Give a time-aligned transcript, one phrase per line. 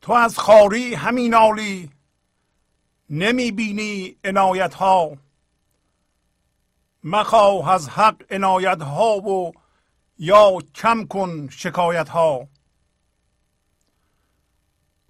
[0.00, 1.90] تو از خاری همین نالی
[3.10, 5.16] نمی بینی عنایت ها
[7.04, 9.52] مخواه از حق عنایت ها و
[10.18, 12.48] یا کم کن شکایت ها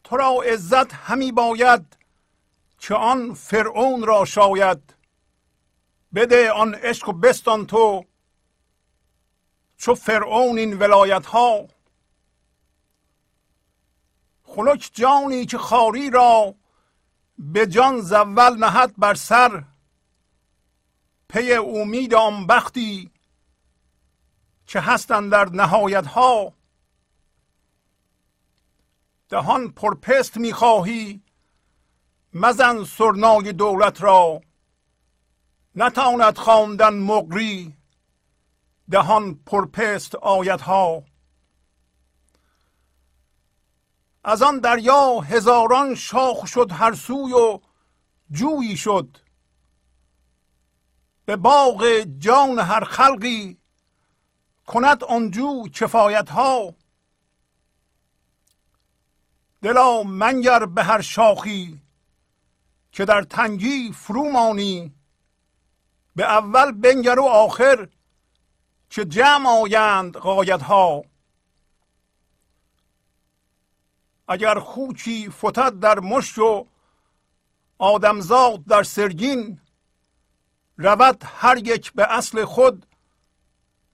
[0.05, 1.97] تو را عزت همی باید
[2.79, 4.95] که آن فرعون را شاید.
[6.15, 8.05] بده آن عشق و بستان تو
[9.77, 11.69] چو فرعون این ولایت ها
[14.55, 16.55] خلک جانی که خاری را
[17.39, 19.65] به جان زول نهد بر سر.
[21.29, 23.11] پی امید آن بختی
[24.67, 26.53] که هستند در نهایت ها
[29.29, 31.23] دهان پرپست می‌خواهی
[32.35, 34.41] مزن سرنای دولت را.
[35.75, 37.77] نتاند خواندن مقری
[38.91, 41.10] دهان پرپست آیت ها
[44.25, 47.61] از آن دریا هزاران شاخ شد هر سوی و
[48.31, 49.17] جویی شد.
[51.25, 53.59] به باغ جان هر خلقی
[54.67, 56.75] کند آنجو کفایت ها
[59.63, 61.83] دلا منگر به هر شاخی
[62.93, 64.95] که در تنگی فرو مانی.
[66.17, 67.89] به اول بنگر و آخر
[68.91, 71.05] که جمع آیند قایت ها
[74.31, 76.67] اگر خوچی فتد در مشت و
[77.79, 79.61] آدمزاد در سرگین
[80.77, 82.87] رود هر یک به اصل خود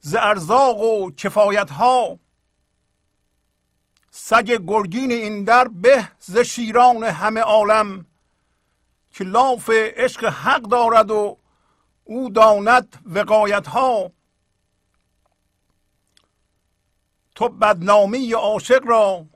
[0.00, 2.18] ز ارزاق و کفایت ها
[4.10, 8.06] سگ گرگین این در به ز شیران همه عالم
[9.12, 11.38] که لاف عشق حق دارد و
[12.04, 14.12] او داند وقایت ها
[17.34, 19.26] تو بدنامی عاشق را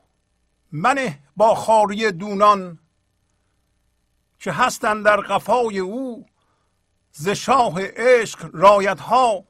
[0.73, 2.79] منه با خاری دونان
[4.39, 6.27] که هستند در قفای او
[7.13, 9.45] ز شاه عشق رایت ها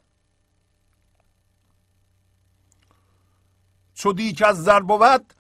[3.94, 5.34] چو دیک از زر بود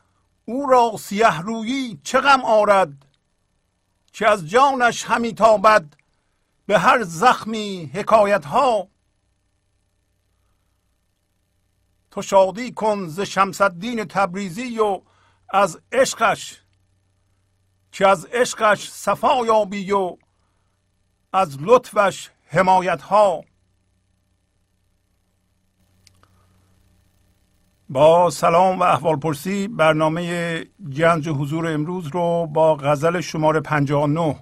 [0.44, 3.06] او را سیه رویی چه غم آرد
[4.12, 5.94] که از جانش همی تابد
[6.66, 8.88] به هر زخمی حکایت ها
[12.10, 15.02] تو شادی کن ز شمس الدین تبریزی و
[15.52, 16.60] از عشقش
[17.92, 20.16] که از عشقش صفا یابی و
[21.32, 23.44] از لطفش حمایت ها
[27.88, 30.64] با سلام و احوال پرسی برنامه
[30.96, 34.36] گنج حضور امروز رو با غزل شماره 59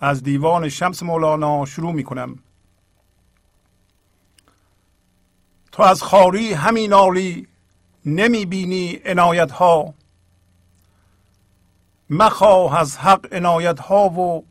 [0.00, 2.38] از دیوان شمس مولانا شروع می کنم
[5.72, 7.48] تو از خاری همین عالی
[8.06, 9.94] نمی بینی عنایت ها
[12.10, 14.44] مخواه از حق عنایت ها و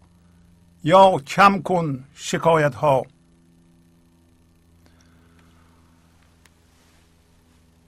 [0.83, 3.03] یا کم کن شکایت ها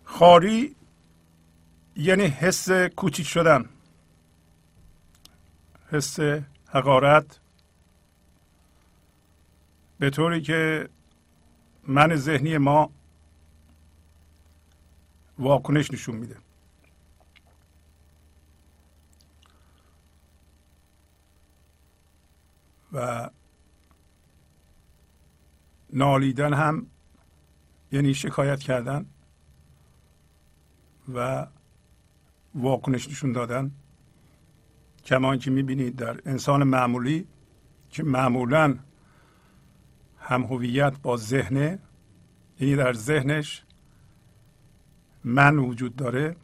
[0.06, 0.76] خاری
[1.96, 3.70] یعنی حس کوچیک شدن.
[5.92, 6.20] حس
[6.68, 7.40] حقارت.
[10.00, 10.90] به طوری که
[11.88, 12.92] من ذهنی ما
[15.40, 16.36] واکنش نشون میده.
[22.94, 23.30] و
[25.94, 26.88] نالیدن هم
[27.92, 29.06] یعنی شکایت کردن
[31.14, 31.48] و
[32.56, 33.72] واکنش نشون دادن.
[35.06, 37.28] کما که می‌بینید در انسان معمولی
[37.90, 38.78] که معمولا
[40.20, 41.80] هم هویت با ذهنه
[42.60, 43.64] یعنی در ذهنش
[45.24, 46.36] من وجود داره.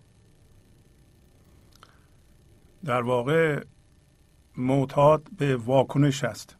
[2.85, 3.63] در واقع
[4.57, 6.55] معتاد به واکنش است.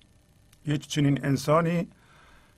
[0.66, 1.88] یک چنین انسانی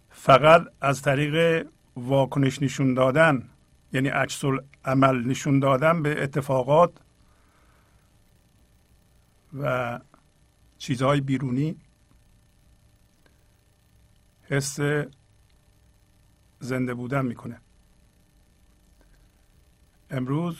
[0.09, 3.49] فقط از طریق واکنش نشون دادن
[3.93, 4.43] یعنی عکس
[4.85, 6.91] عمل نشون دادن به اتفاقات
[9.53, 9.99] و
[10.77, 11.75] چیزهای بیرونی
[14.43, 14.79] حس
[16.59, 17.61] زنده بودن می‌کنه.
[20.09, 20.57] امروز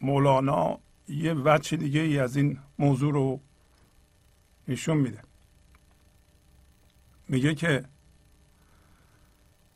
[0.00, 3.40] مولانا یه وجه دیگه ای از این موضوع رو
[4.68, 5.22] نشون میده.
[7.28, 7.84] میگه که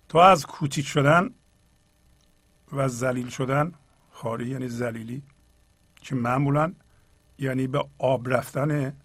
[0.08, 1.30] تو از کوچیک شدن
[2.72, 3.72] و ذلیل شدن
[4.10, 5.22] خاری یعنی ذلیلی
[5.96, 6.74] که معمولا
[7.38, 8.96] یعنی به آب رفتن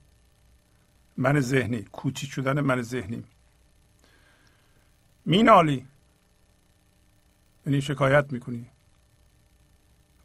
[1.18, 3.24] من ذهنی کوچیک شدن من ذهنی.
[5.25, 5.88] مینالی
[7.65, 8.65] یعنی شکایت می‌کنی.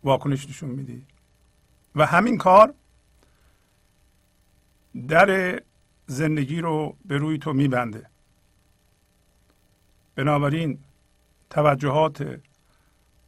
[0.05, 1.07] واکنش نشون میدی.
[1.95, 2.75] و همین کار
[5.09, 5.61] در
[6.06, 8.06] زندگی رو به روی تو میبنده.
[10.14, 10.78] بنابراین
[11.50, 12.40] توجهات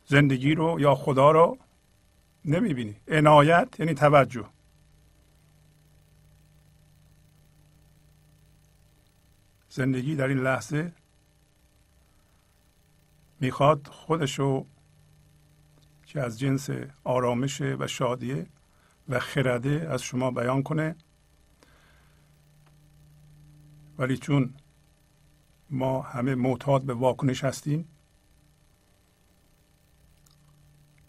[0.07, 1.59] زندگی رو یا خدا رو
[2.45, 2.97] نمی‌بینی.
[3.09, 4.49] عنایت یعنی توجه.
[9.69, 10.93] زندگی در این لحظه
[13.41, 14.67] می‌خواد خودشو
[16.07, 16.71] که از جنس
[17.05, 18.47] آرامش و شادیه
[19.09, 20.97] و خرده از شما بیان کنه.
[23.99, 24.55] ولی چون
[25.71, 27.89] ما همه معتاد به واکنش هستیم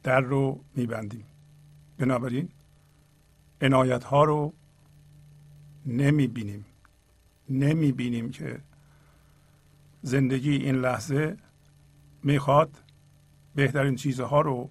[0.04, 1.26] در رو میبندیم.
[1.98, 2.50] بنابراین
[3.62, 4.54] عنایت ها رو
[5.86, 6.66] نمی‌بینیم.
[7.50, 8.62] نمی‌بینیم که
[10.02, 11.38] زندگی این لحظه
[12.24, 12.84] می‌خواد
[13.56, 14.70] بهترین چیزها رو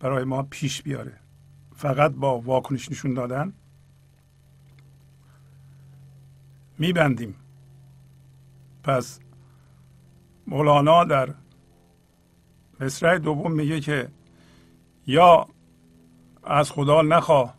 [0.00, 1.18] برای ما پیش بیاره.
[1.76, 3.52] فقط با واکنش نشون دادن
[6.82, 7.34] میبندیم.
[8.82, 9.20] پس
[10.46, 11.34] مولانا در
[12.80, 14.08] مصرع دوم میگه که
[15.06, 15.48] یا
[16.44, 17.54] از خدا نخواه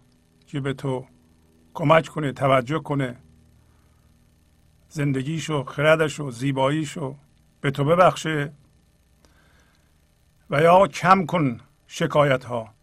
[0.47, 1.05] که به تو
[1.73, 3.15] کمک کنه توجه کنه.
[4.89, 7.15] زندگیشو خردشو زیباییشو
[7.61, 8.53] به تو ببخشه
[10.49, 12.73] و یا کم کن شکایت ها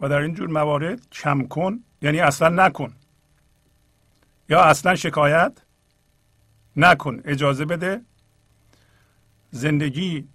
[0.00, 2.92] و در این جور موارد کم کن یعنی اصلا نکن.
[4.48, 5.62] یا اصلا شکایت
[6.76, 8.02] نکن اجازه بده.
[9.50, 10.28] زندگی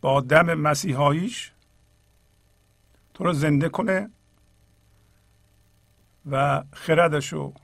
[0.00, 1.52] با دم مسیحاییش
[3.14, 4.10] تو رو زنده کنه
[6.30, 7.54] و خردشو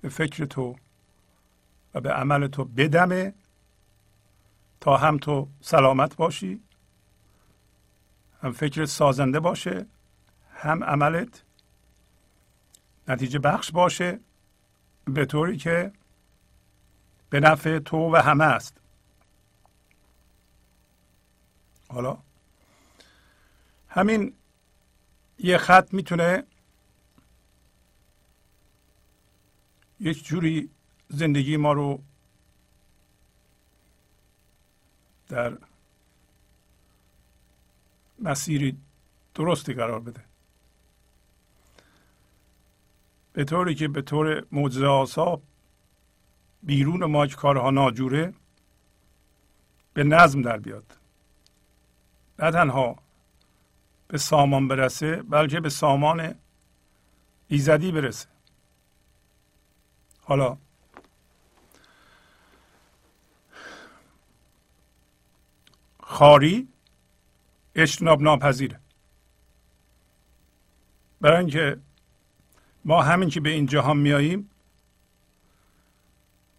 [0.00, 0.76] به فکر تو
[1.94, 3.34] و به عمل تو بدمه
[4.80, 6.62] تا هم تو سلامت باشی
[8.42, 9.86] هم فکر سازنده باشه
[10.54, 11.42] هم عملت
[13.10, 14.20] نتیجه بخش باشه
[15.04, 15.92] به طوری که
[17.30, 18.80] به نفع تو و همه است.
[21.88, 22.18] حالا
[23.88, 24.34] همین
[25.38, 26.44] یه خط می‌تونه
[30.00, 30.70] یک جوری
[31.08, 32.02] زندگی ما رو
[35.28, 35.58] در
[38.18, 38.78] مسیری
[39.34, 40.29] درستی قرار بده.
[43.32, 45.42] به طوری که به طور معجزه آسا
[46.62, 48.34] بیرون ما که کارها ناجوره
[49.94, 50.98] به نظم در بیاد.
[52.38, 52.96] نه تنها
[54.08, 56.34] به سامان برسه بلکه به سامان
[57.48, 58.28] ایزدی برسه.
[60.20, 60.56] حالا
[66.00, 66.68] خاری
[67.74, 68.80] اجتناب ناپذیره.
[71.20, 71.80] برای اینکه
[72.84, 74.50] ما همین که به این جهان میاییم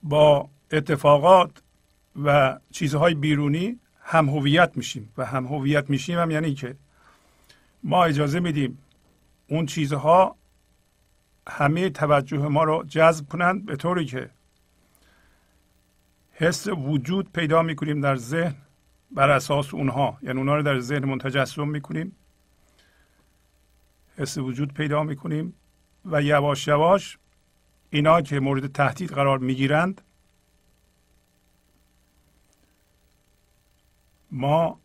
[0.03, 1.51] با اتفاقات
[2.23, 6.75] و چیزهای بیرونی هم هویت میشیم و هم هویت میشیم هم یعنی که
[7.83, 8.77] ما اجازه میدیم
[9.47, 10.35] اون چیزها
[11.47, 14.29] همه توجه ما رو جذب کنند به طوری که
[16.33, 18.55] حس وجود پیدا می‌کنیم در ذهن
[19.11, 20.17] بر اساس اونها.
[20.21, 22.15] یعنی اونها رو در ذهن تجسم می‌کنیم.
[24.17, 25.53] حس وجود پیدا می‌کنیم.
[26.05, 27.17] و یواش یواش
[27.89, 30.01] اینا که مورد تهدید قرار می‌گیرند
[34.31, 34.79] ما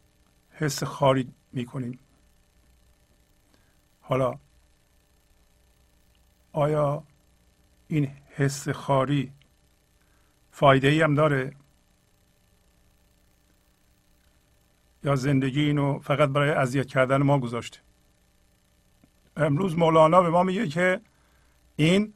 [0.50, 1.98] حس خاری می‌کنیم.
[4.00, 4.38] حالا
[6.52, 7.02] آیا
[7.88, 9.32] این حس خاری
[10.52, 11.52] فایده ای هم داره؟
[15.04, 17.85] یا زندگی اینو فقط برای اذیت کردن ما گذاشته؟
[19.36, 21.00] امروز مولانا به ما میگه که
[21.76, 22.14] این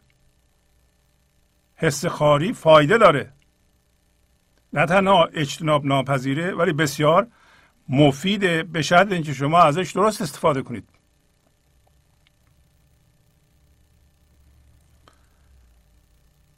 [1.75, 3.33] حس خاری فایده داره.
[4.73, 7.27] نه تنها اجتناب ناپذیره ولی بسیار
[7.89, 10.89] مفیده به شرط اینکه شما ازش درست استفاده کنید.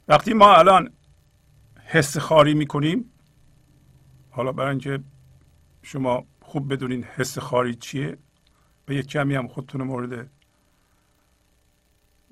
[0.07, 0.89] وقتی ما الان
[1.85, 3.13] حس خاری می‌کنیم
[4.31, 4.99] حالا برای اینکه
[5.81, 8.17] شما خوب بدونین حس خاری چیه
[8.87, 10.29] و یک کمی هم خودتون مورد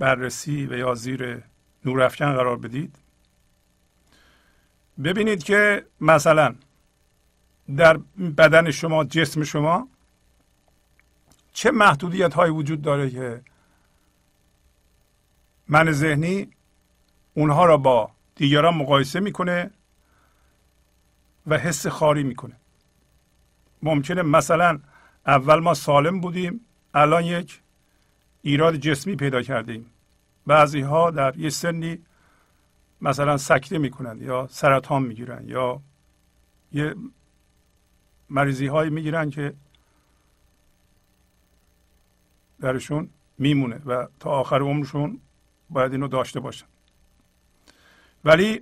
[0.01, 1.43] بررسی و یا زیر
[1.85, 2.95] نورافکن قرار بدید.
[5.03, 6.55] ببینید که مثلا
[7.77, 7.97] در
[8.37, 9.87] بدن شما جسم شما
[11.53, 13.41] چه محدودیت هایی وجود داره که
[15.67, 16.51] من ذهنی
[17.33, 19.71] اونها را با دیگران مقایسه می‌کنه
[21.47, 22.55] و حس خاری می‌کنه.
[23.83, 24.79] ممکنه مثلا
[25.25, 26.61] اول ما سالم بودیم
[26.93, 27.61] الان یک
[28.41, 29.85] ایراد جسمی پیدا کردیم
[30.47, 31.99] بعضی ها در یه سنی
[33.01, 35.81] مثلا سکته می‌کنند یا سرطان می‌گیرن یا
[36.71, 36.95] یه
[38.29, 39.53] مریضی هایی می‌گیرن که
[42.59, 45.19] درشون میمونه و تا آخر عمرشون
[45.69, 46.65] باید اینو داشته باشن.
[48.25, 48.61] ولی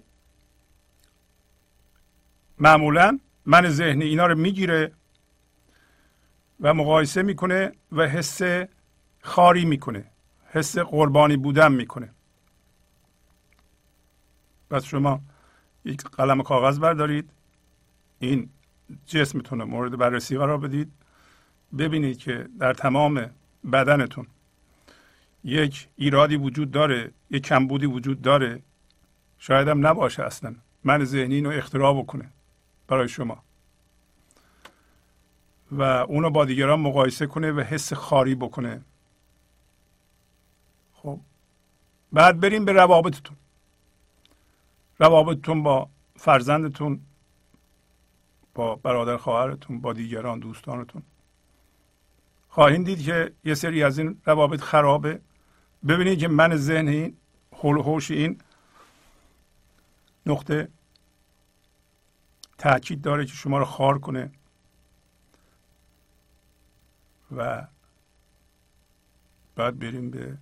[2.60, 4.92] معمولا من ذهنی اینا رو می‌گیره
[6.60, 8.42] و مقایسه می‌کنه و حس
[9.22, 10.06] خاری می‌کنه.
[10.46, 12.10] حس قربانی بودن می‌کنه.
[14.70, 15.22] پس شما
[15.86, 17.30] یک قلم کاغذ بردارید.
[18.20, 18.50] این
[19.06, 20.92] جسمتون رو مورد بررسی قرار بدید.
[21.78, 23.30] ببینید که در تمام
[23.72, 24.28] بدنتون
[25.44, 28.62] یک ایرادی وجود داره یک کمبودی وجود داره.
[29.38, 30.56] شاید هم نباشه اصلا.
[30.84, 32.30] من ذهنی رو اختراع بکنه
[32.88, 33.44] برای شما.
[35.72, 38.82] و اونو با دیگران مقایسه کنه و حس خاری بکنه
[40.94, 41.20] خب
[42.14, 43.38] بعد بریم به روابطتون.
[45.00, 47.02] روابطتون با فرزندتون
[48.54, 51.04] با برادر خواهرتون با دیگران دوستانتون.
[52.50, 55.22] خواهید دید که یه سری از این روابط خرابه.
[55.88, 57.18] ببینید که من ذهن این
[57.52, 58.42] حول این
[60.26, 60.68] نقطه
[62.58, 64.32] تاکید داره که شما رو خار کنه
[67.36, 67.68] و
[69.56, 70.38] بعد بریم به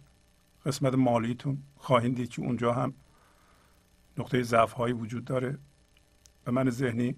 [0.67, 2.93] قسمت مالیتون خواهید دید که اونجا هم
[4.17, 5.57] نقطه ضعف هایی وجود داره.
[6.47, 7.15] و من ذهنی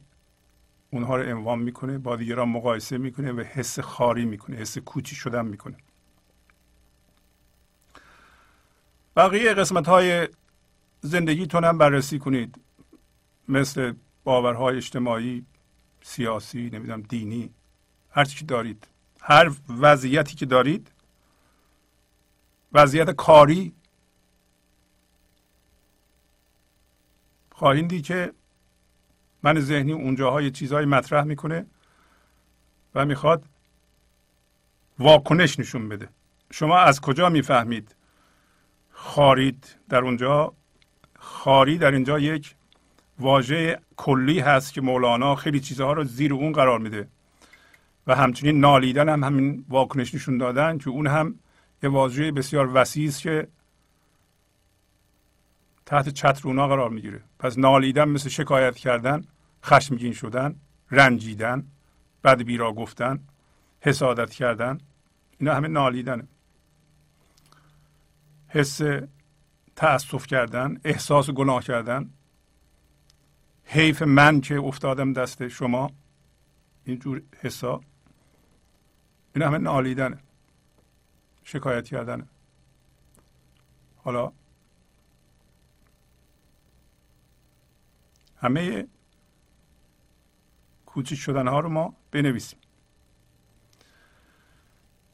[0.91, 5.45] اونها رو انوام می‌کنه با دیگران مقایسه می‌کنه و حس خاری می‌کنه حس کوچی شدن
[5.45, 5.77] می‌کنه.
[9.15, 10.27] بقیه قسمت های
[11.01, 12.59] زندگیتون هم بررسی کنید.
[13.47, 15.45] مثل باورهای اجتماعی
[16.01, 17.49] سیاسی نمی‌دونم دینی
[18.11, 18.87] هر چی دارید.
[19.21, 20.91] هر وضعیتی که دارید
[22.73, 23.73] وضعیت کاری.
[27.51, 28.33] خواهید دید که
[29.43, 31.65] من ذهنی اونجاها یه چیزهایی مطرح می‌کنه
[32.95, 33.43] و می‌خواد
[34.99, 36.09] واکنش نشون بده.
[36.51, 37.95] شما از کجا می‌فهمید
[38.91, 40.53] خارید در اونجا؟
[41.19, 42.55] خاری در اینجا یک
[43.19, 47.07] واژه کلی هست که مولانا خیلی چیزها رو زیر اون قرار میده.
[48.07, 51.39] و همچنین نالیدن هم همین واکنش نشون دادن که اون هم
[51.83, 53.47] یه واژه بسیار وسیع است که
[55.85, 57.21] تحت چتر اونا قرار می‌گیره.
[57.39, 59.23] پس نالیدن مثل شکایت کردن
[59.63, 60.55] خشمگین شدن
[60.91, 61.67] رنجیدن
[62.23, 63.19] بد بیرا گفتن
[63.81, 64.77] حسادت کردن
[65.37, 66.27] اینا همه نالیدنه.
[68.47, 68.81] حس
[69.75, 72.09] تأسف کردن احساس گناه کردن.
[73.63, 75.91] حیف من که افتادم دست شما
[76.83, 77.81] اینجور حسا
[79.35, 80.17] این همه نالیدنه.
[81.51, 82.27] شکایت کردنه
[83.97, 84.31] حالا
[88.37, 88.87] همه
[90.85, 92.59] کوچیک شدن ها رو ما بنویسیم.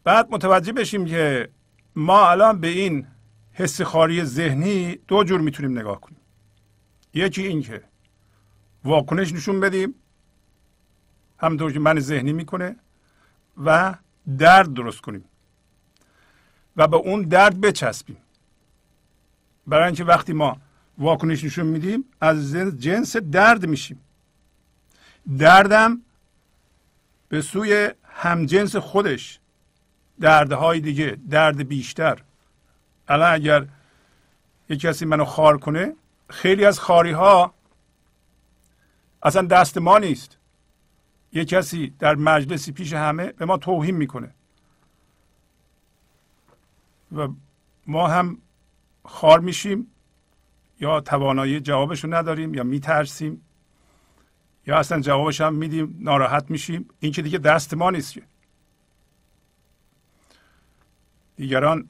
[0.04, 1.50] بعد متوجه بشیم که
[1.96, 3.08] ما الان به این
[3.54, 6.22] حس خاری ذهنی دو جور می‌تونیم نگاه کنیم.
[7.14, 7.84] یکی این که
[8.84, 9.96] واکنش نشون بدیم
[11.38, 12.76] همونطور که من ذهنی می‌کنه
[13.58, 13.96] و
[14.38, 15.26] درد درست کنیم.
[16.78, 18.18] و به اون درد بچسبیم.
[19.68, 20.58] برای اینکه وقتی ما
[20.98, 24.02] واکنش نشون میدیم از جنس درد میشیم.
[25.38, 26.02] دردم
[27.30, 29.40] به سوی همجنس خودش.
[30.20, 32.22] دردهای دیگه درد بیشتر.
[33.08, 33.68] الان اگر
[34.70, 35.94] یک کسی منو خار کنه
[36.30, 37.54] خیلی از خاری ها
[39.24, 40.38] اصلا دست ما نیست.
[41.34, 44.34] یک کسی در مجلسی پیش همه به ما توهین می‌کنه.
[47.16, 47.28] و
[47.88, 48.38] ما هم
[49.06, 49.88] خار میشیم
[50.80, 53.42] یا توانایی جوابش رو نداریم یا میترسیم
[54.68, 56.90] یا اصلا جوابش هم میدیم ناراحت میشیم.
[57.00, 58.24] این که دیگه دست ما نیست که.
[61.36, 61.90] دیگران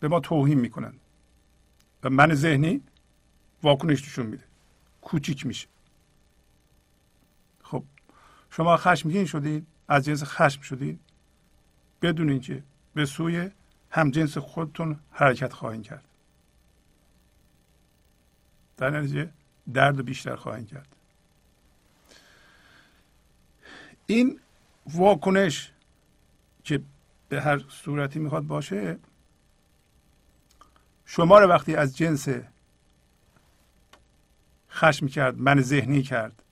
[0.00, 0.92] به ما توهین می‌کنن
[2.02, 2.80] و من ذهنی
[3.62, 4.44] واکنش نشون میده.
[5.00, 5.68] کوچیک میشه.
[7.62, 7.84] خب
[8.50, 11.00] شما خشمگین شدید از جنس خشم شدید
[12.02, 12.62] بدونین که
[12.94, 13.50] به سوی
[13.96, 16.04] همجنس خودتون حرکت خواهید کرد.
[18.76, 19.30] در نتیجه
[19.74, 20.96] درد بیشتر خواهید کرد.
[24.06, 24.40] این
[24.86, 25.72] واکنش
[26.64, 26.82] که
[27.28, 28.98] به هر صورتی می‌خواد باشه
[31.06, 32.28] شما رو وقتی از جنس
[34.70, 36.42] خشم کرد من ذهنی کرد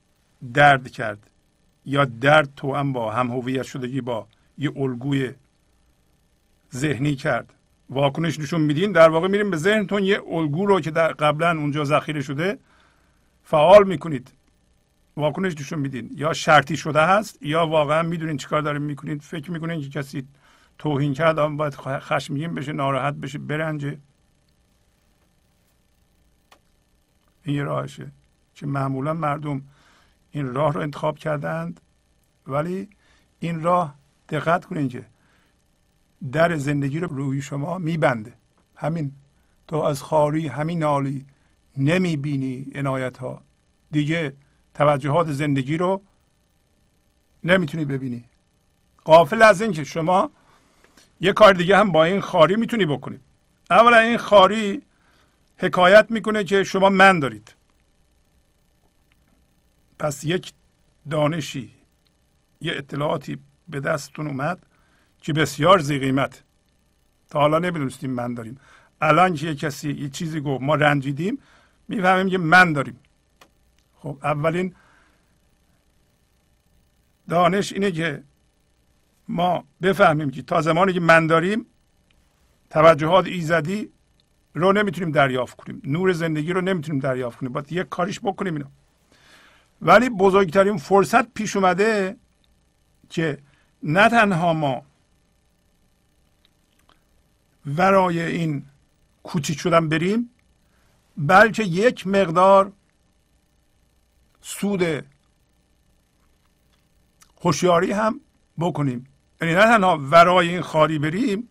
[0.53, 1.29] درد کرد
[1.85, 4.27] یا درد تو هم با هم هویت شدگی با
[4.57, 5.33] یه الگوی
[6.75, 7.53] ذهنی کرد.
[7.89, 10.03] واکنش نشون میدین در واقع میریم به ذهنتون.
[10.03, 12.57] یه الگو رو که در قبلا اونجا ذخیره شده
[13.43, 14.31] فعال می‌کنید.
[15.17, 16.09] واکنش نشون میدین.
[16.15, 20.27] یا شرطی شده هست یا واقعا می‌دونین چیکار دارین می‌کنید فکر می‌کنین که کسی
[20.77, 23.97] توهین کرد آن باید خشمگین بشه ناراحت بشه برنجه.
[27.43, 28.11] این یه راهشه
[28.55, 29.61] که معمولا مردم
[30.31, 31.81] این راه رو انتخاب کردند
[32.47, 32.89] ولی
[33.39, 33.95] این راه
[34.29, 35.05] دقت کنین که
[36.31, 38.33] در زندگی رو روی شما میبنده.
[38.75, 39.11] همین.
[39.67, 41.25] تو از خاری همین نالی
[41.77, 43.41] نمی‌بینی عنایت ها
[43.91, 44.33] دیگه
[44.73, 46.01] توجهات زندگی رو
[47.43, 48.23] نمی‌تونی ببینی.
[49.03, 50.31] قافل از این که شما
[51.21, 53.21] یه کار دیگه هم با این خاری می‌تونی بکنید
[53.69, 54.81] اولا این خاری
[55.57, 57.55] حکایت می‌کنه که شما من دارید.
[59.99, 60.53] پس یک
[61.09, 61.71] دانشی
[62.61, 64.65] یه اطلاعاتی به دستتون اومد.
[65.25, 66.43] که بسیار زی قیمت.
[67.29, 68.57] تا حالا نمی‌دونستیم من داریم.
[69.01, 71.39] الان که کسی یه چیزی گفت ما رنجیدیم
[71.87, 72.99] می‌فهمیم که من داریم.
[73.95, 74.75] خب اولین
[77.29, 78.23] دانش اینه که
[79.27, 81.65] ما بفهمیم که تا زمانی که من داریم
[82.69, 83.89] توجهات ایزدی
[84.53, 85.81] رو نمی‌تونیم دریافت کنیم.
[85.85, 87.51] نور زندگی رو نمی‌تونیم دریافت کنیم.
[87.53, 88.67] باید یک کاریش بکنیم اینو.
[89.81, 92.15] ولی بزرگترین فرصت پیش اومده
[93.09, 93.37] که
[93.83, 94.85] نه تنها ما
[97.65, 98.65] ورای این
[99.23, 100.29] کوچیک شدن بریم
[101.17, 102.71] بلکه یک مقدار
[104.41, 105.05] سود
[107.41, 108.19] هوشیاری هم
[108.59, 109.07] بکنیم.
[109.41, 111.49] یعنی نه تنها ورای این خاری بریم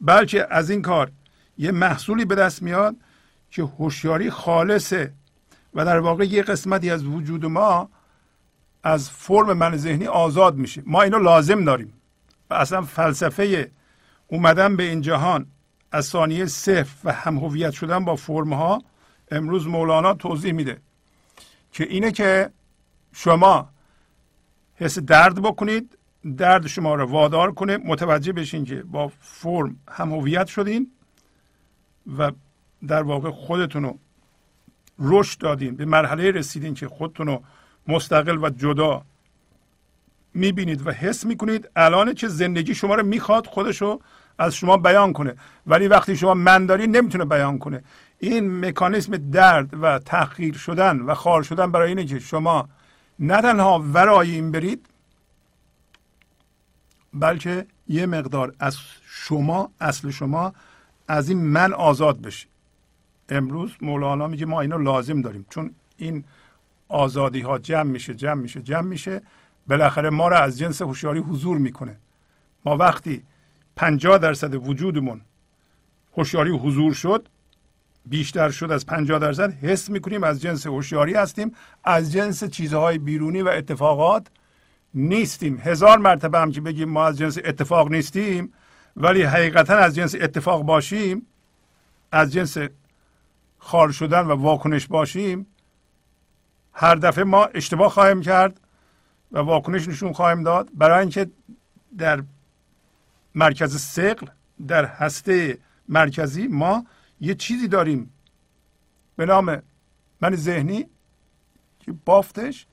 [0.00, 1.10] بلکه از این کار
[1.58, 2.96] یه محصولی به دست میاد
[3.50, 5.12] که هوشیاری خالصه
[5.74, 7.88] و در واقع یه قسمتی از وجود ما
[8.82, 10.82] از فرم من ذهنی آزاد میشه.
[10.86, 11.92] ما اینو لازم داریم.
[12.50, 13.70] و اصلا فلسفه
[14.30, 15.46] اومدن به این جهان
[15.92, 18.82] از ثانیه صفر و هم هویت شدن با فرم ها
[19.30, 20.78] امروز مولانا توضیح میده
[21.72, 22.50] که اینه که
[23.12, 23.68] شما
[24.74, 25.98] حس درد بکنید
[26.36, 30.90] درد شما رو وادار کنه متوجه بشین که با فرم هم هویت شدین
[32.18, 32.32] و
[32.86, 33.98] در واقع خودتون رو
[34.98, 37.42] رشد دادین به مرحله رسیدین که خودتون رو
[37.88, 39.02] مستقل و جدا
[40.34, 41.68] می‌بینید و حس می‌کنید.
[41.76, 44.00] الان که زندگی شما رو می‌خواد خودشو
[44.40, 45.34] از شما بیان کنه.
[45.66, 47.82] ولی وقتی شما من دارید نمی‌تونه بیان کنه.
[48.18, 52.68] این مکانیسم درد و تحقیر شدن و خار شدن برای اینه که شما
[53.18, 54.86] نه تنها ورای این برید
[57.14, 58.76] بلکه یه مقدار از
[59.06, 60.52] شما اصل شما
[61.08, 62.46] از این من آزاد بشی
[63.28, 65.46] امروز مولانا میگه ما اینو لازم داریم.
[65.50, 66.24] چون این
[66.88, 69.22] آزادی ها جمع میشه جمع میشه جمع میشه.
[69.66, 71.96] بالاخره ما را از جنس هوشیاری حضور می‌کنه.
[72.64, 73.22] ما وقتی
[73.80, 75.20] پنجاه درصد وجودمون
[76.16, 77.28] هوشیاری حضور شد
[78.06, 79.52] بیشتر شد از 50 درصد.
[79.52, 81.52] حس می‌کنیم از جنس هوشیاری هستیم
[81.84, 84.26] از جنس چیزهای بیرونی و اتفاقات
[84.94, 85.58] نیستیم.
[85.58, 88.52] هزار مرتبه هم که بگیم ما از جنس اتفاق نیستیم
[88.96, 91.26] ولی حقیقتا از جنس اتفاق باشیم
[92.12, 92.56] از جنس
[93.58, 95.46] خار شدن و واکنش باشیم
[96.72, 98.60] هر دفعه ما اشتباه خواهیم کرد
[99.32, 100.68] و واکنش نشون خواهیم داد.
[100.74, 101.30] برای اینکه
[101.98, 102.22] در
[103.34, 104.26] مرکز سقل
[104.66, 106.86] در هسته مرکزی ما
[107.20, 108.12] یه چیزی داریم.
[109.16, 109.62] به نام
[110.20, 110.86] من ذهنی
[111.80, 112.66] که بافتش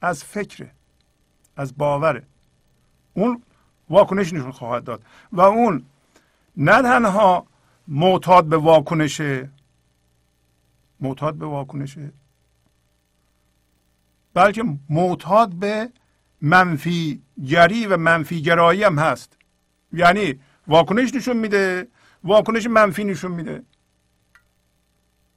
[0.00, 0.70] از فکره
[1.56, 2.22] از باوره.
[3.14, 3.42] اون
[3.90, 5.84] واکنش نشون خواهد داد و اون
[6.56, 7.46] نه تنها
[7.88, 9.50] معتاد به واکنشه
[11.00, 12.12] معتاد به واکنشه
[14.34, 15.90] بلکه معتاد به
[16.40, 19.33] منفی گری و منفی گرایی هم هست.
[19.94, 21.88] یعنی واکنش نشون میده
[22.24, 23.62] واکنش منفی نشون میده.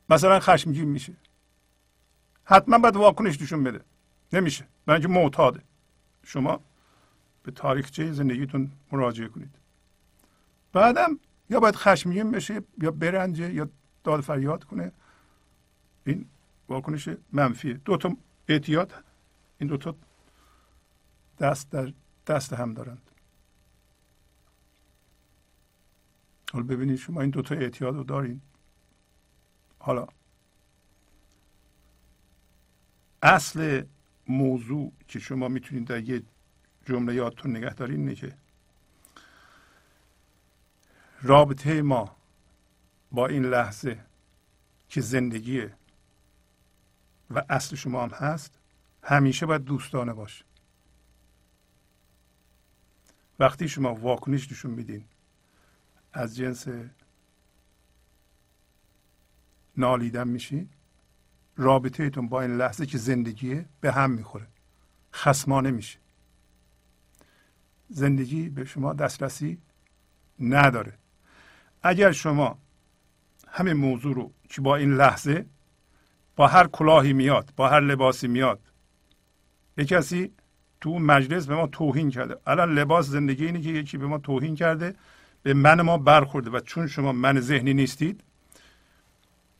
[0.09, 1.13] مثلا خشمگین میشه.
[2.43, 3.81] حتما باید واکنش نشون بده.
[4.33, 4.67] نمیشه.
[4.85, 5.61] برای اینکه معتاده.
[6.23, 6.61] شما
[7.43, 9.55] به تاریخچه زندگیتون مراجعه کنید.
[10.73, 13.69] بعدم یا باید خشمگین بشه یا برنجه یا
[14.03, 14.91] داد فریاد کنه.
[16.05, 16.25] این
[16.69, 17.73] واکنش منفیه.
[17.73, 18.17] دو تا
[18.47, 18.93] اعتیاد
[19.59, 19.95] این دو تا
[21.39, 21.93] دست در
[22.27, 23.06] دست هم دارند
[26.53, 28.41] حالا ببینید شما این دوتا اعتیاد رو دارین.
[29.79, 30.07] حالا
[33.21, 33.83] اصل
[34.27, 36.23] موضوع که شما می‌تونید در یه
[36.85, 38.37] جمله یادتون نگه دارین اینه که
[41.21, 42.15] رابطه ما
[43.11, 44.05] با این لحظه
[44.89, 45.73] که زندگیه
[47.31, 48.59] و اصل شما هم هست
[49.03, 50.45] همیشه باید دوستانه باشه.
[53.39, 55.05] وقتی شما واکنش نشون میدین
[56.17, 56.67] از جنس
[59.77, 60.69] نالیدن میشی.
[61.57, 64.47] رابطهتون با این لحظه که زندگیه به هم می‌خوره.
[65.13, 65.99] خسمانه میشه
[67.89, 69.57] زندگی به شما دسترسی
[70.39, 70.93] نداره.
[71.83, 72.57] اگر شما
[73.47, 75.45] همین موضوع رو که با این لحظه
[76.35, 78.59] با هر کلاهی میاد با هر لباسی میاد
[79.77, 80.31] یه کسی
[80.81, 82.37] تو مجلس به ما توهین کرده.
[82.47, 84.95] الان لباس زندگی اینه که یکی به ما توهین کرده.
[85.43, 88.23] به من ما برخورده و چون شما من ذهنی نیستید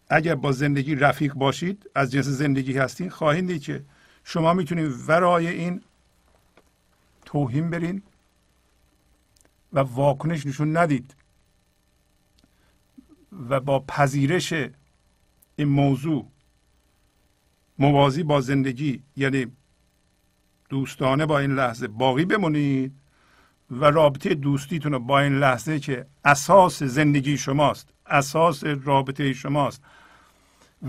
[0.10, 3.84] اگر با زندگی رفیق باشید از جنس زندگی هستین خواهید دید که
[4.24, 5.82] شما می‌تونید ورای این
[7.26, 8.02] توهین برین
[9.74, 11.16] و واکنش نشون ندید
[13.50, 14.54] و با پذیرش
[15.56, 16.28] این موضوع
[17.80, 19.48] موازی با زندگی یعنی
[20.70, 22.92] دوستانه با این لحظه باقی بمونید.
[23.72, 29.82] و رابطه دوستیتون رو با این لحظه که اساس زندگی شماست اساس رابطه شماست.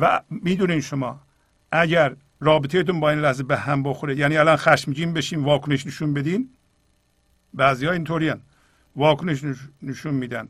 [0.01, 1.21] و می‌دونین شما
[1.73, 6.49] اگر رابطهتون با این لحظه به هم بخوره یعنی الان خشمگین بشین واکنش نشون بدین
[7.55, 8.33] بعضی ها اینطوری
[8.97, 9.45] واکنش
[9.83, 10.49] نشون میدن.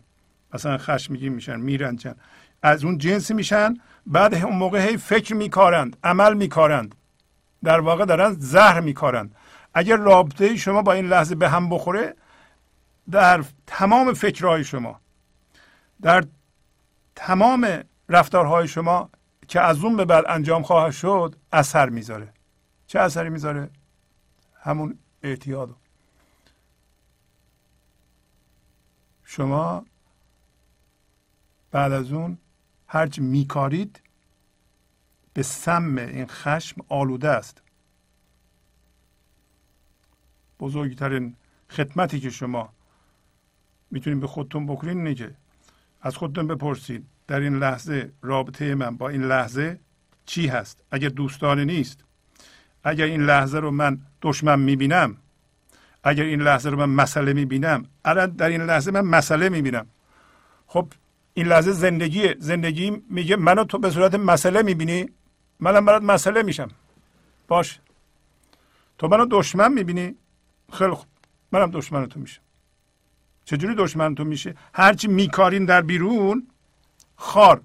[0.55, 2.15] مثلا خشمگین میشن میرنجن.
[2.63, 3.75] از اون جنسی میشن
[4.07, 6.95] بعد اون موقع هی فکر میکارند عمل میکارند.
[7.65, 9.35] در واقع دارن زهر میکارند.
[9.75, 12.15] اگر رابطه شما با این لحظه به هم بخوره
[13.11, 15.01] در تمام فکرهای شما
[16.03, 16.25] در
[17.17, 19.11] تمام رفتارهای شما
[19.49, 22.33] که از اون به بعد انجام خواهد شد اثر می‌ذاره.
[22.87, 23.71] چه اثری می‌ذاره؟
[24.63, 25.77] همون اعتیاد.
[29.25, 29.85] شما
[31.71, 32.39] بعد از اون
[32.87, 34.01] هرچی میکارید
[35.35, 37.63] به سم این خشم آلوده است.
[40.61, 41.35] بزرگترین
[41.71, 42.69] خدمتی که شما
[43.91, 45.31] می‌تونید به خودتون بکنین اینه که
[46.03, 49.79] از خودتون بپرسید در این لحظه رابطه من با این لحظه
[50.27, 52.05] چی هست؟ اگر دوستانه نیست
[52.85, 55.17] اگر این لحظه رو من دشمن می‌بینم
[56.05, 59.87] اگر این لحظه رو من مسئله می‌بینم الان در این لحظه من مسئله می‌بینم.
[60.67, 60.93] خب
[61.35, 65.09] این لحظه زندگی زندگی میگه منو تو به صورت مسئله می‌بینی؟
[65.61, 66.69] منم برات مسئله میشم.
[67.49, 67.81] باش.
[68.99, 70.15] تو منو دشمن می‌بینی؟
[70.73, 71.09] خیلی خوب.
[71.53, 72.43] منم دشمن تو میشم.
[73.45, 76.49] چجوری دشمن تو میشه؟ هرچی میکارین در بیرون
[77.17, 77.63] خار.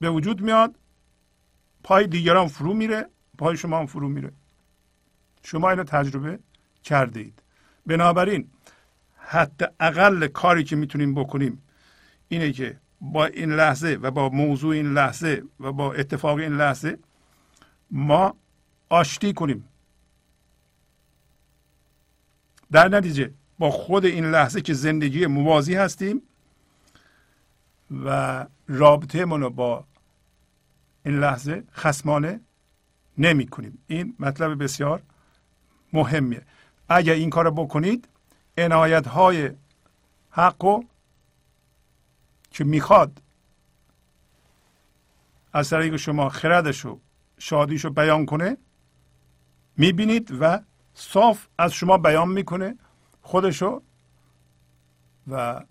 [0.00, 0.74] به وجود میاد
[1.82, 4.32] پای دیگران فرو میره پای شما هم فرو میره.
[5.42, 6.38] شما اینو تجربه
[6.84, 7.42] کرده اید
[7.86, 8.50] بنابراین
[9.16, 11.62] حتی اقل کاری که می‌تونیم بکنیم
[12.28, 16.98] اینه که با این لحظه و با موضوع این لحظه و با اتفاق این لحظه
[17.90, 18.36] ما
[18.88, 19.68] آشتی کنیم.
[22.74, 26.22] در نتیجه با خود این لحظه که زندگی موازی هستیم
[28.04, 29.84] و رابطه رو با
[31.04, 32.40] این لحظه خسمانه
[33.18, 33.78] نمی کنیم.
[33.86, 35.02] این مطلب بسیار
[35.92, 36.42] مهمیه.
[36.88, 38.08] اگر این کار بکنید
[38.58, 39.50] عنایت های
[40.30, 40.84] حق
[42.50, 43.22] که می‌خواد
[45.52, 47.00] از طریق شما خردش و
[47.38, 48.56] شادیش رو بیان کنه
[49.76, 50.60] می‌بینید و
[50.94, 52.76] صاف از شما بیان می‌کنه
[53.22, 53.82] خودشو
[55.30, 55.64] و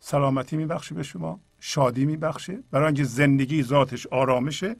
[0.00, 2.62] سلامتی میبخشه به شما شادی میبخشه.
[2.70, 4.76] برای اینکه زندگی ذاتش آرامشه.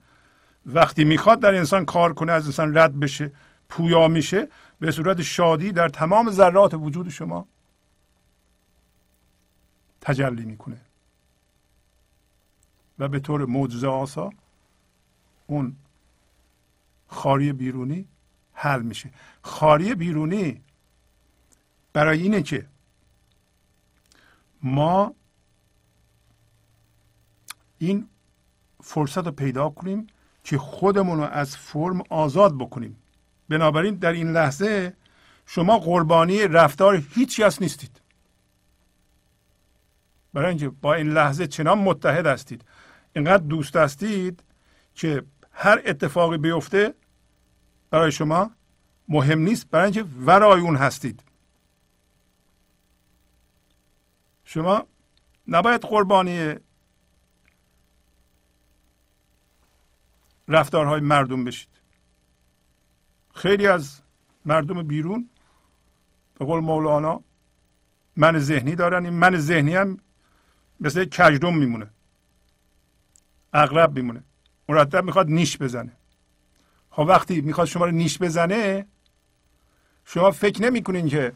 [0.66, 3.32] وقتی می‌خواد در انسان کار کنه از انسان رد بشه
[3.68, 4.48] پویا میشه
[4.80, 7.46] به صورت شادی در تمام ذرات وجود شما
[10.00, 10.80] تجلی می‌کنه.
[12.98, 14.30] و به طور معجزه آسا
[15.46, 15.76] اون
[17.06, 18.08] خاری بیرونی
[18.52, 19.10] حل میشه.
[19.42, 20.60] خاری بیرونی
[21.92, 22.66] برای اینه که
[24.62, 25.14] ما
[27.78, 28.08] این
[28.82, 30.06] فرصت رو پیدا کنیم
[30.44, 32.96] که خودمون رو از فرم آزاد بکنیم.
[33.48, 34.96] بنابراین در این لحظه
[35.46, 38.00] شما قربانی رفتار هیچ کس نیستید.
[40.34, 42.64] برای اینکه با این لحظه چنان متحد هستید.
[43.12, 44.42] اینقدر دوست هستید
[44.94, 46.94] که هر اتفاقی بیفته
[47.92, 48.50] برای شما
[49.08, 51.22] مهم نیست برای اینکه ورای اون هستید.
[54.44, 54.86] شما
[55.48, 56.54] نباید قربانی
[60.48, 61.68] رفتارهای مردم بشید.
[63.34, 64.00] خیلی از
[64.44, 65.28] مردم بیرون
[66.38, 67.20] به قول مولانا
[68.16, 69.98] من ذهنی دارن این من ذهنی هم
[70.80, 71.90] مثل کجدم میمونه.
[73.52, 74.22] اغرب میمونه.
[74.68, 75.92] مرتب می‌خواد نیش بزنه.
[76.92, 78.86] خب وقتی می‌خواد شما رو نیش بزنه
[80.04, 81.32] شما فکر نمی‌کنین که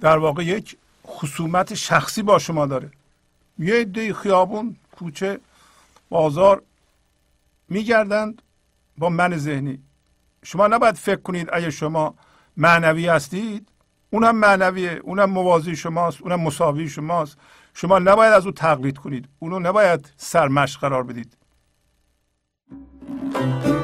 [0.00, 2.90] در واقع یک خصومت شخصی با شما داره.
[3.58, 5.40] یه عده خیابون کوچه
[6.08, 6.62] بازار
[7.68, 8.42] میگردند
[8.98, 9.82] با من ذهنی.
[10.42, 12.14] شما نباید فکر کنید اگه شما
[12.56, 13.68] معنوی هستید
[14.10, 17.36] اونم معنویه اونم موازی شماست اونم مساوی شماست.
[17.74, 19.28] شما نباید از او تقلید کنید.
[19.38, 21.36] اونو نباید سرمشق قرار بدید.
[23.06, 23.83] Música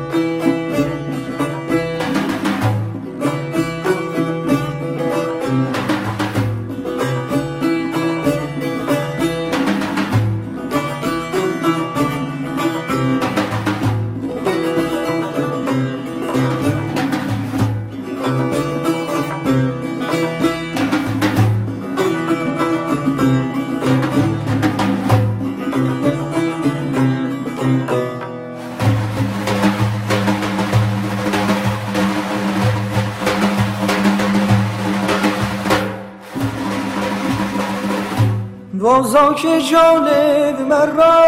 [38.90, 41.24] بازا که جانب مرا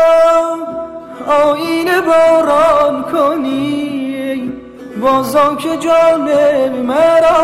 [1.26, 4.52] آین باران کنی
[5.00, 7.38] بازا که جانب مرا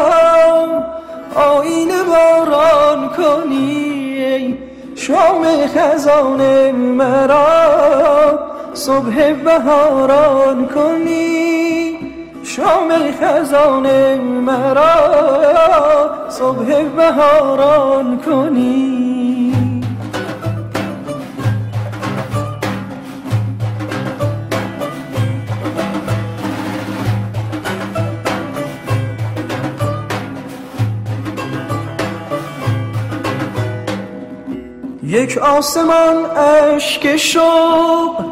[1.35, 4.59] آین باران کنی
[4.97, 8.39] شام خزان مرا
[8.75, 11.99] صبح بهاران کنی
[12.43, 14.91] شام خزان مرا
[16.29, 19.08] صبح بهاران کنی.
[35.09, 38.25] یک آسمان اشک شوق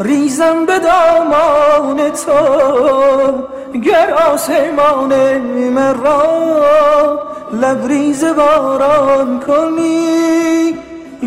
[0.00, 3.78] ریزم به دامان تو.
[3.78, 6.22] گر آسمان مرا
[7.52, 10.74] لبریز باران کنی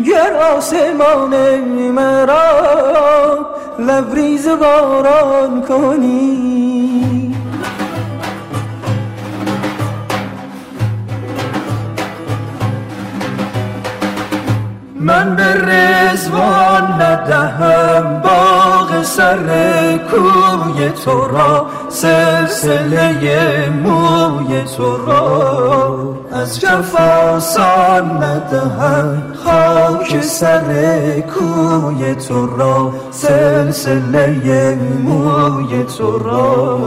[0.06, 3.46] گر آسمان مرا
[3.78, 7.15] لبریز باران کنی.
[15.06, 19.38] من به رزوان ندهم باغ سر
[19.96, 26.14] کوی تو را سلسله موی تو را.
[26.32, 30.64] از جفاسان ندهم خاک سر
[31.20, 36.78] کوی تو را سلسله موی تو را.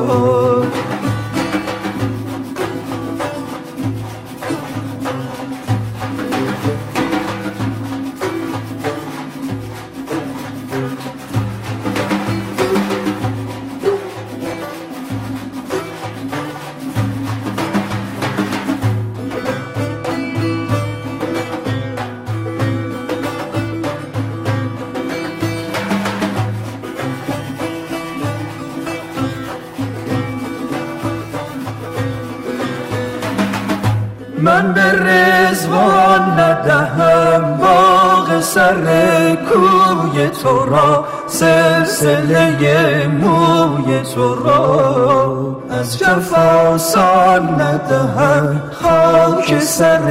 [38.70, 45.58] سر کوی تو را سلسله موی تو را.
[45.70, 50.02] از جفاسان ندهم خاک سر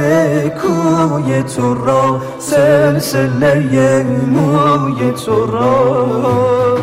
[0.49, 6.05] کوی تو را سلسله موی تو را.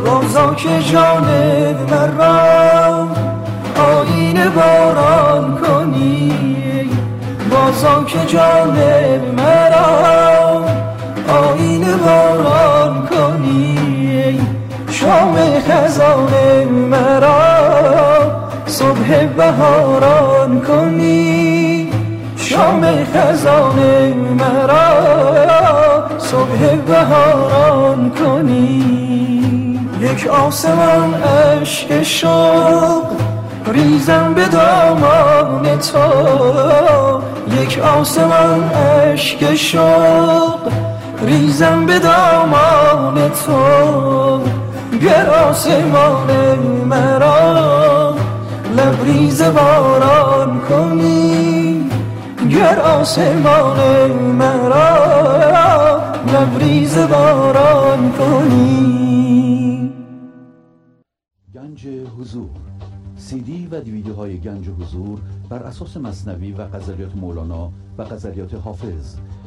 [0.07, 3.09] بازا که جانب مرا
[3.77, 6.33] آین باران کنی
[7.51, 10.46] بازا که جانب مرا
[11.97, 14.41] باران کنی
[14.91, 15.37] شام
[15.69, 18.47] خزان مرا.
[18.67, 21.91] صبح بهاران کنی
[22.37, 23.79] شام خزان
[24.39, 24.89] مرا.
[26.19, 29.81] صبح بهاران کنی.
[30.01, 33.05] یک آسمان اشک شوق
[33.73, 36.07] ریزم به دامان تو.
[37.63, 40.59] یک آسمان اشک شوق
[41.23, 44.41] ریزم به دامان تو.
[44.99, 48.15] گر آسمان مرا.
[48.77, 51.91] لبریز باران کنی.
[52.51, 54.97] گر آسمان مرا.
[56.27, 59.93] لبریز باران کنی.
[61.55, 61.87] گنج
[62.21, 62.51] حضور.
[63.17, 69.17] سی دی و دیویدیوهای گنج حضور بر اساس مصنوی و غزلیات مولانا و غزلیات حافظ.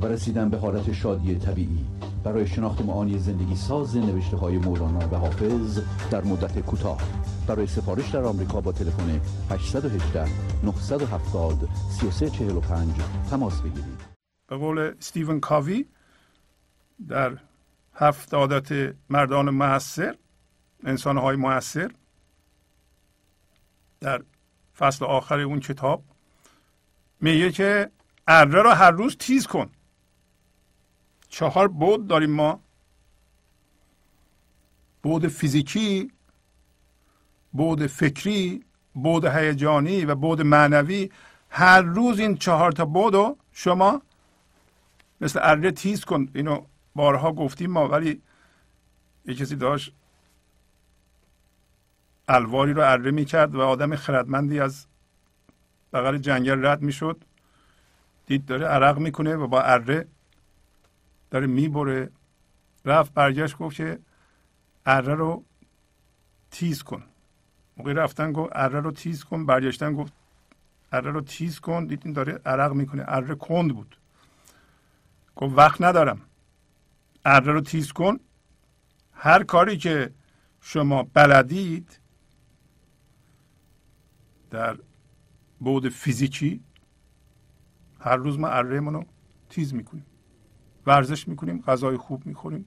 [0.00, 1.86] و رسیدن به حالت شادی طبیعی.
[2.24, 5.80] برای شناخت معانی زندگی ساز نوشته های مولانا و حافظ
[6.10, 7.00] در مدت کوتاه.
[7.46, 9.20] برای سفارش در آمریکا با تلفن
[9.50, 10.28] 818
[10.64, 12.94] 970 3345
[13.30, 14.00] تماس بگیرید.
[14.48, 15.86] به قول ستیون کاوی
[17.08, 17.38] در
[17.94, 20.16] هفت عادت مردان موثر
[20.84, 21.90] انسان های موثر
[24.00, 24.22] در
[24.78, 26.04] فصل آخر اون کتاب
[27.20, 27.90] میگه که
[28.28, 29.70] اره را هر روز تیز کن.
[31.28, 32.60] چهار بود داریم ما.
[35.02, 36.12] بود فیزیکی
[37.52, 38.64] بود فکری
[38.94, 41.10] بود هیجانی و بود معنوی.
[41.50, 44.02] هر روز این چهار تا بود شما
[45.20, 46.28] مثل اره تیز کن.
[46.34, 46.64] اینو
[46.94, 48.22] بارها گفتیم ما ولی
[49.24, 49.92] یه کسی داشت
[52.28, 54.86] الواری رو اره می‌کرد و آدم خردمندی از
[55.92, 57.24] بغل جنگل رد می‌شد.
[58.26, 60.08] دید داره عرق می‌کنه و با اره
[61.30, 62.10] داره می‌بره.
[62.84, 63.98] رفت برگشت گفت که
[64.86, 65.44] اره رو
[66.50, 67.02] تیز کن.
[67.76, 69.46] موقع رفتن گفت اره رو تیز کن.
[69.46, 70.12] برگشتن گفت
[70.92, 71.86] اره رو تیز کن.
[71.86, 73.04] دیدین داره عرق می‌کنه.
[73.06, 73.96] اره کند بود.
[75.36, 76.20] گفت وقت ندارم.
[77.24, 78.20] اره رو تیز کن.
[79.12, 80.14] هر کاری که
[80.60, 81.98] شما بلدید
[84.50, 84.78] در
[85.60, 86.60] بود فیزیکی
[88.00, 89.04] هر روز ما اره رو
[89.50, 90.06] تیز می‌کنیم.
[90.86, 92.66] ورزش می‌کنیم غذای خوب می‌خوریم.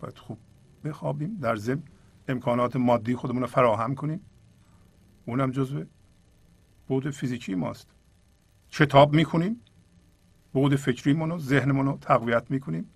[0.00, 0.38] باید خوب
[0.84, 1.38] بخوابیم.
[1.40, 1.82] در ضمن
[2.28, 4.20] امکانات مادی خودمون رو فراهم کنیم.
[5.26, 5.84] اونم جزو
[6.88, 7.88] بود فیزیکی ماست.
[8.70, 9.60] کتاب می‌کنیم
[10.52, 12.88] بود فکریمون رو ذهنمون رو تقویت می‌کنیم.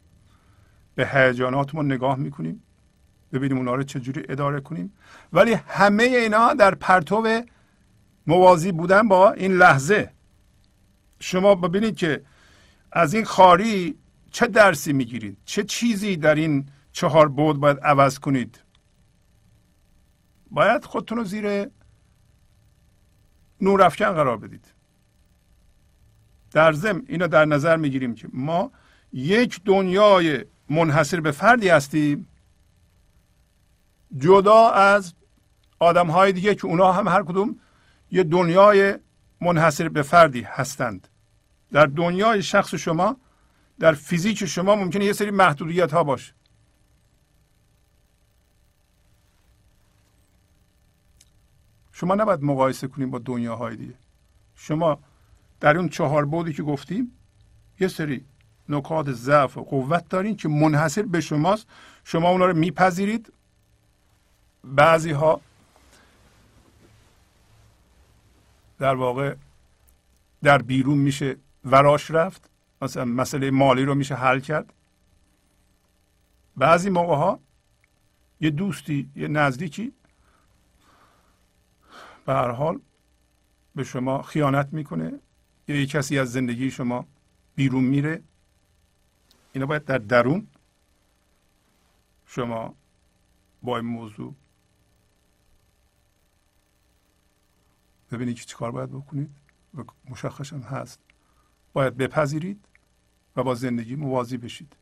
[0.94, 2.62] به هیجاناتمون نگاه می‌کنیم.
[3.32, 4.92] ببینیم اونا رو چجوری اداره کنیم.
[5.32, 7.42] ولی همه اینا در پرتو
[8.26, 10.12] موازی بودن با این لحظه.
[11.20, 12.22] شما ببینید که
[12.92, 13.98] از این خاری
[14.30, 18.60] چه درسی می‌گیرید؟ چه چیزی در این چهار بود باید عوض کنید؟
[20.50, 21.68] باید خودتون رو زیر
[23.60, 24.64] نورافکن قرار بدید.
[26.50, 28.72] در ضمن اینو در نظر می‌گیریم که ما
[29.12, 32.28] یک دنیای منحصر به فردی هستیم
[34.18, 35.14] جدا از
[35.78, 37.60] آدم های دیگه که اونا هم هر کدوم
[38.10, 38.98] یه دنیای
[39.40, 41.08] منحصر به فردی هستند.
[41.72, 43.16] در دنیای شخص شما
[43.78, 46.32] در فیزیک شما ممکنه یه سری محدودیت ها باشه.
[51.92, 53.94] شما نباید مقایسه کنیم با دنیاهای دیگه.
[54.54, 54.98] شما
[55.60, 57.12] در اون چهار بودی که گفتیم
[57.80, 58.24] یه سری
[58.68, 61.66] نکات ضعف و قوت دارین که منحصر به شماست.
[62.04, 63.32] شما اونا رو میپذیرید.
[64.64, 65.40] بعضی ها
[68.78, 69.34] در واقع
[70.42, 72.50] در بیرون میشه وراش رفت.
[72.82, 74.72] مثلا مسئله مالی رو میشه حل کرد.
[76.56, 77.40] بعضی موقع ها
[78.40, 79.92] یه دوستی یه نزدیکی
[82.26, 82.80] به هر حال
[83.74, 85.12] به شما خیانت می‌کنه.
[85.68, 87.06] یا یه کسی از زندگی شما
[87.54, 88.22] بیرون میره.
[89.52, 90.46] اینا باید در درون
[92.26, 92.74] شما
[93.62, 94.34] با این موضوع
[98.10, 99.30] ببینید که چیکار باید بکنید.
[99.74, 101.00] و مشخص هست.
[101.72, 102.64] باید بپذیرید
[103.36, 104.76] و با زندگی موازی بشید.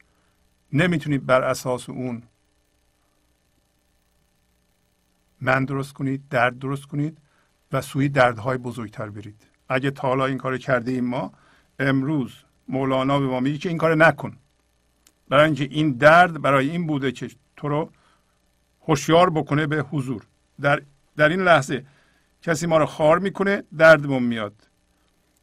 [0.72, 2.22] نمی‌تونید بر اساس اون
[5.40, 7.18] من درست کنید درد درست کنید
[7.72, 9.46] و سوی دردهای بزرگتر برید.
[9.68, 11.32] اگه تا حالا این کار کرده ایم ما
[11.78, 12.34] امروز
[12.68, 14.36] مولانا به ما میگه که این کار نکن.
[15.28, 17.92] برای اینکه این درد برای این بوده که تو رو
[18.80, 20.26] هوشیار بکنه به حضور.
[20.60, 20.82] در
[21.16, 21.86] در این لحظه
[22.42, 24.67] کسی ما رو خار می‌کنه دردمون میاد.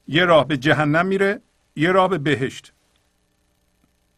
[0.08, 1.42] یه راه به جهنم میره
[1.76, 2.74] یه راه به بهشت.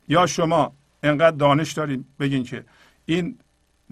[0.07, 0.73] یا شما
[1.03, 2.63] انقدر دانش دارین بگین که
[3.05, 3.39] این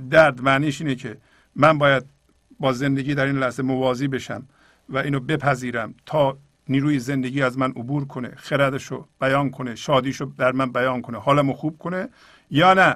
[0.10, 1.18] درد معنیش اینه که
[1.56, 2.04] من باید
[2.60, 4.48] با زندگی در این لحظه موازی بشم
[4.90, 6.38] و اینو بپذیرم تا
[6.70, 11.54] نیروی زندگی از من عبور کنه خردشو بیان کنه شادیشو در من بیان کنه حالمو
[11.54, 12.10] خوب کنه
[12.52, 12.96] یا نه.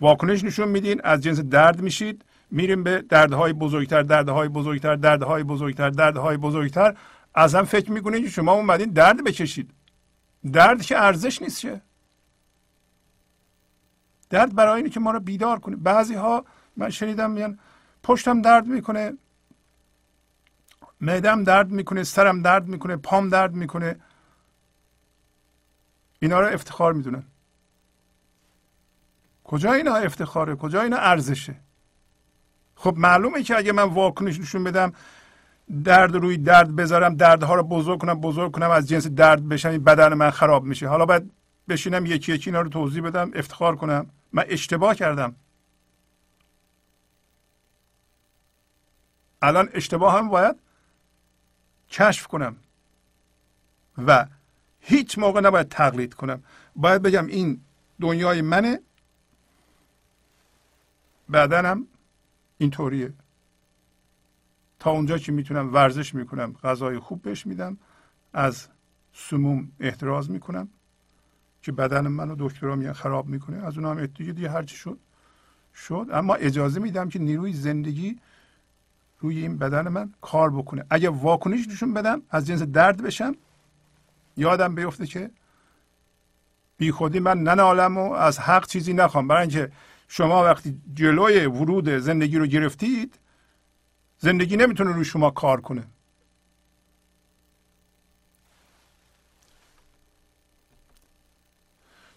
[0.00, 5.90] واکنش نشون میدین از جنس درد میشید میریم به دردهای بزرگتر دردهای بزرگتر دردهای بزرگتر
[5.90, 6.94] دردهای بزرگتر.
[7.34, 9.70] هم فکر می‌کنید که شما اومدین درد بکشید.
[10.52, 11.82] درد که ارزش نیست چه؟
[14.30, 15.76] درد برای اینه که ما رو بیدار کنه.
[15.76, 16.44] بعضی ها
[16.76, 17.58] من شنیدم میان
[18.02, 19.12] پشتم درد می‌کنه
[21.00, 24.00] معدم درد می‌کنه سرم درد می‌کنه پام درد می‌کنه.
[26.18, 27.24] اینا رو افتخار می‌دونن.
[29.44, 31.54] کجا اینا افتخاره؟ کجا اینا ارزشه؟
[32.76, 34.92] خب معلومه که اگه من واکنش نشون بدم
[35.84, 40.14] درد روی درد بذارم دردها رو بزرگ کنم بزرگ کنم از جنس درد بشم بدن
[40.14, 40.88] من خراب میشه.
[40.88, 41.30] حالا باید
[41.68, 44.06] بشینم یکی یکی اینا رو توضیح بدم افتخار کنم.
[44.32, 45.34] من اشتباه کردم.
[49.42, 50.56] الان اشتباه هم باید
[51.90, 52.56] کشف کنم.
[54.06, 54.26] و
[54.80, 56.42] هیچ موقع نباید تقلید کنم.
[56.76, 57.60] باید بگم این
[58.00, 58.80] دنیای منه
[61.32, 61.86] بدنم
[62.58, 63.12] اینطوریه.
[64.84, 67.76] تا اونجا که می‌تونم ورزش می‌کنم غذای خوب بهش میدم
[68.32, 68.68] از
[69.12, 70.68] سموم احتراز می‌کنم
[71.62, 73.66] که بدن منو دکترا میگن خراب می‌کنه.
[73.66, 74.98] از اون هم دیگه دیگه هرچی شد
[75.74, 76.06] شد.
[76.12, 78.18] اما اجازه میدم که نیروی زندگی
[79.20, 80.84] روی این بدن من کار بکنه.
[80.90, 83.34] اگه واکنش نشون بدم از جنس درد بشم
[84.36, 85.30] یادم بیفته که
[86.76, 89.28] بی خودی من ننالم و از حق چیزی نخوام.
[89.28, 89.72] برای اینکه
[90.08, 93.18] شما وقتی جلوی ورود زندگی رو گرفتید
[94.24, 95.84] زندگی نمی‌تونه روی شما کار کنه.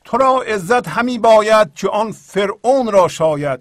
[0.03, 3.59] تو را عزت همی باید که آن فرعون را شاید.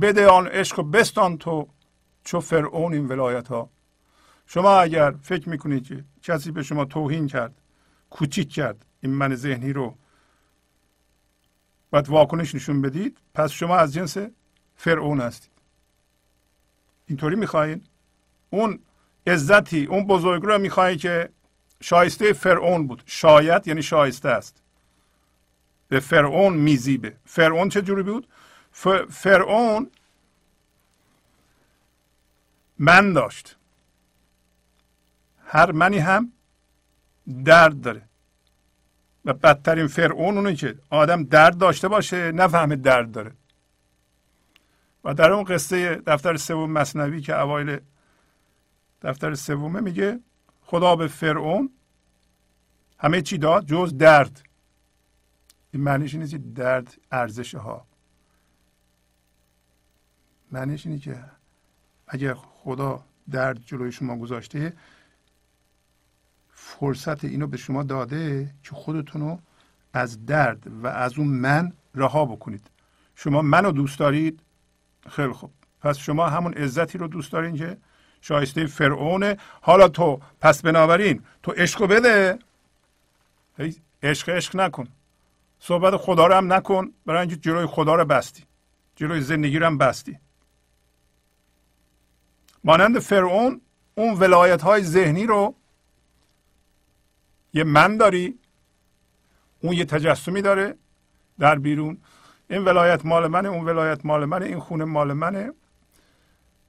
[0.00, 1.68] بده آن عشق و بستان تو
[2.24, 3.70] چو فرعون این ولایت ها
[4.46, 7.54] شما اگر فکر می‌کنید که کسی به شما توهین کرد
[8.10, 9.94] کوچیک کرد این من ذهنی رو
[11.90, 14.16] باید واکنش نشون بدید پس شما از جنس
[14.76, 15.55] فرعون هستید.
[17.06, 17.86] اینطوری می‌خواهید
[18.50, 18.78] اون
[19.26, 21.28] عزتی اون بزرگ رو که
[21.80, 23.02] شایسته فرعون بود.
[23.06, 24.62] شاید یعنی شایسته است.
[25.88, 27.16] به فرعون میزیبه.
[27.24, 28.28] فرعون چه جوری بود؟
[29.10, 29.90] فرعون
[32.78, 33.56] من داشت.
[35.46, 36.32] هر منی هم
[37.44, 38.02] درد داره.
[39.24, 43.32] و بدترین فرعون اونه که آدم درد داشته باشه نفهمه درد داره.
[45.06, 47.80] و در اون قصه دفتر سوم مصنوی که اوایل
[49.02, 50.20] دفتر سومه میگه
[50.62, 51.70] خدا به فرعون
[52.98, 54.42] همه چی داد جز درد.
[55.70, 57.86] این معنیش اینه که درد ارزش ها
[60.52, 61.24] معنیش اینه که
[62.08, 64.72] اگر خدا درد جلوی شما گذاشته
[66.50, 69.38] فرصت اینو به شما داده که خودتون رو
[69.92, 72.70] از درد و از اون من رها بکنید.
[73.14, 74.40] شما منو دوست دارید
[75.08, 75.50] خیلی خوب.
[75.80, 77.76] پس شما همون عزتی رو دوست دارین که
[78.20, 79.36] شایسته فرعونه.
[79.60, 82.38] حالا تو پس بنابراین تو عشق بده.
[84.02, 84.88] عشق عشق نکن.
[85.58, 86.92] صحبت خدا رو هم نکن.
[87.06, 88.44] برای اینکه جلوی خدا رو بستی.
[88.96, 90.18] جلوی زندگی رو هم بستی.
[92.64, 93.60] مانند فرعون
[93.94, 95.54] اون ولایت های ذهنی رو
[97.54, 98.38] یه من داری.
[99.60, 100.74] اون یه تجسمی داره
[101.38, 101.98] در بیرون.
[102.50, 105.52] این ولایت مال منه اون ولایت مال منه این خونه مال منه.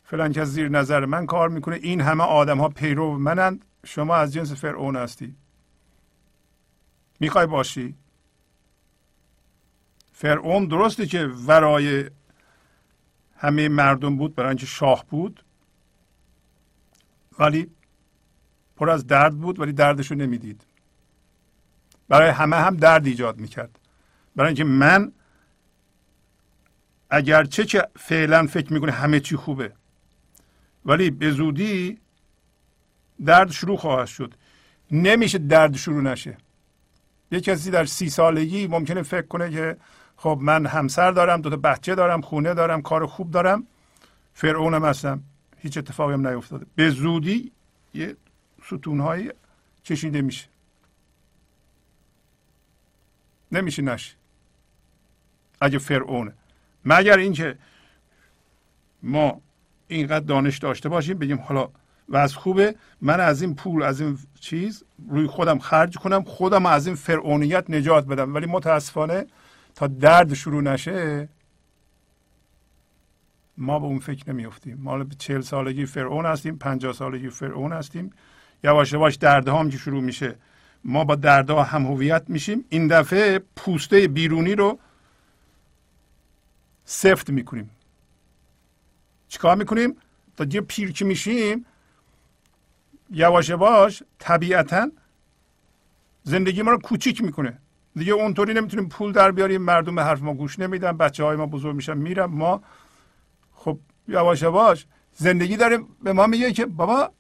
[0.04, 4.34] فلان که زیر نظر من کار می‌کنه این همه آدم ها پیرو منند شما از
[4.34, 5.36] جنس فرعون هستی.
[7.20, 7.96] می‌خوای باشی؟
[10.12, 12.10] فرعون درسته که ورای
[13.38, 15.44] همه مردم بود برای اینکه شاه بود
[17.40, 17.72] ولی
[18.76, 20.64] پر از درد بود ولی دردشو نمی‌دید.
[22.10, 23.80] برای همه هم درد ایجاد می‌کرد.
[24.36, 25.12] برای اینکه من
[27.10, 29.74] اگرچه که فعلا فکر می‌کنه همه چی خوبه.
[30.86, 32.00] ولی به زودی
[33.26, 34.34] درد شروع خواهد شد.
[34.92, 36.38] نمیشه درد شروع نشه.
[37.32, 39.78] یه کسی در سی سالگی ممکنه فکر کنه که
[40.18, 43.68] خب من همسر دارم دو تا بچه دارم خونه دارم کار خوب دارم.
[44.34, 45.24] فرعونم هستم.
[45.58, 46.66] هیچ اتفاقی هم نیفتاده.
[46.76, 47.52] به زودی
[47.94, 48.16] یه
[48.66, 49.32] ستونهایی
[49.86, 50.48] کشیده میشه.
[53.52, 54.16] نمیشه نشه.
[55.62, 56.34] اگه فرعونه.
[56.88, 57.58] مگر اینکه
[59.04, 59.42] ما
[59.88, 61.70] اینقدر دانش داشته باشیم بگیم حالا
[62.14, 66.88] از خوبه من از این پول از این چیز روی خودم خرج کنم خودم از
[66.88, 68.36] این فرعونیت نجات بدم.
[68.36, 69.26] ولی متاسفانه
[69.76, 71.30] تا درد شروع نشه
[73.58, 78.12] ما به اون فکر نمیفتیم ما به چهل سالگی فرعون هستیم پنجاه سالگی فرعون هستیم.
[78.64, 80.36] یواش یواش دردها هم که شروع میشه.
[80.84, 82.66] ما با دردها هم هویت میشیم.
[82.70, 84.80] این دفعه پوسته بیرونی رو
[86.90, 87.70] سفت می‌کنیم.
[89.28, 89.98] چیکار می‌کنیم؟
[90.38, 91.66] تا دیگه پیر که میشیم
[93.12, 94.92] یواش یواش طبیعتا
[96.24, 97.60] زندگی ما رو کوچیک می‌کنه.
[97.96, 101.46] دیگه اونطوری نمی‌تونیم پول در بیاریم مردم به حرف ما گوش نمیدن بچه های ما
[101.46, 102.26] بزرگ میشن میرن.
[102.26, 102.62] ما
[103.54, 107.12] خب یواش یواش زندگی داره به ما میگه که بابا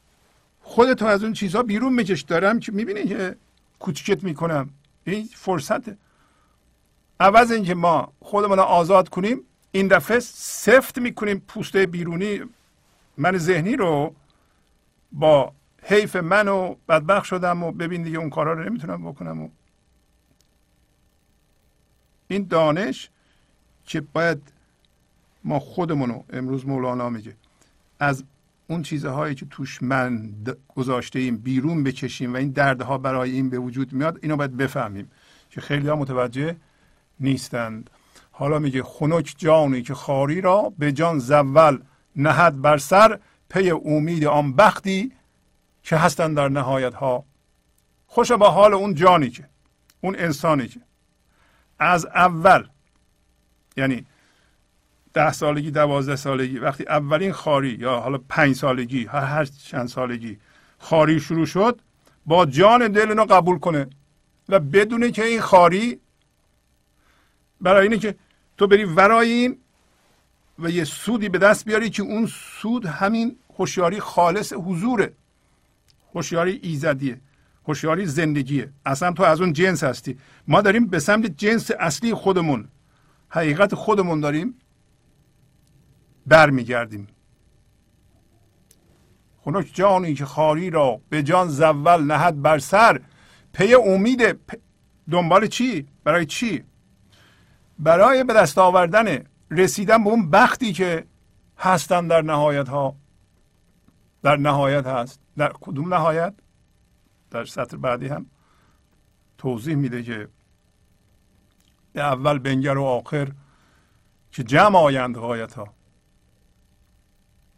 [0.61, 2.21] خودتو از اون چیزها بیرون میکش.
[2.21, 3.35] دارم که می‌بینی که
[3.79, 4.69] کوچکت می‌کنم.
[5.03, 5.97] این فرصته.
[7.19, 12.41] عوض اینکه ما خودمون رو آزاد کنیم این دفعه سفت می‌کنیم پوسته بیرونی.
[13.17, 14.15] من ذهنی رو
[15.11, 15.53] با
[15.83, 19.49] حیف من و بدبخ شدم و ببین دیگه اون کارا رو نمی‌تونم بکنم و
[22.27, 23.09] این دانش
[23.85, 24.41] که باید
[25.43, 27.35] ما خودمونو امروز مولانا میگه.
[27.99, 28.23] از
[28.67, 30.33] اون چیزهایی که توش من
[30.75, 35.11] گذاشته ایم بیرون بکشیم و این دردها برای این به وجود میاد اینو باید بفهمیم
[35.49, 36.55] که خیلی ها متوجه
[37.19, 37.89] نیستند.
[38.39, 41.79] حالا میگه خنک جانی که خاری را به جان زول
[42.15, 43.19] نهد بر سر
[43.49, 45.11] پی امید آن بختی
[45.83, 47.25] که هستن در نهایت ها
[48.07, 49.49] خوش با حال اون جانی که
[50.01, 50.79] اون انسانی که.
[51.79, 52.67] از اول
[53.77, 54.05] یعنی
[55.13, 60.37] ده سالگی دوازده سالگی وقتی اولین خاری یا حالا پنج سالگی هر هر چند سالگی
[60.79, 61.81] خاری شروع شد
[62.25, 63.87] با جان دل اینو قبول کنه
[64.49, 65.99] و بدونه که این خاری
[67.61, 68.15] برای اینه که
[68.57, 69.57] تو بری ورای این
[70.59, 72.25] و یه سودی به دست بیاری که اون
[72.61, 75.13] سود همین هوشیاری خالص حضوره.
[76.13, 77.21] هوشیاری ایزدیه.
[77.67, 78.69] هوشیاری زندگیه.
[78.85, 80.17] اصلا تو از اون جنس هستی.
[80.47, 82.67] ما داریم به سمت جنس اصلی خودمون
[83.29, 84.55] حقیقت خودمون داریم
[86.25, 87.07] برمیگردیم.
[89.41, 93.01] خنک جانی که خاری را به جان زول نهد بر سر
[93.53, 94.39] پی امید
[95.11, 96.63] دنبال چی؟ برای چی؟
[97.79, 101.07] برای به دست آوردن رسیدن به اون بختی که
[101.57, 102.95] هستن در نهایت ها
[104.23, 105.19] در نهایت هست.
[105.37, 106.33] در کدوم نهایت؟
[107.31, 108.25] در سطر بعدی هم
[109.37, 110.29] توضیح میده که
[111.93, 113.31] به اول بنگر و آخر
[114.31, 115.73] که جمع آیند غایت ها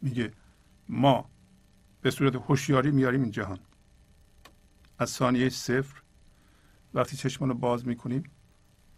[0.01, 0.31] میگه
[0.89, 1.29] ما
[2.01, 3.59] به صورت هوشیاری میاریم این جهان.
[4.99, 6.01] از ثانیه صفر.
[6.93, 8.23] وقتی چشمان رو باز می‌کنیم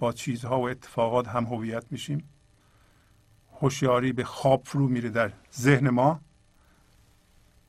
[0.01, 2.29] با چیزها و اتفاقات هم هویت میشیم.
[3.61, 6.21] هوشیاری به خواب فرو میره در ذهن ما.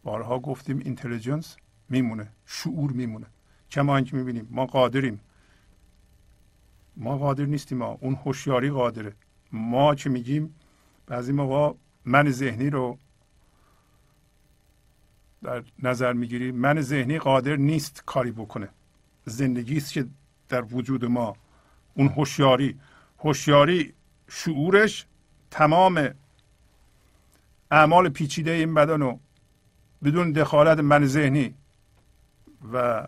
[0.03, 1.57] بارها گفتیم اینتلیجنس
[1.89, 3.26] میمونه شعور میمونه.
[3.70, 5.20] کما اینکه می‌بینیم ما قادریم.
[6.97, 9.12] ما قادر نیستیم ما اون هوشیاری قادره.
[9.53, 10.55] ما که میگیم؟
[11.07, 11.74] بعضی موقع
[12.05, 12.99] من ذهنی رو
[15.43, 18.68] در نظر می‌گیریم من ذهنی قادر نیست کاری بکنه.
[19.24, 20.07] زندگی است که
[20.49, 21.37] در وجود ما.
[21.95, 22.78] اون هوشیاری.
[23.18, 23.93] هوشیاری
[24.28, 25.07] شعورش
[25.51, 26.14] تمام
[27.70, 29.18] اعمال پیچیده این بدن رو
[30.05, 31.55] بدون دخالت من ذهنی
[32.72, 33.07] و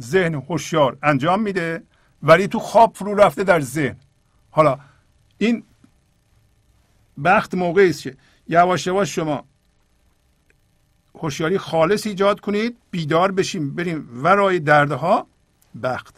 [0.00, 1.82] ذهن هوشیار انجام میده
[2.22, 3.96] ولی تو خواب فرو رفته در ذهن.
[4.50, 4.78] حالا
[5.38, 5.62] این
[7.24, 8.16] بخت موقعی است که
[8.48, 9.44] یواش یواش شما
[11.14, 15.26] هوشیاری خالص ایجاد کنید بیدار بشیم بریم ورای دردها
[15.82, 16.17] بخت.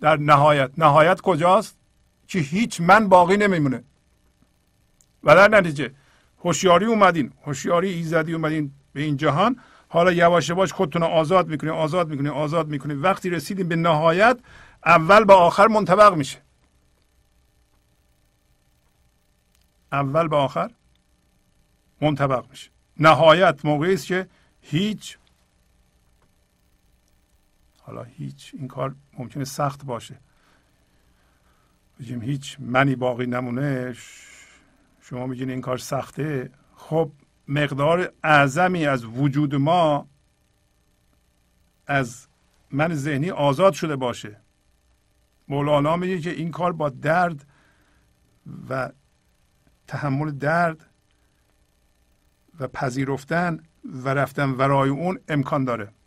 [0.00, 0.70] در نهایت.
[0.78, 1.76] نهایت کجاست؟
[2.28, 3.84] که هیچ من باقی نمیمونه.
[5.24, 5.94] و در نتیجه
[6.44, 7.32] هوشیاری اومدین.
[7.44, 9.60] هوشیاری ایزدی اومدین به این جهان.
[9.88, 14.38] حالا یواش یواش خودتون آزاد می‌کنین آزاد می‌کنین آزاد می‌کنین وقتی رسیدین به نهایت
[14.86, 16.38] اول به آخر منطبق میشه.
[19.92, 20.70] اول به آخر
[22.00, 22.70] منطبق میشه.
[23.00, 24.28] نهایت موقعی است که
[24.60, 25.18] هیچ
[27.88, 30.18] حالا هیچ این کار ممکنه سخت باشه.
[32.00, 33.94] بگیم هیچ منی باقی نمونه
[35.00, 36.50] شما میگین این کار سخته.
[36.76, 37.12] خب
[37.48, 40.08] مقدار اعظمی از وجود ما
[41.86, 42.26] از
[42.70, 44.36] من ذهنی آزاد شده باشه.
[45.48, 47.46] مولانا میگه که این کار با درد
[48.70, 48.90] و
[49.86, 50.86] تحمل درد
[52.60, 55.97] و پذیرفتن و رفتن ورای اون امکان داره.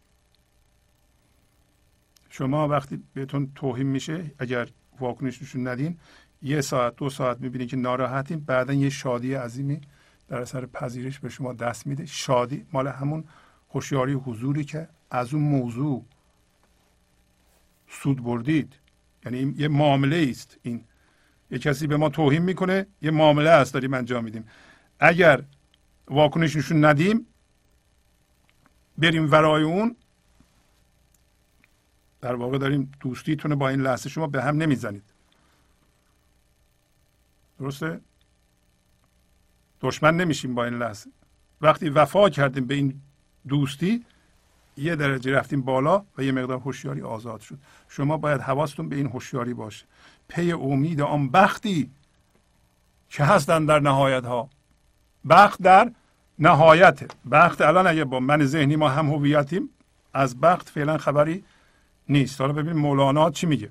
[2.33, 4.67] شما وقتی بهتون توهین میشه اگر
[4.99, 5.97] واکنش نشون ندین
[6.41, 9.81] یه ساعت دو ساعت می‌بینید که ناراحتین بعدا یه شادی عظیمی
[10.27, 12.05] در اثر پذیرش به شما دست میده.
[12.05, 13.23] شادی مال همون
[13.69, 16.05] هوشیاری حضوری که از اون موضوع
[17.87, 18.73] سود بردید.
[19.25, 20.83] یعنی یه معامله است این
[21.51, 24.45] یه کسی به ما توهین می‌کنه یه معامله است داریم انجام میدیم.
[24.99, 25.43] اگر
[26.07, 27.27] واکنش نشون ندیم
[28.97, 29.95] بریم ورای اون
[32.21, 35.03] در واقع داریم دوستیتونه با این لحظه شما به هم نمی‌زنید.
[37.59, 38.01] درسته؟
[39.81, 41.09] دشمن نمیشیم با این لحظه.
[41.61, 43.01] وقتی وفا کردیم به این
[43.47, 44.05] دوستی
[44.77, 47.57] یه درجه رفتیم بالا و یه مقدار هوشیاری آزاد شد.
[47.89, 49.85] شما باید حواستون به این هوشیاری باشه.
[50.27, 51.91] پی امید آن بختی
[53.09, 54.49] که هستن در نهایت ها
[55.29, 55.91] بخت در
[56.39, 57.11] نهایت.
[57.31, 59.69] بخت الان اگه با من ذهنی ما هم هویتیم
[60.13, 61.43] از بخت فعلا خبری
[62.09, 62.41] نیست.
[62.41, 63.69] حالا ببینیم مولانا چی میگه؟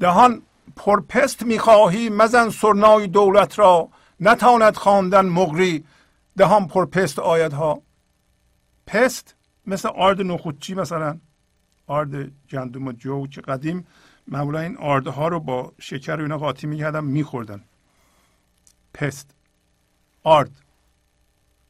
[0.00, 0.42] دهان
[0.76, 3.88] پرپست می‌خواهی مزن سرنای دولت را.
[4.20, 5.84] نتاند خواندن مغری.
[6.36, 7.82] دهان پرپست آید ها
[8.86, 9.34] پست
[9.66, 11.18] مثل آرد نخودچی مثلا.
[11.86, 13.86] آرد گندم و جو که قدیم.
[14.28, 17.64] معمولا این آرده ها رو با شکر و اینا قاطی می‌کردن میخوردن.
[18.94, 19.30] پست.
[20.22, 20.50] آرد.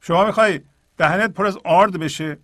[0.01, 0.61] شما می‌خوای
[0.97, 2.39] دهنت پر از آرد بشه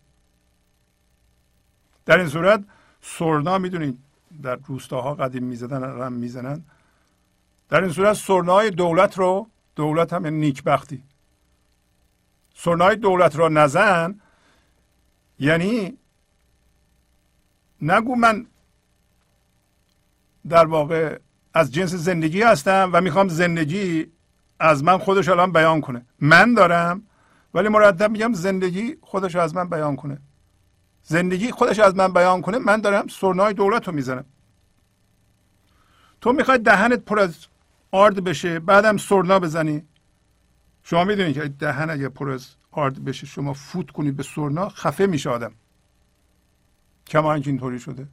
[2.07, 2.64] در این صورت
[3.00, 3.98] سرنا می‌دونید
[4.42, 6.62] در روستاها قدیم می‌زدن رم می‌زنن.
[7.68, 11.02] در این صورت سرنای دولت رو دولت هم یعنی نیکبختی.
[12.55, 14.20] سرنای دولت رو نزن
[15.38, 15.98] یعنی
[17.82, 18.46] نگو من
[20.48, 21.18] در واقع
[21.55, 24.07] از جنس زندگی هستم و می‌خوام زندگی
[24.61, 26.07] از من خودش الان بیان کنه.
[26.20, 27.02] من دارم
[27.55, 30.18] ولی مرتب میگم زندگی خودش از من بیان کنه.
[31.05, 34.24] زندگی خودش از من بیان کنه من دارم سرنای دولت رو می‌زنم.
[36.20, 37.46] تو می‌خوای دهنت پر از
[37.90, 39.82] آرد بشه بعدم سرنا بزنی.
[40.82, 45.07] شما می‌دونید که دهن اگه پر از آرد بشه شما فوت کنید به سرنا خفه
[45.07, 45.52] میشه آدم.
[47.07, 48.07] کما اینکه اینطوری شده.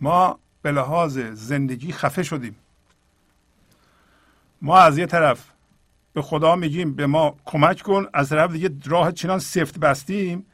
[0.00, 2.56] ما به لحاظ زندگی خفه شدیم.
[4.62, 5.50] ما از یه طرف
[6.12, 10.46] به خدا میگیم به ما کمک کن از طرف دیگه راه چنان سفت بستیم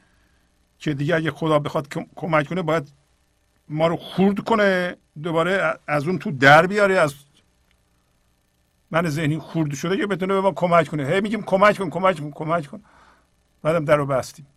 [0.81, 2.91] که دیگه اگه خدا بخواد کمک کنه باید
[3.69, 7.15] ما رو خورد کنه دوباره از اون تو در بیاره از
[8.91, 11.07] من ذهنی خورد شده که بتونه به ما کمک کنه.
[11.07, 12.83] هی میگیم کمک کن کمک کن کمک کن.
[13.61, 14.47] بعدم در رو بستیم.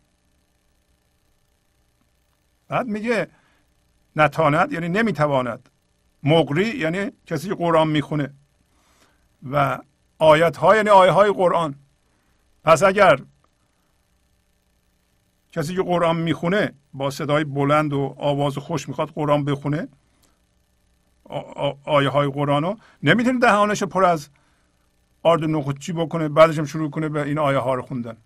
[2.68, 3.28] بعد میگه
[4.16, 5.68] نتاند یعنی نمی‌تواند.
[6.22, 8.34] مقری یعنی کسی که قرآن می‌خونه.
[9.50, 9.78] و
[10.18, 11.74] آیت ها یعنی آیه های قرآن.
[12.64, 13.18] پس اگر
[15.54, 19.88] کسی که قرآن می‌خونه با صدای بلند و آواز خوش می‌خواد قرآن بخونه؟
[21.84, 24.28] آیه های قرآن رو نمی‌تونه دهانش پر از
[25.22, 28.16] آرد نخودچی بکنه بعدش هم شروع کنه به این آیه ها رو خوندن.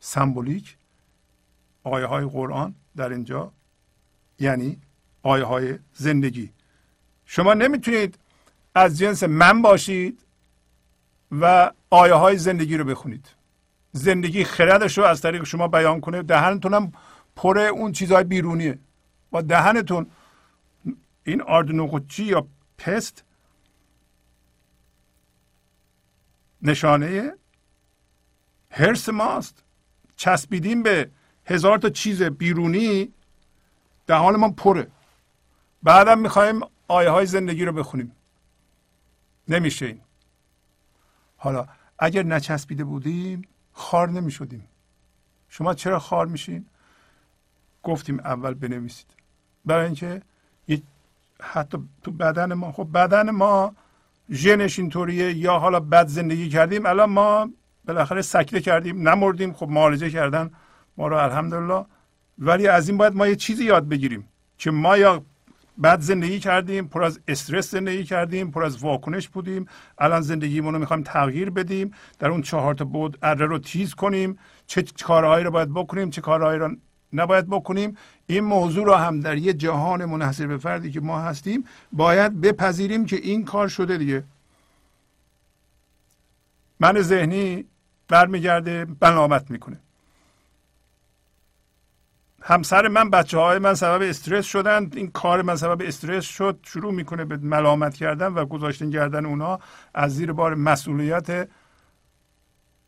[0.00, 0.76] سمبولیک
[1.84, 3.52] آیه های قرآن در اینجا
[4.38, 4.78] یعنی
[5.22, 6.52] آیه های زندگی.
[7.24, 8.18] شما نمی‌تونید
[8.74, 10.20] از جنس من باشید
[11.40, 13.37] و آیه های زندگی رو بخونید.
[13.92, 16.22] زندگی خردش رو از طریق شما بیان کنه.
[16.22, 16.92] دهنتون هم
[17.36, 18.78] پر اون چیزهای بیرونیه.
[19.30, 20.06] با دهنتون
[21.24, 22.46] این آردنوقچی یا
[22.78, 23.24] پست
[26.62, 27.32] نشانه
[28.70, 29.62] هرس ماست.
[30.16, 31.10] چسبیدیم به
[31.46, 33.12] هزار تا چیز بیرونی
[34.06, 34.90] دهان ما پره.
[35.82, 38.12] بعدم می‌خوایم آیه های زندگی رو بخونیم.
[39.48, 40.00] نمیشه این.
[41.36, 41.66] حالا
[41.98, 43.48] اگر نچسبیده بودیم
[43.78, 44.64] خار نمی شدیم
[45.48, 46.66] شما چرا خار میشین؟
[47.82, 49.06] گفتیم اول بنویسید.
[49.64, 50.22] برای اینکه
[51.40, 53.74] حتی تو بدن ما خب بدن ما
[54.30, 57.50] ژنش اینطوریه یا حالا بد زندگی کردیم الان ما
[57.84, 60.50] بالاخره سکته کردیم نمردیم خب معالجه کردن
[60.96, 61.84] ما رو الحمدلله.
[62.38, 65.22] ولی از این باید ما یه چیزی یاد بگیریم که ما یا
[65.78, 69.66] بعد زندگی کردیم پر از استرس زندگی کردیم پر از واکنش بودیم.
[69.98, 71.90] الان زندگیمون رو می‌خوایم تغییر بدیم.
[72.18, 74.38] در اون چهار تا بود اره رو تیز کنیم.
[74.66, 76.76] چه کارهایی رو باید بکنیم چه کارهایی رو
[77.12, 77.96] نباید بکنیم.
[78.26, 83.06] این موضوع رو هم در یه جهان منحصر به فردی که ما هستیم باید بپذیریم
[83.06, 84.24] که این کار شده دیگه.
[86.80, 87.64] من ذهنی
[88.08, 89.80] برمیگرده بنامت می‌کنه.
[92.48, 94.90] همسر من بچه های من سبب استرس شدن.
[94.94, 96.60] این کار من سبب استرس شد.
[96.62, 99.58] شروع می‌کنه به ملامت کردن و گذاشتن کردن اونا.
[99.94, 101.48] از زیر بار مسئولیت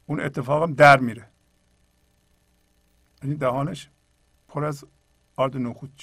[0.06, 1.28] اون اتفاقم در میره.
[3.22, 3.90] این دهانش
[4.48, 4.84] پر از
[5.36, 6.02] آرد نخود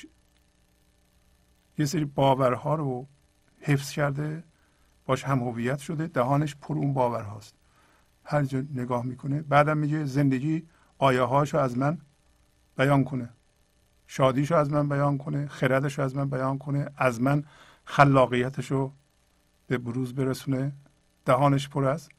[1.78, 3.08] یه سری باورها رو
[3.62, 4.43] حفظ کرده.
[5.05, 6.08] باش هم هویت شده.
[6.08, 7.55] دهانش پر اون باورهاست.
[8.24, 11.97] هر جا نگاه می‌کنه بعدم میگه زندگی آیه هاشو از من
[12.78, 13.30] بیان کنه.
[14.08, 17.43] شادیشو از من بیان کنه خردشو از من بیان کنه از من
[17.86, 18.91] خلاقیتشو
[19.68, 20.72] به بروز برسونه.
[21.26, 22.10] دهانش پر از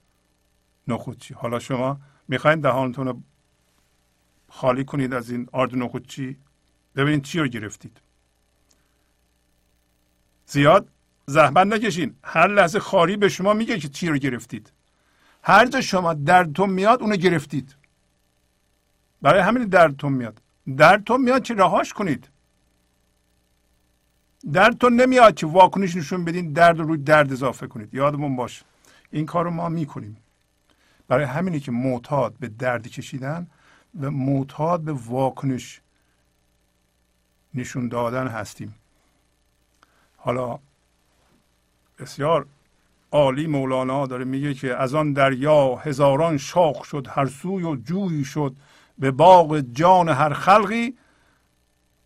[0.89, 3.21] نخودچی حالا شما می‌خواین دهانتون رو
[4.49, 6.37] خالی کنید از این آرد نخودچی
[6.97, 8.01] ببینید چی رو گرفتید.
[10.47, 10.89] زیاد
[11.27, 12.17] زحمت نکشین.
[12.25, 14.73] هر لحظه خاری به شما میگه که چی رو گرفتید.
[15.43, 17.75] هر جا شما دردتون میاد اونو گرفتید.
[19.23, 20.41] برای همین دردتون میاد.
[20.77, 22.29] دردتون میاد که رهاش کنید.
[24.53, 27.95] دردتون نمیاد که واکنش نشون بدین درد رو درد اضافه کنید.
[27.95, 28.65] یادمون باشه.
[29.11, 30.17] این کار رو ما می‌کنیم.
[31.09, 33.47] برای همینی که معتاد به درد کشیدن
[34.01, 35.81] و معتاد به واکنش
[37.55, 38.75] نشون دادن هستیم.
[40.17, 40.59] حالا
[41.99, 42.47] بسیار
[43.13, 48.25] عالی مولانا داره میگه که از آن دریا هزاران شاخ شد هر سوی و جویی
[48.25, 48.57] شد.
[48.99, 50.99] به باغ جان هر خلقی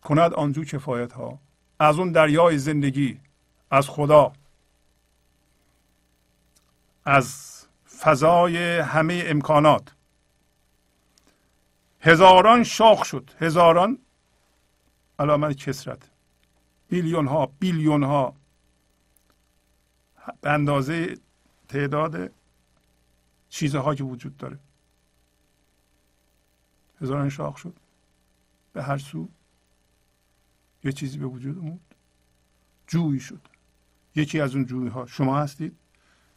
[0.03, 1.39] کند آنجو کفایت ها
[1.79, 3.19] از اون دریای زندگی
[3.71, 4.33] از خدا.
[7.05, 7.53] از
[7.99, 9.95] فضای همه امکانات.
[12.01, 13.29] هزاران شاخ شد.
[13.39, 13.97] هزاران
[15.19, 16.09] علامت کسرت.
[16.89, 18.35] میلیون ها بیلیون ها
[20.41, 21.17] به اندازه
[21.67, 22.31] تعداد
[23.49, 24.59] چیزها که وجود داره.
[27.03, 27.73] هزاران شاخ شد.
[28.73, 29.27] به هر سو
[30.83, 31.79] یه چیزی به وجود اومد.
[32.87, 33.41] جویی شد.
[34.15, 35.77] یکی از اون جویی ها شما هستید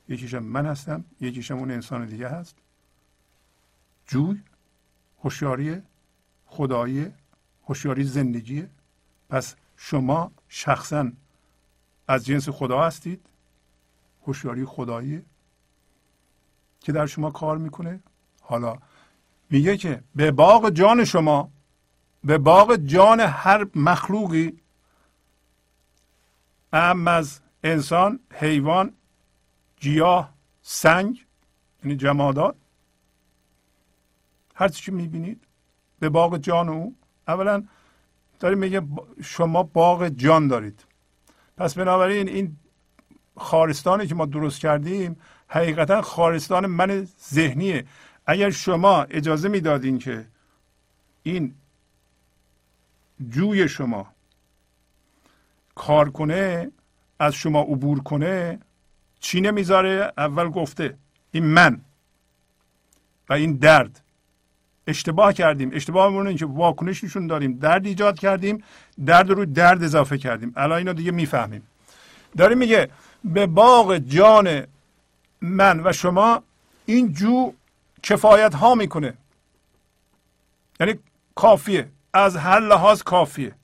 [0.08, 2.56] یکیشم من هستم یکیشم اون انسان دیگه هست.
[4.06, 4.42] جوی
[5.18, 5.82] هوشیاری
[6.46, 7.12] خدایی
[7.64, 8.70] هوشیاری زندگیه.
[9.28, 11.12] پس شما شخصا
[12.08, 13.26] از جنس خدا هستید
[14.26, 15.24] هوشیاری خدایی
[16.80, 18.00] که در شما کار می‌کنه.
[18.40, 18.76] حالا
[19.50, 21.50] میگه که به باغ جان شما
[22.24, 24.60] به باغ جان هر مخلوقی
[26.72, 28.92] ام از انسان حیوان
[29.80, 31.26] گیاه سنگ
[31.84, 32.56] یعنی جمادات.
[34.54, 35.40] هر چی می‌بینید
[35.98, 36.96] به باغ جان او.
[37.28, 37.64] اولا
[38.40, 38.82] داریم میگه
[39.24, 40.84] شما باغ جان دارید.
[41.56, 42.56] پس بنابراین این
[43.36, 45.16] خارستانی که ما درست کردیم
[45.48, 47.84] حقیقتا خارستان من ذهنیه.
[48.26, 50.26] اگر شما اجازه می‌دادین که
[51.22, 51.54] این
[53.30, 54.06] جوی شما
[55.74, 56.70] کار کنه
[57.18, 58.58] از شما عبور کنه
[59.20, 60.96] چی نمی‌ذاره؟ اول گفته
[61.32, 61.80] این من
[63.28, 64.02] و این درد.
[64.86, 65.70] اشتباه کردیم.
[65.72, 67.58] اشتباه این که واکنش نشون داریم.
[67.58, 68.64] درد ایجاد کردیم.
[69.06, 70.52] درد رو درد اضافه کردیم.
[70.56, 71.62] الان اینو دیگه می‌فهمیم.
[72.36, 72.90] داریم میگه
[73.24, 74.66] به باغ جان
[75.40, 76.42] من و شما
[76.86, 77.52] این جو
[78.06, 79.14] کفایت ها می‌کنه.
[80.80, 80.94] یعنی
[81.34, 81.88] کافیه.
[82.12, 83.54] از هر لحاظ کافیه.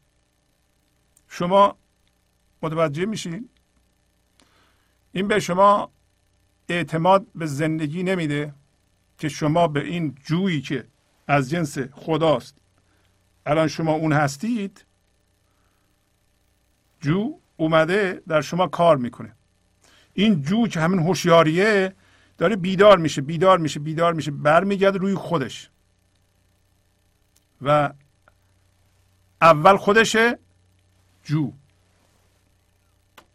[1.29, 1.77] شما
[2.63, 3.49] متوجه میشین؟
[5.13, 5.91] این به شما
[6.69, 8.55] اعتماد به زندگی نمیده
[9.19, 10.85] که شما به این جویی که
[11.27, 12.55] از جنس خداست
[13.47, 14.85] الان شما اون هستید
[17.01, 19.33] جو اومده در شما کار می‌کنه.
[20.15, 21.95] این جو که همین هوشیاریه
[22.43, 25.71] داره بیدار میشه بیدار میشه بیدار میشه برمیگرده روی خودش.
[27.63, 27.93] و
[29.43, 30.39] اول خودشه
[31.25, 31.53] جو.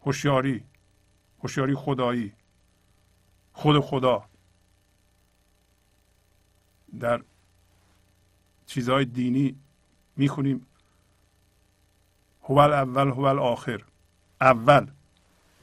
[0.06, 0.64] هوشیاری
[1.44, 2.34] هوشیاری خدایی.
[3.54, 4.26] خود خدا.
[7.00, 7.22] در
[8.66, 9.56] چیزهای دینی
[10.18, 10.68] می‌خونیم
[12.44, 13.84] هو اول هو آخر.
[14.42, 14.88] اول.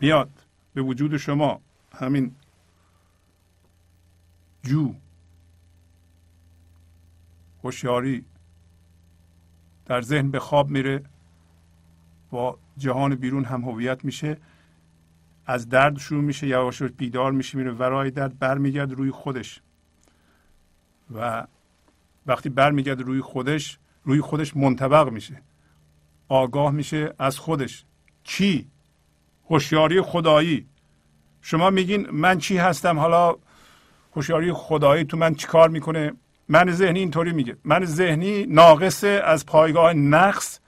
[0.01, 0.31] میاد.
[0.75, 1.61] به وجود شما.
[1.93, 2.35] همین
[4.65, 4.95] جو
[7.65, 8.25] هوشیاری
[9.87, 11.03] در ذهن به خواب میره
[12.31, 14.37] با جهان بیرون هم هویت میشه
[15.47, 19.61] از درد شروع میشه یواش بیدار میشه میره ورای درد برمیگرد روی خودش.
[21.15, 21.47] و
[22.27, 25.43] وقتی برمیگرد روی خودش روی خودش منطبق میشه.
[26.29, 27.85] آگاه میشه از خودش.
[28.25, 28.71] کی
[29.51, 30.67] هوشیاری خدایی.
[31.41, 33.37] شما میگین من چی هستم؟ حالا
[34.17, 36.13] هوشیاری خدایی تو من چیکار می‌کنه؟
[36.49, 37.57] من ذهنی اینطوری میگه.
[37.65, 40.59] من ذهنی ناقصه از پایگاه نقص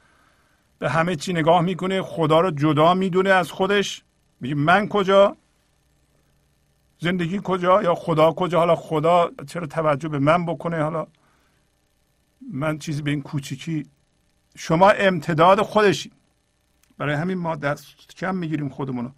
[0.79, 2.03] به همه چی نگاه می‌کنه.
[2.03, 4.03] خدا رو جدا می‌دونه از خودش.
[4.41, 5.37] میگه من کجا؟
[6.99, 11.07] زندگی کجا؟ یا خدا کجا؟ حالا خدا چرا توجه به من بکنه؟ حالا
[12.53, 13.87] من چیزی به این کوچیکی
[14.57, 16.13] شما امتداد خودشی.
[16.99, 17.87] برای همین ما دست
[18.17, 19.11] کم می‌گیریم خودمونو.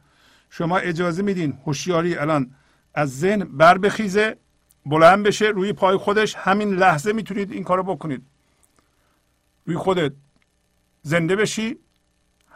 [0.50, 2.54] شما اجازه میدین هوشیاری الان
[2.94, 4.36] از ذهن بر بخیزه
[4.86, 8.22] بلند بشه روی پای خودش همین لحظه می‌تونید این کارو بکنید.
[9.66, 10.12] روی خودت
[11.02, 11.78] زنده بشی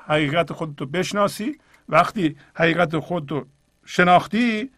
[0.06, 1.58] حقیقت خودتو بشناسی.
[1.88, 3.46] وقتی حقیقت خودتو
[3.84, 4.70] شناختی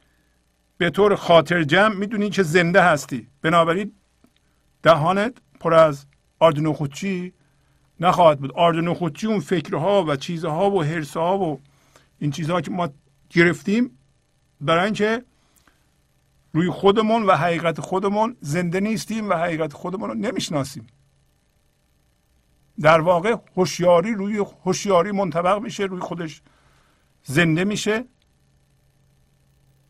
[0.78, 3.28] به طور خاطر جمع می‌دونی که زنده هستی.
[3.42, 3.92] بنابراین
[4.82, 6.06] دهانت پر از
[6.38, 7.32] آرد نخوچی
[8.00, 8.52] نخواهد بود.
[8.52, 11.60] آرد نخوچی اون فکرها و چیزها و حرسها و
[12.18, 12.88] این چیزها که ما
[13.30, 13.98] گرفتیم
[14.60, 15.22] برای اینکه
[16.54, 20.86] روی خودمون و حقیقت خودمون زنده نیستیم و حقیقت خودمون رو نمی‌شناسیم.
[22.80, 26.42] در واقع هوشیاری روی هوشیاری منطبق میشه روی خودش
[27.24, 28.04] زنده میشه.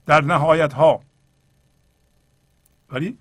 [0.06, 1.00] در نهایت ها
[2.90, 3.18] ولی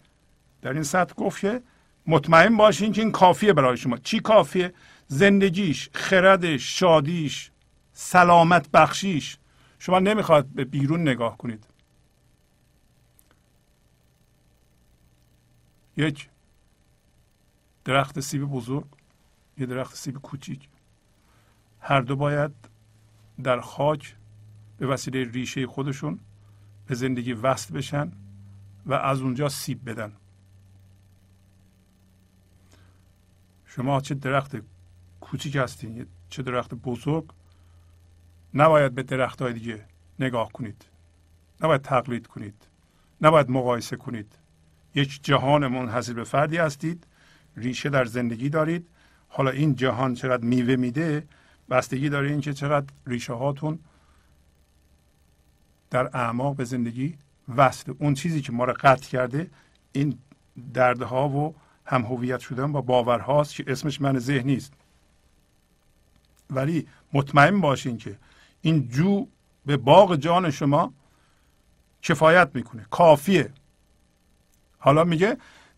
[0.62, 1.62] در این سطح گفت که
[2.08, 3.98] مطمئن باشین که این کافیه برای شما.
[3.98, 4.74] چی کافیه؟
[5.08, 7.52] زندگیش خردش شادیش
[7.94, 9.38] سلامت بخشیش.
[9.80, 11.73] شما نمی‌خواد به بیرون نگاه کنید.
[15.98, 16.30] یک
[17.86, 18.86] درخت سیب بزرگ
[19.58, 20.70] یه درخت سیب کوچیک.
[21.80, 22.52] هر دو باید
[23.44, 24.16] در خاک
[24.78, 26.20] به وسیله ریشه خودشون
[26.88, 28.12] به زندگی وصل بشن
[28.86, 30.14] و از اونجا سیب بدن.
[33.66, 34.58] شما چه درخت
[35.22, 37.26] کوچیک هستین چه درخت بزرگ
[38.54, 39.86] نباید به درخت های دیگه
[40.20, 40.86] نگاه کنید.
[41.62, 42.68] نباید تقلید کنید.
[43.22, 44.38] نباید مقایسه کنید.
[44.96, 47.08] یک جهان منحصر به فردی هستید
[47.58, 48.88] ریشه در زندگی دارید.
[49.28, 51.28] حالا این جهان چقدر میوه میده
[51.70, 53.80] بستگی داره اینکه چقدر ریشه هاتون
[55.90, 57.18] در اعماق به زندگی
[57.58, 59.50] وصل اون چیزی که ما رو قطع کرده
[59.92, 60.18] این
[60.74, 64.74] دردها و هم هویت شدن با باورهاست که اسمش من ذهنی است
[66.50, 68.18] ولی مطمئن باشین که
[68.62, 69.28] این جو
[69.66, 70.94] به باغ جان شما
[72.02, 72.86] کفایت می‌کنه.
[72.92, 73.54] کافیه.
[74.84, 75.38] حالا میگه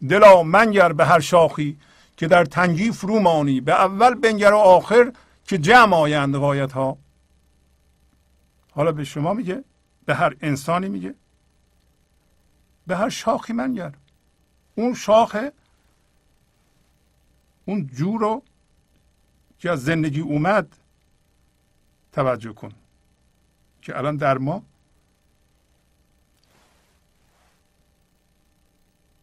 [0.09, 1.77] دلا منگر به هر شاخی
[2.17, 5.11] که در تنگی فرو مانی به اول بنگر و آخر
[5.43, 6.97] که جمع آیند غایت ها
[8.71, 9.63] حالا به شما میگه
[10.05, 11.15] به هر انسانی میگه
[12.87, 13.93] به هر شاخی منگر
[14.75, 15.51] اون شاخه
[17.65, 18.43] اون جو رو
[19.59, 20.75] که از زندگی اومد
[22.11, 22.71] توجه کن
[23.81, 24.63] که الان در ما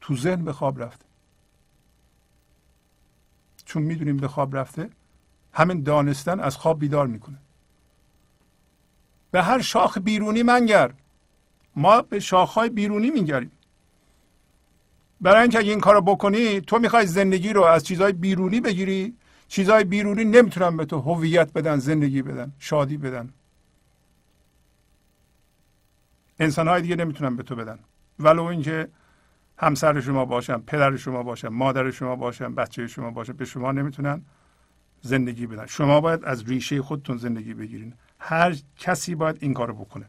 [0.03, 1.05] تو ذهن به خواب رفته.
[3.65, 4.91] چون می‌دونیم به خواب رفته
[5.53, 7.39] همین دانستن از خواب بیدار می‌کنه.
[9.31, 10.93] به هر شاخ بیرونی منگر.
[11.77, 13.51] ما به شاخهای بیرونی میگریم.
[15.21, 19.17] برای اینکه این کارو بکنی تو می‌خوای زندگی رو از چیزهای بیرونی بگیری.
[19.49, 23.33] چیزهای بیرونی نمی‌تونن به تو هویت بدن زندگی بدن شادی بدن.
[26.39, 27.79] انسان های دیگه نمی‌تونن به تو بدن.
[28.19, 28.89] ولو اینکه
[29.63, 34.23] همسر شما باشن پدر شما باشن مادر شما باشن بچه شما باشن به شما نمی‌تونن
[35.03, 35.67] زندگی بدن.
[35.67, 37.95] شما باید از ریشه خودتون زندگی بگیرین.
[38.19, 40.07] هر کسی باید این کارو بکنه.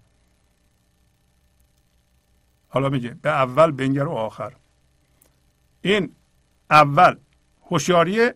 [2.69, 4.53] حالا میگه به اول بنگر و آخر.
[5.81, 6.15] این
[6.69, 7.15] اول
[7.69, 8.31] هوشیاری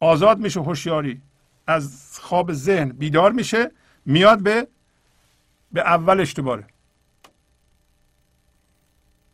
[0.00, 1.22] آزاد میشه هوشیاری
[1.66, 3.70] از خواب ذهن بیدار میشه
[4.06, 4.68] میاد به
[5.72, 6.66] به اولش دوباره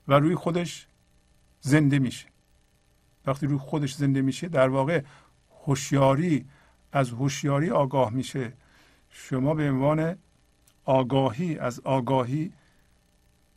[0.09, 0.87] و روی خودش
[1.61, 2.27] زنده میشه.
[3.27, 5.03] وقتی روی خودش زنده میشه در واقع
[5.67, 6.47] هوشیاری
[6.93, 8.53] از هوشیاری آگاه میشه.
[9.11, 10.19] شما به عنوان
[10.85, 12.53] آگاهی از آگاهی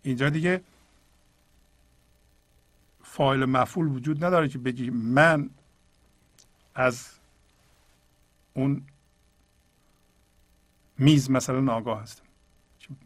[0.03, 0.61] اینجا دیگه
[3.03, 5.49] فایل مفعول وجود نداره که بگی من
[6.75, 7.09] از
[8.53, 8.83] اون
[10.97, 12.23] میز مثلا آگاه هستم.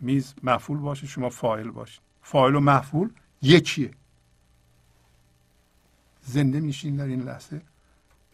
[0.02, 3.10] میز مفعول باشه شما فایل باشید فایل و مفعول
[3.46, 3.92] یکیه.
[6.22, 7.62] زنده میشین در این لحظه.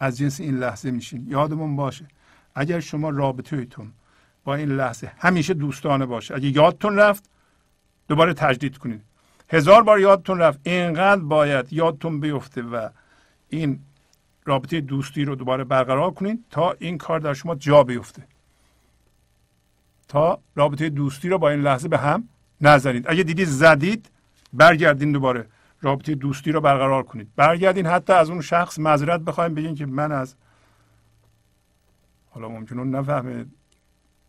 [0.00, 1.26] از جنس این لحظه میشین.
[1.28, 2.08] یادمون باشه.
[2.54, 3.92] اگر شما رابطه ایتون
[4.44, 7.24] با این لحظه همیشه دوستانه باشه اگه یادتون رفت
[8.08, 9.02] دوباره تجدید کنید.
[9.48, 10.60] هزار بار یادتون رفت.
[10.62, 12.88] اینقدر باید یادتون بیفته و
[13.48, 13.80] این
[14.44, 18.22] رابطه دوستی رو دوباره برقرار کنید تا این کار در شما جا بیفته.
[20.08, 22.28] تا رابطه دوستی رو با این لحظه به هم
[22.60, 23.04] نزنید.
[23.08, 24.10] اگه دیدید زدید
[24.52, 25.48] برگردین دوباره.
[25.80, 27.34] رابطه دوستی رو برقرار کنید.
[27.36, 30.34] برگردین حتی از اون شخص معذرت بخوایم بگین که من از
[32.30, 33.46] حالا ممکنه نفهمه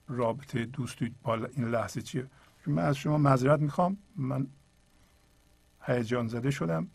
[0.08, 2.28] رابطه دوستی با این لحظه چیه.
[2.68, 3.98] من از شما معذرت می‌خوام.
[4.16, 4.48] من
[5.82, 6.88] هیجان زده شدم.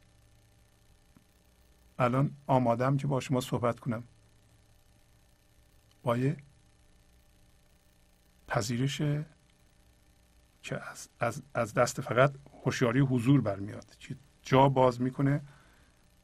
[1.98, 4.04] الان آمادم که با شما صحبت کنم.
[6.02, 6.36] با یه
[8.48, 9.02] پذیرش
[10.62, 12.32] که از, از, از دست فقط
[12.68, 13.86] هوشیاری حضور برمیاد.
[14.00, 15.40] که جا باز می‌کنه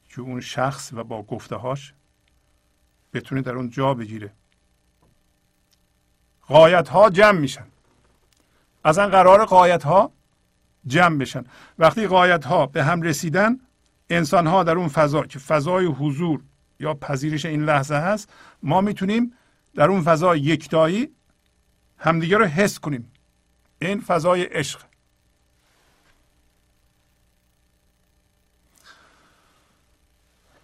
[0.09, 1.93] که اون شخص و با گفته هاش
[3.13, 4.31] بتونه در اون جا بگیره.
[6.41, 7.65] قایت ها جمع میشن.
[8.85, 10.11] اصلا قرار قایت ها
[10.87, 11.43] جمع بشن.
[11.79, 13.59] وقتی قایت ها به هم رسیدن
[14.09, 16.41] انسان ها در اون فضا که فضای حضور
[16.79, 18.29] یا پذیرش این لحظه هست
[18.63, 19.33] ما می‌تونیم
[19.75, 21.09] در اون فضای یکتایی
[21.97, 23.11] همدیگه رو حس کنیم.
[23.81, 24.81] این فضای عشق.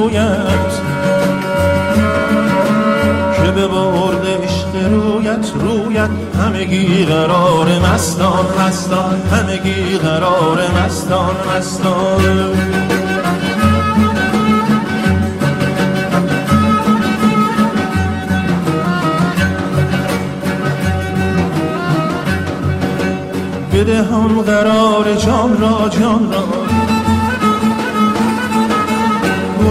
[0.00, 0.72] رویت
[3.36, 12.20] که به برد عشق رویت رویت همگی قرار مستان مستان همگی قرار مستان مستان.
[23.72, 26.59] بده هم قرار جان را جان را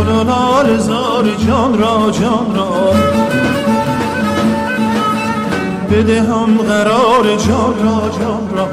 [0.04, 2.94] لال زار جان را جان را.
[5.92, 8.68] بده هم قرار جان را جان را.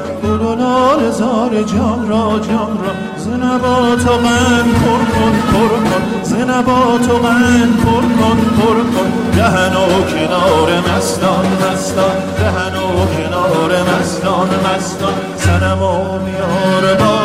[0.55, 2.93] لال زار جان را جان را.
[3.17, 6.23] زنبات و غن پر کن پر کن.
[6.23, 9.11] زنبات و غن پر کن پر کن.
[9.37, 12.17] دهن و کنار مستان مستان.
[12.39, 15.15] دهن و کنار مستان مستان.
[15.37, 17.16] سنم و میار باده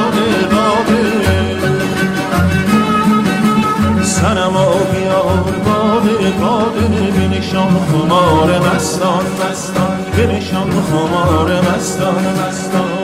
[7.80, 9.98] خمار مستان مستان.
[10.18, 13.02] بنشان خمار مستان مستان.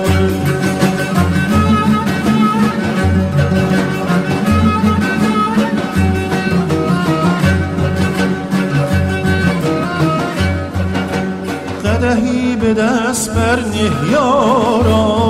[11.85, 13.59] قدهی به دست بر
[14.11, 15.27] یارا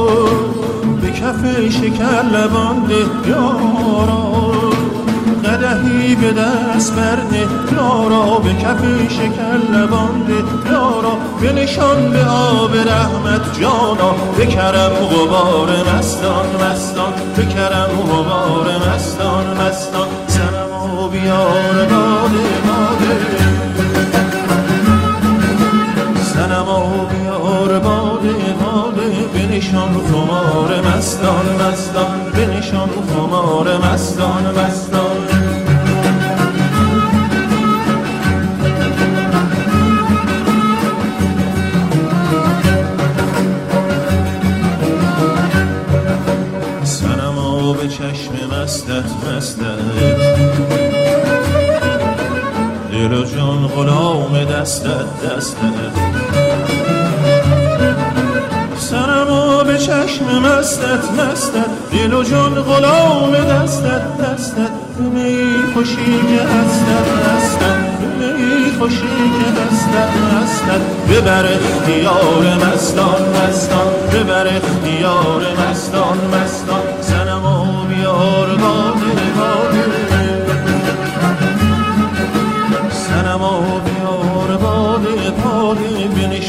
[1.01, 4.66] به کف شکر لبان ده یارا
[5.57, 7.47] قدهی به دست برده.
[7.75, 10.43] یارا به کف شکر لبانده.
[10.71, 14.15] یارا بنشان به آب رحمت جانا.
[14.37, 17.13] به کرم غبار مستان مستان.
[17.35, 20.07] به کرم غبار مستان مستان.
[20.27, 23.13] سنم و بیار باده باده.
[26.33, 29.07] سنم و بیار باده باده.
[29.33, 32.31] بنشان خمار مستان مستان.
[32.33, 34.86] بنشان خمار مستان مستان.
[53.35, 55.93] جان غلام دستت دستت
[58.77, 67.07] سنما به چشم مستت مستت دل و جان غلام دستت دستت می خوشی که هستت
[67.27, 69.01] هستت می خوشی
[69.39, 73.93] که هستت هستت ببر اختیار مستان مستان.
[74.13, 76.46] ببر اختیار مستان مستان.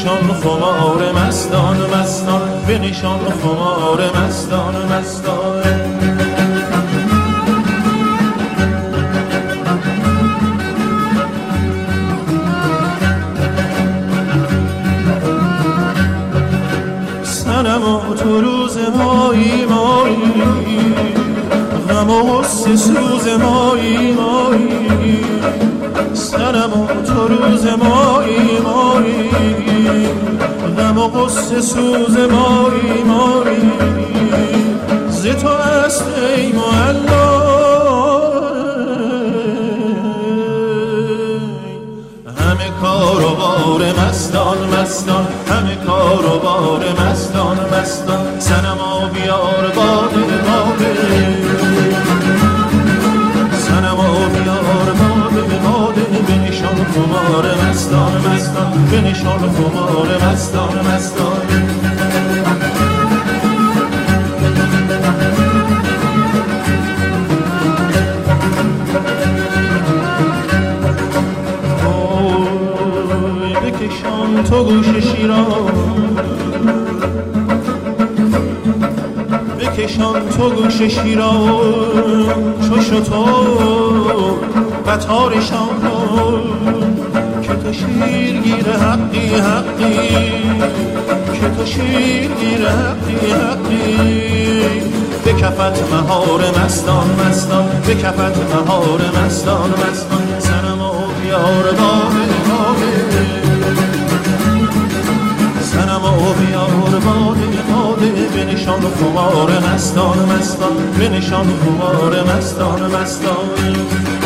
[0.09, 5.63] بنشان خمار مستان مستان بنشان خمار مستان مستان.
[17.23, 20.95] سنما تو روز مایی مایی.
[21.89, 25.25] غم و سوز مایی مایی.
[26.13, 29.68] سنما تو روز مایی مایی.
[30.77, 33.71] غم و قصه سوز مایی مایی
[35.09, 36.05] ز تو است
[36.37, 37.39] ای معلا
[42.39, 45.27] همه کار و بار مستان مستان.
[45.49, 47.28] همه کار و بار مستان.
[56.29, 58.87] باده به نشان خمار مستان مستان.
[58.91, 61.41] به نشان خمار مستان مستان.
[73.63, 76.17] بکشان تو گوش شیران.
[79.59, 81.99] بکشان تو گوش شیران.
[82.69, 84.58] چو شتو
[84.89, 85.81] قطارشان
[87.41, 90.09] که تو شیرگیر حقی حقی.
[91.33, 94.81] که تو شیرگیر حقی حقی.
[95.25, 97.65] به کفت مهار مستان مستان.
[97.87, 100.39] به کفت مهار مستان مستان.
[100.39, 100.91] سنم و
[101.21, 102.91] بیار بابه بابه
[105.61, 110.77] سنم و بیار باده باده به نشان خمار مستان مستان.
[110.99, 114.18] به نشان خمار مستان مستان.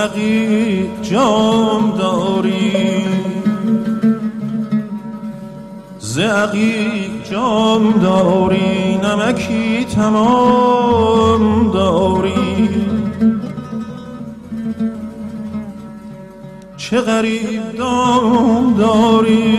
[0.00, 3.04] عقیق جام داری.
[5.98, 12.68] ز عقیق جام داری نمکی تمام داری.
[16.76, 19.58] چه غریب دام داری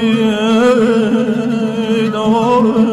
[2.13, 2.91] داری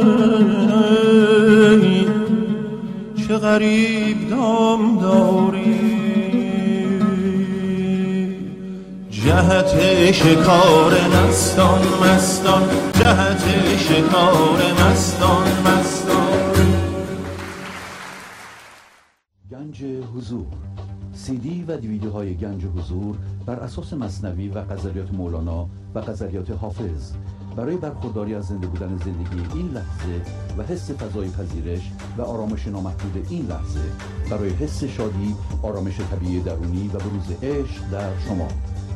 [3.29, 5.28] چه غریب دام داری.
[9.39, 12.63] جهت شکار مستان مستان.
[12.93, 16.53] جهت شکار مستان مستان.
[19.51, 19.85] گنج
[20.17, 20.47] حضور.
[21.13, 23.17] سی دی و دیویدیوهای گنج حضور
[23.47, 27.13] بر اساس مصنوی و غزلیات مولانا و غزلیات حافظ.
[27.57, 30.21] برای برخورداری از زنده بودن زندگی این لحظه
[30.59, 33.81] و حس فضای پذیرش و آرامش نامحدود این لحظه
[34.31, 38.49] برای حس شادی آرامش طبیعی درونی و بروز عشق در شما.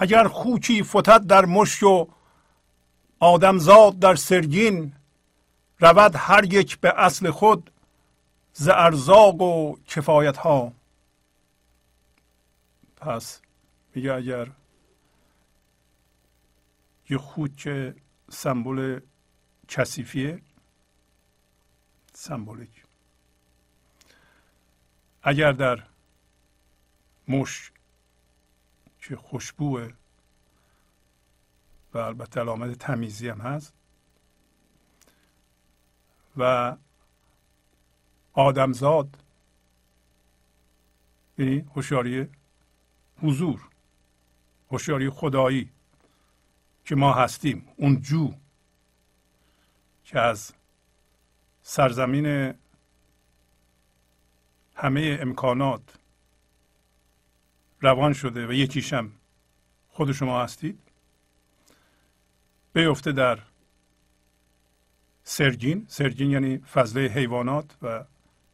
[0.00, 2.06] اگر خوکی فتد در مشک و
[3.20, 4.92] آدمزاد در سرگین
[5.80, 7.70] رود هر یک به اصل خود
[8.52, 10.72] ز ارزاق و کفایت ها
[12.96, 13.40] پس
[13.94, 14.50] میگه اگر
[17.10, 17.94] یه خوک
[18.30, 19.00] سمبل
[19.68, 20.42] کثیفیه
[22.12, 22.84] سمبولیک.
[25.22, 25.82] اگر در
[27.28, 27.77] مشک
[29.08, 29.92] که خوشبوه.
[31.94, 33.72] و البته علامت تمیزی هم هست.
[36.36, 36.76] و
[38.32, 39.18] آدمزاد
[41.38, 42.28] یعنی هوشیاری
[43.22, 43.68] حضور
[44.70, 45.70] هوشیاری خدایی
[46.84, 48.34] که ما هستیم اون جو
[50.04, 50.52] که از
[51.62, 52.54] سرزمین
[54.74, 55.97] همه امکانات
[57.80, 59.12] روان شده و یکیشم
[59.88, 60.78] خود شما هستید؟
[62.72, 63.38] بیفته در
[65.22, 65.86] سرگین.
[65.88, 68.04] سرگین یعنی فضله حیوانات و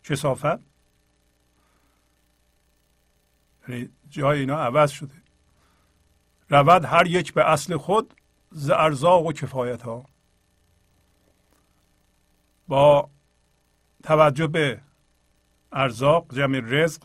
[0.05, 0.61] کسافت
[3.69, 5.15] یعنی جای اینا عوض شده.
[6.49, 8.15] رود هر یک به اصل خود
[8.51, 10.05] ز ارزاق و کفایت ها
[12.69, 13.11] با
[14.03, 14.81] توجه به
[15.73, 17.03] ارزاق جمع رزق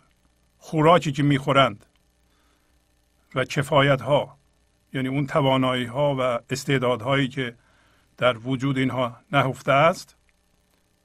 [0.57, 1.85] خوراکی که می‌خورند
[3.35, 4.37] و کفایت ها
[4.93, 7.55] یعنی اون توانایی ها و استعدادهایی که
[8.17, 10.15] در وجود اینها نهفته است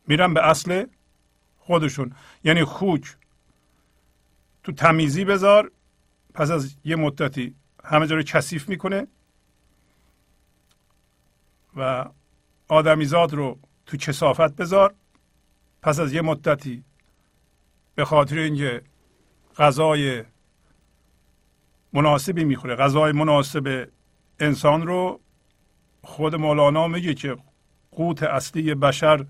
[0.07, 0.87] میرن به اصل
[1.59, 2.13] خودشون.
[2.45, 3.17] یعنی خوک
[4.63, 5.71] تو تمیزی بذار
[6.35, 9.07] پس از یه مدتی همه جا رو کثیف می‌کنه
[11.77, 12.05] و
[12.69, 14.95] آدمیزاد رو تو کسافت بذار
[15.83, 16.85] پس از یه مدتی
[17.95, 18.83] به خاطر اینکه
[19.57, 20.25] غذای
[21.95, 22.77] مناسبی می‌خوره.
[22.77, 23.89] غذای مناسب
[24.41, 25.21] انسان رو
[26.03, 27.37] خود مولانا میگه که
[27.93, 29.27] قوت اصلی بشر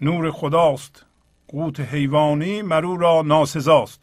[0.00, 1.06] نور خداست.
[1.48, 4.02] قوت حیوانی مرو را ناسزاست.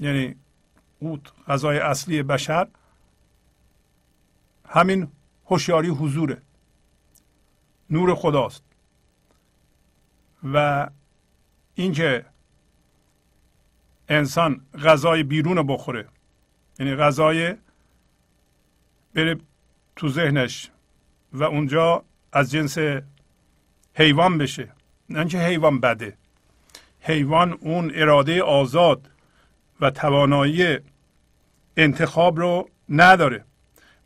[0.00, 0.36] یعنی
[1.00, 2.68] قوت غذای اصلی بشر
[4.68, 5.08] همین
[5.46, 6.42] هوشیاری حضوره.
[7.90, 8.62] نور خداست.
[10.52, 10.88] و
[11.74, 12.24] اینکه
[14.12, 16.08] انسان غذای بیرون رو بخوره.
[16.78, 17.54] یعنی غذای
[19.14, 19.38] بره
[19.96, 20.70] تو ذهنش
[21.32, 22.78] و اونجا از جنس
[23.94, 24.68] حیوان بشه.
[25.08, 26.16] نه اینکه حیوان بده.
[27.00, 29.10] حیوان اون اراده آزاد
[29.80, 30.78] و توانایی
[31.76, 33.44] انتخاب رو نداره.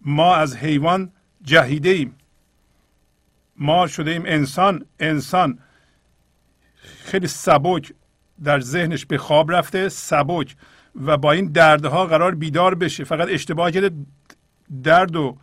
[0.01, 1.13] ما از حیوان
[1.43, 2.17] جهیده ایم
[3.57, 4.87] ما شده ایم انسان.
[5.01, 5.59] انسان
[7.05, 7.93] خیلی سبک
[8.45, 10.57] در ذهنش به خواب رفته سبک
[10.95, 13.05] و با این دردها قرار بیدار بشه.
[13.05, 13.91] فقط اشتباه کرده
[14.83, 15.37] درد و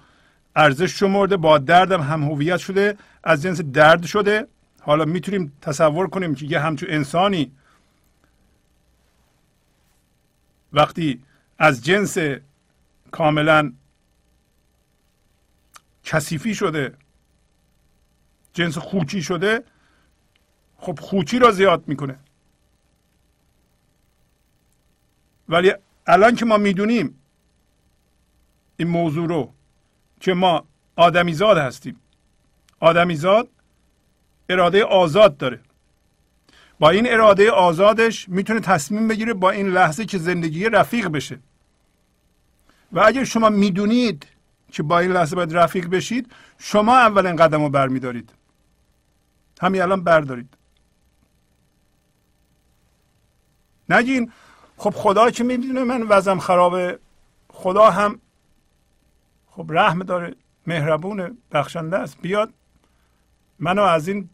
[0.56, 4.48] ارزش شمرده با دردم هم هویت شده از جنس درد شده.
[4.82, 7.52] حالا می‌تونیم تصور کنیم که یه همچون انسانی
[10.74, 11.24] وقتی
[11.57, 12.18] از جنس
[13.11, 13.74] کاملا
[16.03, 16.94] کثیفی شده
[18.53, 19.64] جنس خوچی شده
[20.78, 22.20] خب خوچی را زیاد می‌کنه.
[25.49, 25.74] ولی
[26.07, 27.20] الان که ما می‌دونیم
[28.78, 29.53] این موضوع رو
[30.20, 30.65] که ما
[30.95, 31.99] آدمیزاد هستیم.
[32.80, 33.49] آدمیزاد
[34.49, 35.60] اراده آزاد داره.
[36.80, 41.40] با این اراده آزادش می‌تونه تصمیم بگیره با این لحظه که زندگی رفیق بشه.
[42.91, 44.28] و اگر شما می‌دونید
[44.72, 48.34] که با این لحظه باید رفیق بشید شما اولین قدم رو برمیدارید.
[49.61, 50.57] همین الان بردارید.
[53.90, 54.32] نگین
[54.77, 56.99] خب خدا که می‌دونه من وزم خرابه.
[57.49, 58.19] خدا هم
[59.51, 60.35] خب رحم داره.
[60.67, 62.17] مهربون بخشنده است.
[62.21, 62.53] بیاد
[63.59, 64.29] منو از این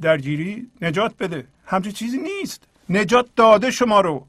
[0.00, 1.46] درگیری نجات بده.
[1.66, 2.62] همچین چیزی نیست.
[2.90, 4.26] نجات داده شما رو.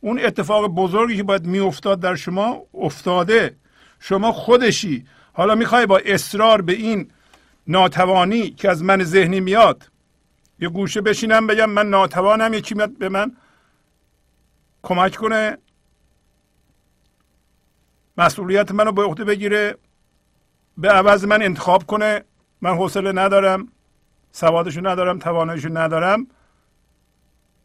[0.00, 3.56] اون اتفاق بزرگی که باید میافتاد در شما افتاده.
[4.00, 5.06] شما خودشی.
[5.32, 7.10] حالا می‌خوای با اصرار به این
[7.66, 9.88] ناتوانی که از من ذهنی میاد
[10.60, 13.36] یه گوشه بشینم بگم من ناتوانم یکی میاد به من
[14.82, 15.58] کمک کنه.
[18.18, 19.76] مسئولیت منو به عهده بگیره.
[20.78, 22.24] به عوض من انتخاب کنه.
[22.60, 23.68] من حوصله ندارم.
[24.32, 25.18] سوادشو ندارم.
[25.18, 26.26] تواناییشو ندارم.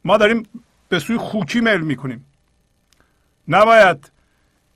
[0.05, 0.43] ما داریم
[0.89, 2.25] به سوی خوکی میل می‌کنیم.
[3.47, 4.11] نباید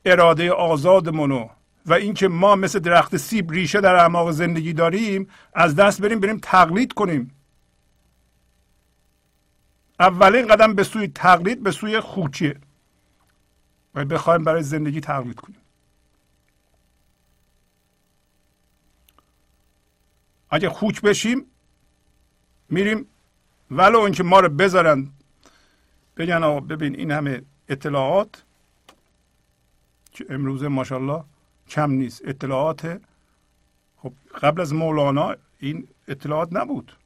[0.06, 1.50] اراده آزادمونو
[1.86, 6.40] و اینکه ما مثل درخت سیب ریشه در اعماق زندگی داریم از دست بریم بریم
[6.42, 7.32] تقلید کنیم.
[10.02, 12.60] اولین قدم به سوی تقلید به سوی خوکیه.
[13.96, 15.62] و بخوایم برای زندگی تقلید کنیم.
[20.50, 21.46] اگه خوک بشیم
[22.70, 23.08] میریم
[23.72, 25.10] ولو اینکه ما رو بذارن.
[26.18, 28.44] بگن آقا ببین این همه اطلاعات
[30.12, 31.24] که امروزه ماشاءالله
[31.68, 32.22] کم نیست.
[32.26, 33.02] اطلاعات
[33.98, 36.98] خب قبل از مولانا این اطلاعات نبود.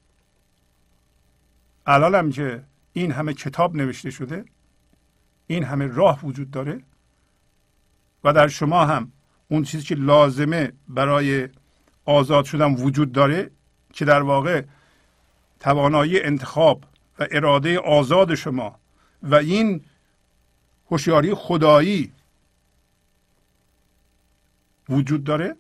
[1.86, 2.64] الان هم که
[2.98, 4.46] این همه کتاب نوشته شده
[5.48, 6.84] این همه راه وجود داره
[8.24, 9.12] و در شما هم
[9.48, 11.50] اون چیزی که لازمه برای
[12.06, 13.52] آزاد شدن وجود داره
[13.94, 14.64] که در واقع
[15.60, 16.84] توانایی انتخاب
[17.20, 18.80] و اراده آزاد شما
[19.24, 19.86] و این
[20.92, 22.12] هوشیاری خدایی
[24.90, 25.56] وجود داره.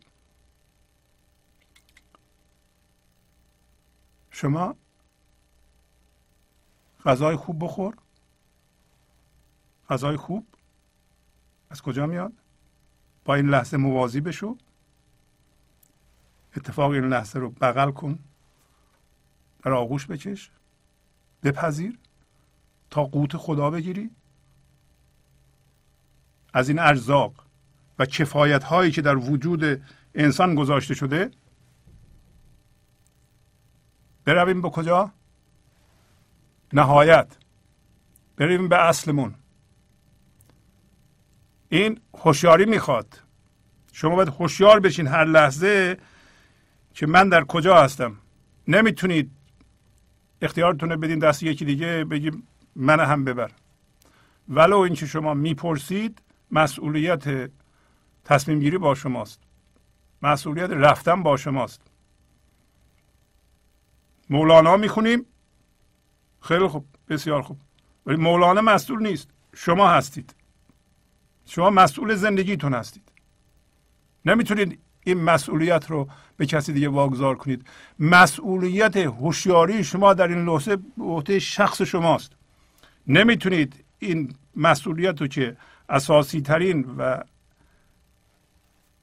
[4.31, 4.75] شما
[7.05, 7.95] غذای خوب بخور.
[9.89, 10.47] غذای خوب.
[11.69, 12.33] از کجا میاد؟
[13.25, 14.57] با این لحظه موازی بشو.
[16.57, 18.19] اتفاق این لحظه رو بغل کن.
[19.63, 20.51] در آغوش بکش
[21.43, 21.99] بپذیر.
[22.89, 24.11] تا قوت خدا بگیری.
[26.53, 27.45] از این ارزاق
[27.99, 29.81] و کفایت هایی که در وجود
[30.15, 31.31] انسان گذاشته شده
[34.25, 35.11] برویم به کجا؟
[36.75, 37.37] نهایت.
[38.37, 39.35] بریم به اصلمون.
[41.69, 43.21] این هوشیاری می‌خواد.
[43.91, 45.97] شما باید هوشیار بشین هر لحظه
[46.93, 48.17] که من در کجا هستم.
[48.67, 49.31] نمی‌تونید
[50.41, 53.51] اختیارتون رو بدین دست یکی دیگه بگیم من هم ببر.
[54.49, 56.21] ولو اینکه شما می‌پرسید
[56.51, 57.51] مسئولیت
[58.23, 59.39] تصمیم گیری با شماست.
[60.21, 61.81] مسئولیت رفتن با شماست.
[64.29, 65.25] مولانا می‌خونیم
[66.45, 67.57] خیلی خوب بسیار خوب.
[68.05, 69.29] ولی مولانا مسئول نیست.
[69.55, 70.35] شما هستید.
[71.45, 73.03] شما مسئول زندگیتون هستید.
[74.25, 77.67] نمی‌تونید این مسئولیت رو به کسی دیگه واگذار کنید.
[77.99, 82.31] مسئولیت هوشیاری شما در این لحظه به شخص شماست.
[83.07, 85.57] نمی‌تونید این مسئولیت رو که
[85.89, 87.23] اساسی ترین و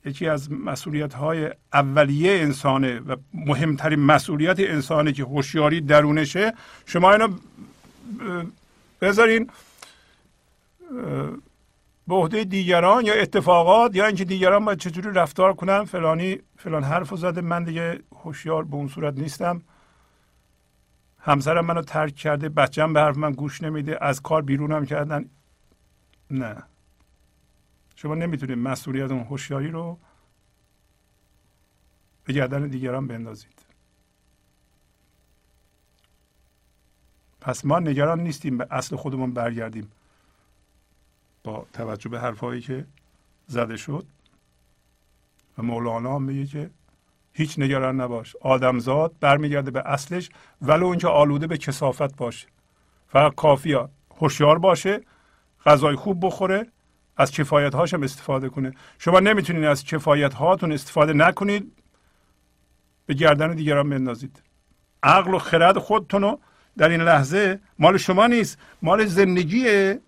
[0.05, 6.53] یکی از مسئولیت های اولیه انسانه و مهمترین مسئولیت انسانه که هوشیاری درونشه
[6.87, 7.29] شما اینو
[9.01, 9.51] بذارین
[12.09, 17.15] به عهده دیگران یا اتفاقات یا اینکه دیگران باید چجوری رفتار کنن فلانی فلان حرف
[17.15, 19.63] زده من دیگه هوشیار به اون صورت نیستم.
[21.19, 25.25] همسرم منو ترک کرده بچم به حرف من گوش نمیده از کار بیرونم کردن.
[26.31, 26.63] نه.
[28.03, 29.99] شما نمی‌تونید مسئولیت اون هوشیاری رو
[32.25, 33.65] به گردن دیگران بندازید.
[37.41, 39.91] پس ما نگران نیستیم به اصل خودمون برگردیم.
[41.45, 42.87] با توجه به حرفهایی که
[43.47, 44.07] زده شد
[45.59, 46.71] و مولانا میگه که
[47.33, 48.37] هیچ نگران نباش.
[48.37, 50.31] آدمزاد برمیگرده به اصلش
[50.63, 52.49] ولو اینکه آلوده به کسافت باشه.
[53.09, 53.77] فقط کافی
[54.21, 55.01] هوشیار باشه
[55.67, 56.73] غذای خوب بخوره
[57.17, 58.75] از کفایت هاش هم استفاده کنه.
[58.99, 61.73] شما نمی‌تونید از کفایت هاتون استفاده نکنید.
[63.07, 64.43] به گردن دیگران بندازید.
[65.03, 66.41] عقل و خرد خودتون رو
[66.77, 68.59] در این لحظه مال شما نیست.
[68.83, 70.01] مال زندگیه.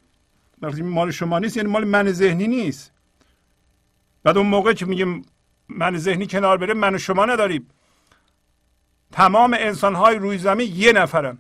[0.63, 2.93] وقتی مال شما نیست یعنی مال من ذهنی نیست.
[4.23, 5.27] بعد اون موقع که میگیم
[5.69, 7.71] من ذهنی کنار بره من و شما نداریم.
[9.13, 11.39] تمام انسان های روی زمین یه نفرن.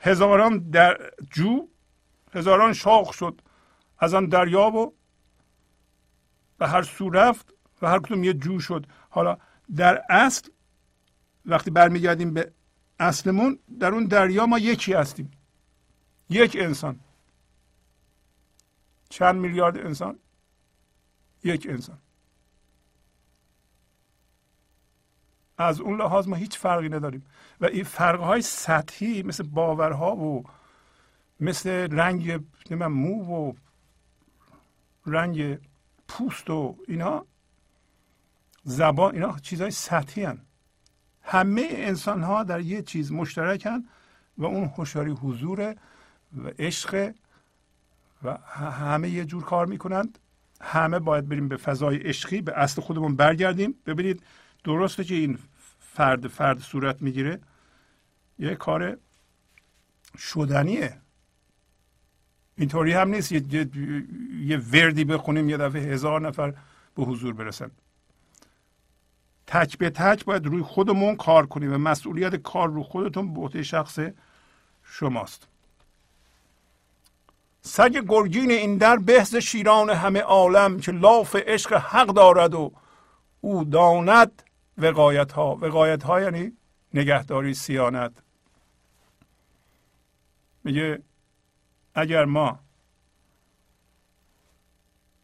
[0.00, 0.98] هزاران در
[1.30, 1.68] جو
[2.32, 3.40] هزاران شاخ شد.
[3.98, 4.94] از آن دریا و
[6.58, 8.86] به هر سو رفت و هر کدوم یه جو شد.
[9.10, 9.36] حالا
[9.76, 10.50] در اصل
[11.46, 12.52] وقتی برمیگردیم به
[12.98, 15.30] اصلمون در اون دریا ما یکی هستیم.
[16.28, 17.00] یک انسان.
[19.08, 20.18] چند میلیارد انسان؟
[21.44, 21.98] یک انسان.
[25.58, 27.26] از اون لحاظ ما هیچ فرقی نداریم.
[27.60, 30.44] و این فرقهای سطحی مثل باورها و
[31.42, 33.52] مثل رنگ مو و
[35.06, 35.58] رنگ
[36.08, 37.26] پوست و اینا
[38.64, 40.40] زبان اینا چیزهای سطحی هن.
[41.22, 43.84] همه انسان ها در یه چیز مشترکن
[44.38, 45.76] و اون هوشیاری حضور
[46.36, 47.12] و عشق
[48.22, 48.36] و
[48.70, 50.18] همه یه جور کار می‌کنند.
[50.60, 53.74] همه باید بریم به فضای عشقی به اصل خودمون برگردیم.
[53.86, 54.22] ببینید
[54.64, 55.38] درسته که این
[55.80, 57.40] فرد فرد صورت می‌گیره.
[58.38, 58.98] یه کار
[60.18, 60.98] شدنیه.
[62.56, 63.32] اینطوری هم نیست.
[63.32, 63.68] یه,
[64.44, 66.54] یه،, وردی بخونیم یه دفعه هزار نفر
[66.94, 67.70] به حضور برسن.
[69.46, 73.98] تک به تک باید روی خودمون کار کنیم و مسئولیت کار رو خودتون به شخص
[74.84, 75.48] شماست.
[77.62, 82.72] سگ گرگین این در بهز شیران همه عالم که لاف عشق حق دارد و
[83.40, 84.42] او داند
[84.78, 86.52] وقایت ها وقایت ها یعنی
[86.94, 88.12] نگهداری سیانت.
[90.64, 91.02] میگه
[91.94, 92.60] اگر ما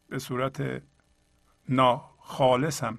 [0.08, 0.82] به صورت
[1.68, 2.98] ناخالص هم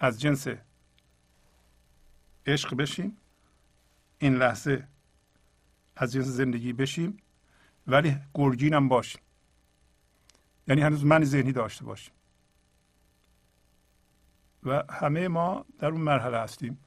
[0.00, 0.46] از جنس
[2.46, 3.16] عشق بشیم
[4.18, 4.88] این لحظه
[5.96, 7.18] از جنس زندگی بشیم
[7.86, 9.20] ولی گرگین هم باشیم.
[10.68, 12.14] یعنی هنوز من ذهنی داشته باشیم.
[14.62, 16.78] و همه ما در اون مرحله هستیم.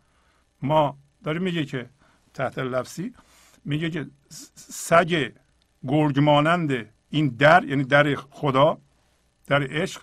[0.62, 1.90] ما داریم میگه که
[2.34, 3.16] تحت لفظی
[3.66, 4.08] میگه که
[4.56, 5.32] سگ
[5.88, 8.78] گرگ مانند این در یعنی در خدا
[9.48, 10.02] در عشق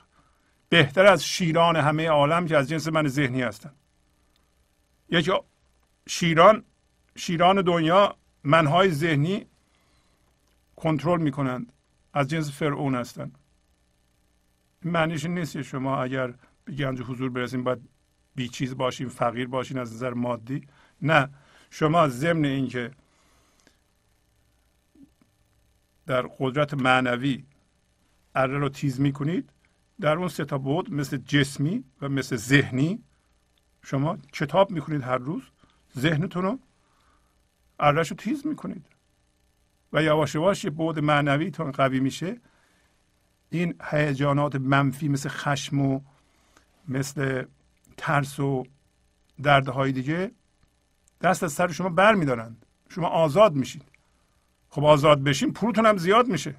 [0.68, 3.72] بهتر از شیران همه عالم که از جنس من ذهنی هستن.
[5.08, 5.32] یکی
[6.08, 6.64] شیران
[7.16, 9.46] شیران دنیا منهای ذهنی
[10.76, 11.72] کنترل می‌کنند.
[12.14, 13.38] از جنس فرعون هستند
[14.84, 16.34] معنیش نیست شما اگر
[16.64, 17.88] به گنج حضور برسیم باید
[18.34, 20.66] بی چیز باشیم فقیر باشین از نظر مادی.
[21.02, 21.28] نه.
[21.70, 22.90] شما ضمن اینکه
[26.06, 27.44] در قدرت معنوی
[28.34, 29.50] اره رو تیز می‌کنید.
[30.00, 33.02] در اون سه تا بود مثل جسمی و مثل ذهنی
[33.82, 35.42] شما کتاب می‌کنید هر روز
[35.98, 36.58] ذهنتون رو
[37.80, 38.86] ارش رو تیز می‌کنید.
[39.92, 42.40] و یواش یواش یه بود معنویتون قوی میشه.
[43.50, 46.00] این هیجانات منفی مثل خشم و
[46.88, 47.44] مثل
[47.96, 48.64] ترس و
[49.42, 50.30] دردهای دیگه
[51.20, 53.95] دست از سر شما بر میدارند شما آزاد میشید.
[54.76, 56.54] خب آزاد بشین پولتون هم زیاد میشه.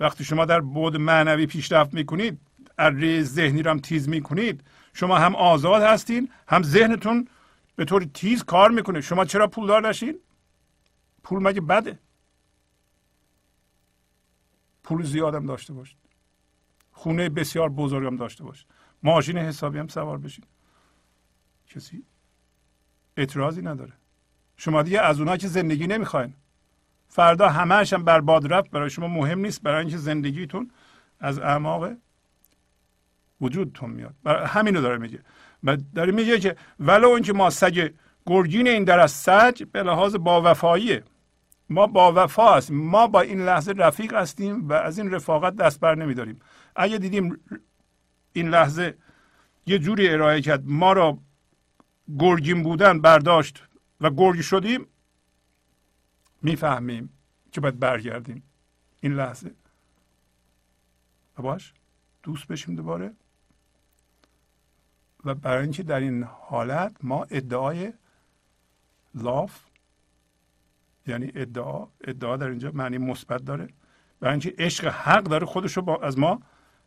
[0.00, 2.40] وقتی شما در بود معنوی پیشرفت می‌کنید
[2.78, 4.64] اره ذهنی رو هم تیز می‌کنید
[4.94, 7.28] شما هم آزاد هستین هم ذهنتون
[7.76, 9.00] به طور تیز کار می‌کنه.
[9.00, 10.20] شما چرا پولدار نشین؟
[11.22, 11.98] پول مگه بده؟
[14.82, 15.98] پول زیادم داشته باشید.
[16.92, 18.66] خونه بسیار بزرگم داشته باشید.
[19.02, 20.46] ماشین حسابی هم سوار بشید
[21.66, 22.04] کسی
[23.16, 23.99] اعتراضی نداره.
[24.60, 26.34] شما دیگه از اونها که زندگی نمی‌خواین.
[27.08, 30.70] فردا همهش هم برباد رفت برای شما مهم نیست برای اینکه زندگیتون
[31.20, 31.90] از اعماق
[33.40, 34.14] وجودتون میاد.
[34.22, 35.18] برای همینو داره میگه.
[35.64, 37.90] و داره میگه که ولو اینکه ما سگ
[38.26, 41.02] گرگین این در از سج به لحاظ با وفاییه
[41.70, 42.76] ما با وفا هستیم.
[42.76, 46.40] ما با این لحظه رفیق هستیم و از این رفاقت دست بر نمیداریم.
[46.76, 47.40] اگه دیدیم
[48.32, 48.94] این لحظه
[49.66, 51.18] یه جوری ارائه کرد ما را
[52.18, 53.69] گرگین بودن برداشت
[54.00, 54.86] و گرگ شدیم
[56.42, 57.12] می‌فهمیم
[57.52, 58.42] که باید برگردیم.
[59.00, 59.54] این لحظه.
[61.38, 61.74] و باش
[62.22, 63.14] دوست بشیم دوباره.
[65.24, 67.92] و برای اینکه در این حالت ما ادعای
[69.14, 69.60] لاف
[71.06, 73.68] یعنی ادعا ادعا در اینجا معنی مثبت داره.
[74.20, 76.42] برای اینکه عشق حق داره خودش رو از ما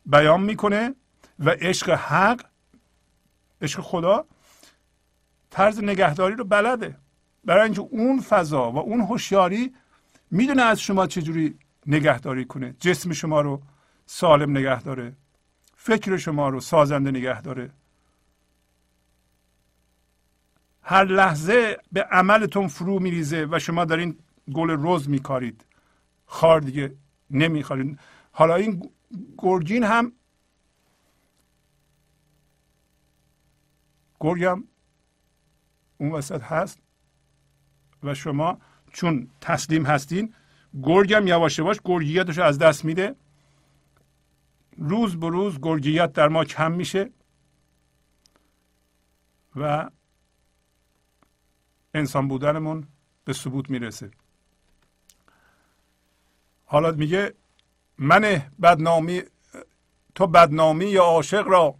[0.05, 0.95] بیان می‌کنه
[1.39, 2.45] و عشق حق
[3.61, 4.25] عشق خدا
[5.49, 7.02] طرز نگهداری رو بلده.
[7.45, 9.73] برای اینکه اون فضا و اون هوشیاری
[10.31, 12.75] می‌دونه از شما چجوری نگهداری کنه.
[12.79, 13.61] جسم شما رو
[14.05, 15.15] سالم نگه داره.
[15.75, 17.71] فکر شما رو سازنده نگه داره.
[20.81, 24.17] هر لحظه به عملتون فرو میریزه و شما دارین
[24.53, 25.65] گل روز میکارید.
[26.25, 26.95] خار دیگه
[27.29, 27.99] نمیخارید.
[28.31, 28.91] حالا این
[29.37, 30.11] گرگین هم
[34.19, 34.63] گرگم
[35.97, 36.82] اون وسط هست؟
[38.03, 38.57] و شما
[38.93, 40.33] چون تسلیم هستین
[40.83, 43.15] گرگم یواش یواش گرگیتش از دست میده.
[44.77, 47.09] روز به روز گرگیت در ما کم میشه
[49.55, 49.89] و
[51.93, 52.87] انسان بودنمون
[53.25, 54.11] به ثبوت می‌رسه.
[56.65, 57.33] حالا میگه
[57.97, 59.21] من بدنامی
[60.15, 61.75] تو بدنامی یا عاشق را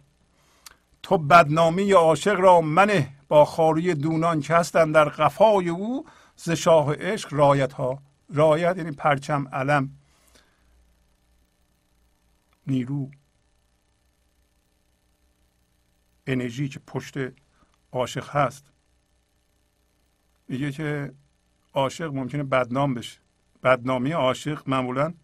[1.02, 3.06] تو بدنامی یا عاشق را من
[3.42, 6.06] خاری دونان که هستن در قفای او
[6.36, 9.90] ز شاه عشق رایت ها رایت یعنی پرچم علم.
[12.66, 13.10] نیرو.
[16.26, 17.14] انرژی که پشت
[17.92, 18.72] عاشق هست.
[20.48, 21.14] میگه که
[21.72, 23.20] عاشق ممکنه بدنام بشه.
[23.62, 25.14] بدنامی عاشق معمولا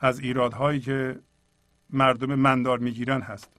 [0.00, 1.20] از ایرادهایی که
[1.90, 3.50] مردم مندار می‌گیرن هست.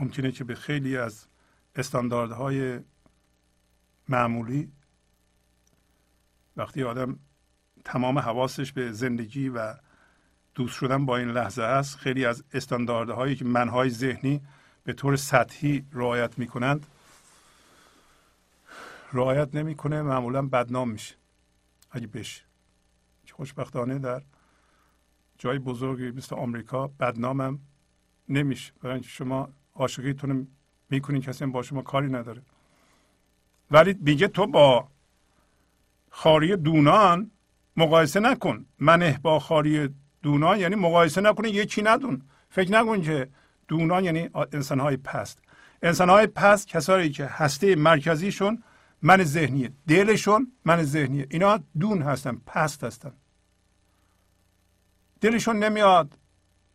[0.00, 1.26] ممکنه که به خیلی از
[1.74, 2.80] استانداردهای
[4.08, 4.72] معمولی.
[6.56, 7.18] وقتی آدم
[7.84, 9.74] تمام حواسش به زندگی و
[10.54, 14.40] دوست شدن با این لحظه است خیلی از استانداردهایی که منهای ذهنی
[14.84, 16.86] به طور سطحی رعایت می‌کنند
[19.12, 21.14] رعایت نمی‌کنه معمولا بدنام میشه.
[21.90, 22.42] اگه بشه.
[23.32, 24.22] خوشبختانه در
[25.38, 27.58] جای بزرگی مثل آمریکا بدنامم
[28.28, 28.72] نمیشه.
[28.80, 30.48] برای شما عاشقیتون
[30.90, 32.42] می‌کنین کسی با شما کاری نداره.
[33.70, 34.88] ولی میگه تو با
[36.10, 37.30] خاری دونان
[37.76, 38.66] مقایسه نکن.
[38.78, 39.88] منه با خاری
[40.22, 42.22] دونان یعنی مقایسه نکنه یکی ندون.
[42.50, 43.28] فکر نکن که
[43.68, 45.42] دونان یعنی انسانهای پست.
[45.82, 48.62] انسانهای پست کسایی که هسته مرکزیشون
[49.02, 49.72] من ذهنیه.
[49.88, 51.26] دلشون من ذهنیه.
[51.30, 53.12] اینا دون هستن پست هستن.
[55.20, 56.18] دلشون نمیاد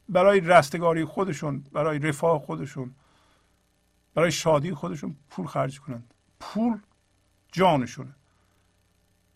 [0.10, 2.96] برای رستگاری خودشون برای رفاه خودشون.
[4.16, 6.80] برای شادی خودشون پول خرج کنند پول
[7.52, 8.16] جانشونه.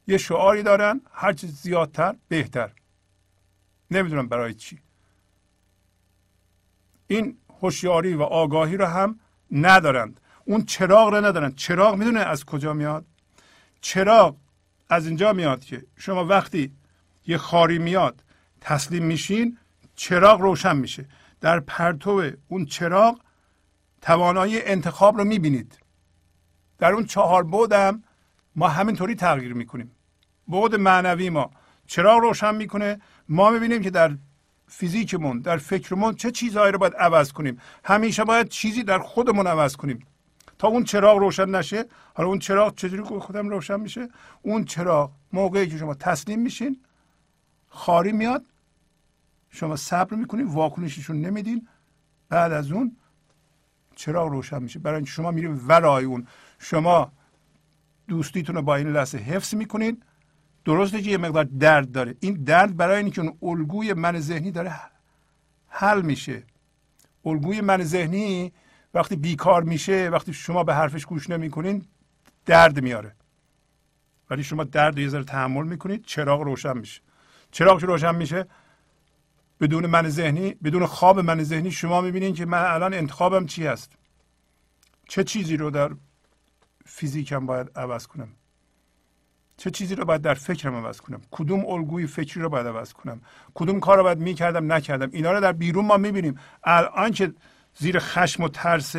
[0.07, 2.71] یه شعاری دارن هرچی زیادتر بهتر.
[3.91, 4.79] نمی‌دونم برای چی.
[7.07, 9.19] این هوشیاری و آگاهی رو هم
[9.51, 10.21] ندارند.
[10.45, 13.05] اون چراغ رو ندارن چراغ می‌دونه از کجا میاد؟
[13.81, 14.35] چراغ
[14.89, 16.71] از اینجا میاد که شما وقتی
[17.27, 18.23] یه خاری میاد
[18.61, 19.57] تسلیم میشین
[19.95, 21.05] چراغ روشن میشه.
[21.41, 23.19] در پرتو اون چراغ
[24.01, 25.79] توانایی انتخاب رو می‌بینید.
[26.77, 28.03] در اون چهار بودم
[28.55, 29.91] ما همینطوری تغییر می‌کنیم.
[30.47, 31.51] بود معنوی ما
[31.87, 34.17] چراغ روشن می‌کنه؟ ما می‌بینیم که در
[34.67, 37.59] فیزیکمون در فکرمون چه چیزهایی رو باید عوض کنیم.
[37.85, 40.05] همیشه باید چیزی در خودمون عوض کنیم.
[40.59, 44.09] تا اون چراغ روشن نشه حالا اون چراغ چجوری خودم روشن میشه؟
[44.41, 46.79] اون چراغ موقعی که شما تسلیم میشین
[47.69, 48.45] خاری میاد
[49.49, 51.67] شما صبر می‌کنین واکنششون نمیدین.
[52.29, 52.97] بعد از اون
[53.99, 54.79] چراغ روشن میشه.
[54.79, 56.27] برای شما میرین ورای اون.
[56.59, 57.11] شما
[58.07, 60.03] دوستیتون رو با این لحظه حفظ می‌کنین.
[60.65, 62.15] درسته که یه مقدار درد داره.
[62.19, 64.75] این درد برای اینکه اون الگوی من ذهنی داره
[65.67, 66.43] حل میشه.
[67.25, 68.53] الگوی من ذهنی
[68.93, 71.85] وقتی بیکار میشه وقتی شما به حرفش گوش نمی‌کنین
[72.45, 73.15] درد میاره.
[74.29, 77.01] ولی شما درد یه ذره تحمل می‌کنید چراغ روشن میشه.
[77.51, 78.45] چراغ روشن میشه
[79.59, 83.91] بدون من ذهنی بدون خواب من ذهنی شما می‌بینید که من الان انتخابم چی هست.
[85.07, 85.91] چه چیزی رو در
[86.85, 88.27] فیزیکم باید عوض کنم؟
[89.57, 93.21] چه چیزی رو باید در فکرم عوض کنم؟ کدوم الگوی فکری رو باید عوض کنم؟
[93.53, 96.39] کدوم کار رو باید می‌کردم نکردم؟ اینا رو در بیرون ما می‌بینیم.
[96.63, 97.33] الان که
[97.77, 98.95] زیر خشم و ترس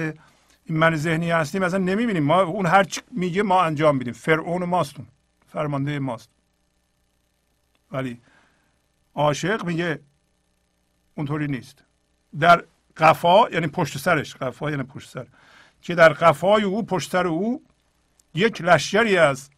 [0.68, 2.22] من ذهنی هستیم اصلا نمی‌بینیم.
[2.22, 4.12] ما اون هر چی میگه ما انجام میدیم.
[4.12, 5.06] فرعون ماستون
[5.46, 6.30] فرمانده ماست.
[7.92, 8.20] ولی
[9.14, 10.00] عاشق میگه
[11.20, 11.84] اونطوری نیست.
[12.40, 12.64] در
[12.96, 14.36] قفا یعنی پشت سرش.
[14.36, 15.26] قفا یعنی پشت سر.
[15.82, 17.64] که در قفای او پشت سر او
[18.34, 19.50] یک لشکری از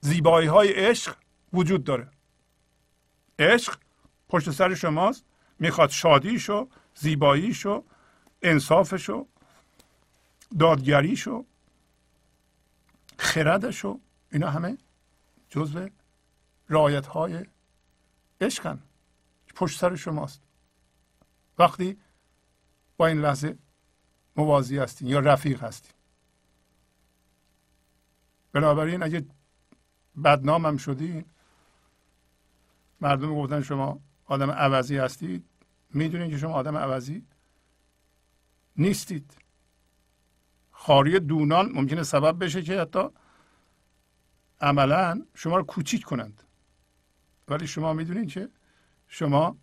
[0.00, 1.16] زیبایی های عشق
[1.52, 2.08] وجود داره.
[3.38, 3.78] عشق
[4.28, 5.24] پشت سر شماست.
[5.58, 7.84] می‌خواد شادیشو زیباییشو
[8.42, 9.26] انصافشو
[10.58, 11.44] دادگریشو
[13.18, 14.00] خردشو
[14.32, 14.78] اینا همه
[15.48, 15.88] جزء
[16.68, 17.46] رایت های
[18.40, 18.78] عشقن.
[19.54, 20.42] پشت سر شماست.
[21.58, 21.98] وقتی
[22.96, 23.58] با این لحظه
[24.36, 25.92] موازی هستین یا رفیق هستین.
[28.52, 29.26] بنابراین اگه
[30.24, 31.24] بدنام هم شدین
[33.00, 35.44] مردم گفتن شما آدم عوضی هستید
[35.90, 37.26] می‌دونید که شما آدم عوضی
[38.76, 39.36] نیستید.
[40.70, 43.08] خاری دونان ممکنه سبب بشه که حتی
[44.60, 46.42] عملا شما رو کوچیک کنند.
[47.48, 48.48] ولی شما می‌دونید که
[49.16, 49.56] شما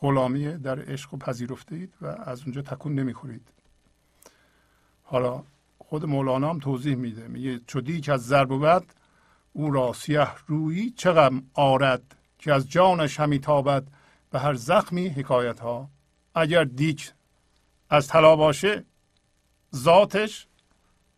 [0.00, 3.48] غلامی در عشق و پذیرفته اید و از اونجا تکون نمی‌خورید.
[5.02, 5.44] حالا
[5.78, 7.28] خود مولانا هم توضیح میده.
[7.28, 8.80] میگه چودی که از ضرب و
[9.52, 13.88] او را سیه رویی چقدر آرد که از جانش همی تابد.
[14.30, 15.90] به هر زخمی حکایت ها
[16.34, 17.12] اگر دیک
[17.90, 18.84] از طلا باشه
[19.74, 20.46] ذاتش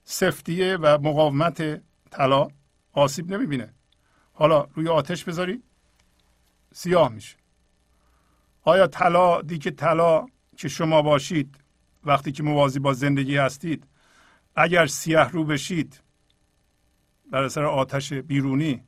[0.04, 2.48] سفتیه و مقاومت طلا
[2.92, 3.74] آسیب نمی‌بینه.
[4.40, 5.62] حالا روی آتش بذاری.
[6.72, 7.36] سیاه میشه.
[8.62, 10.26] آیا طلا دیک طلا
[10.56, 11.56] که شما باشید
[12.04, 13.84] وقتی که موازی با زندگی هستید
[14.56, 16.00] اگر سیاه رو بشید
[17.32, 18.82] در اثر آتش بیرونی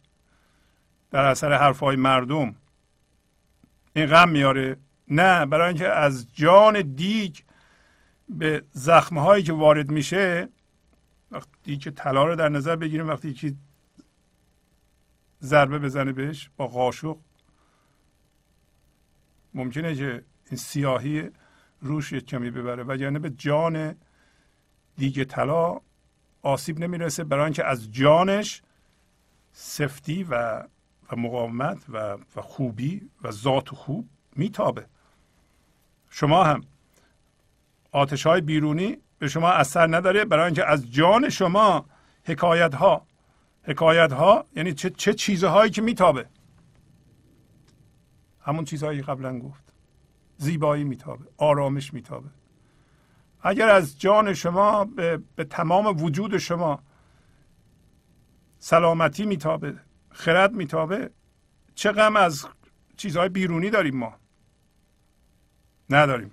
[1.10, 2.54] در اثر حرفهای مردم
[3.96, 4.76] این غم میاره؟
[5.08, 7.36] نه برای اینکه از جان دیگ
[8.28, 10.48] به زخمه هایی که وارد میشه
[11.30, 13.54] وقتی که طلا رو در نظر بگیریم وقتی که
[15.42, 17.16] ضربه بزنه بهش با قاشق.
[19.54, 21.30] ممکنه که این سیاهی
[21.80, 23.96] روش یک کمی ببره و یعنی به جان
[24.96, 25.80] دیگه طلا
[26.42, 28.62] آسیب نمی‌رسه برای اینکه از جانش
[29.52, 30.62] سفتی و
[31.12, 34.86] و مقاومت و, و خوبی و ذات خوب میتابه.
[36.10, 36.64] شما هم
[37.92, 41.86] آتش های بیرونی به شما اثر نداره برای اینکه از جان شما
[42.24, 43.06] حکایت ها
[43.62, 46.26] حکایت ها یعنی چه, چه چیزهایی که میتابه.
[48.40, 49.72] همون چیزهایی قبلا گفت.
[50.36, 52.28] زیبایی میتابه آرامش میتابه.
[53.42, 56.82] اگر از جان شما به, به تمام وجود شما
[58.58, 59.74] سلامتی میتابه
[60.10, 61.10] خرد میتابه
[61.74, 62.46] چه غم از
[62.96, 64.14] چیزهای بیرونی داریم ما؟
[65.90, 66.32] نداریم.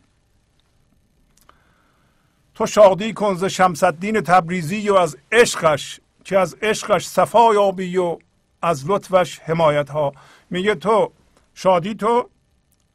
[2.54, 6.00] تو شادی کن ز شمس الدین تبریزی و از عشقش
[6.30, 8.18] که از عشقش صفا یابی و
[8.62, 10.14] از لطفش حمایت ها
[10.50, 11.14] میگه تو
[11.54, 12.30] شادی تو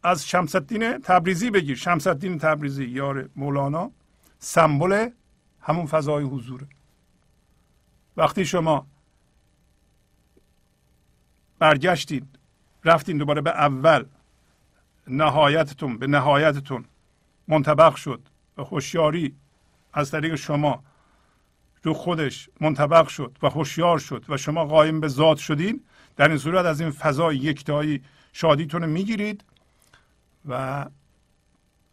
[0.02, 1.76] از شمس الدین تبریزی بگیر.
[1.76, 3.90] شمس الدین تبریزی یار مولانا.
[4.38, 5.08] سمبل
[5.60, 6.66] همون فضای حضوره
[8.16, 8.86] وقتی شما
[11.58, 12.38] برگشتید
[12.84, 14.04] رفتین دوباره به اول
[15.06, 16.84] نهایتتون به نهایتتون
[17.48, 18.28] منطبق شد.
[18.56, 19.36] و هوشیاری
[19.92, 20.84] از طریق شما
[21.86, 25.84] رو خودش منطبق شد و هوشیار شد و شما قایم به ذات شدین
[26.16, 28.02] در این صورت از این فضای یکتایی
[28.32, 29.44] شادیتون رو می‌گیرید
[30.48, 30.86] و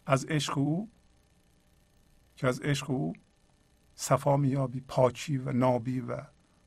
[0.06, 0.90] از عشق او
[2.36, 3.14] که از عشق او
[3.96, 6.18] صفا میابی پاکی و نابی و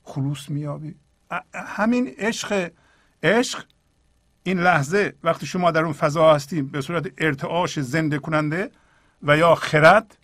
[0.02, 0.94] خلوص میابی
[1.54, 2.72] همین عشق
[3.22, 3.64] عشق
[4.42, 8.70] این لحظه وقتی شما در اون فضا هستیم به صورت ارتعاش زنده کننده
[9.22, 10.18] و یا خرد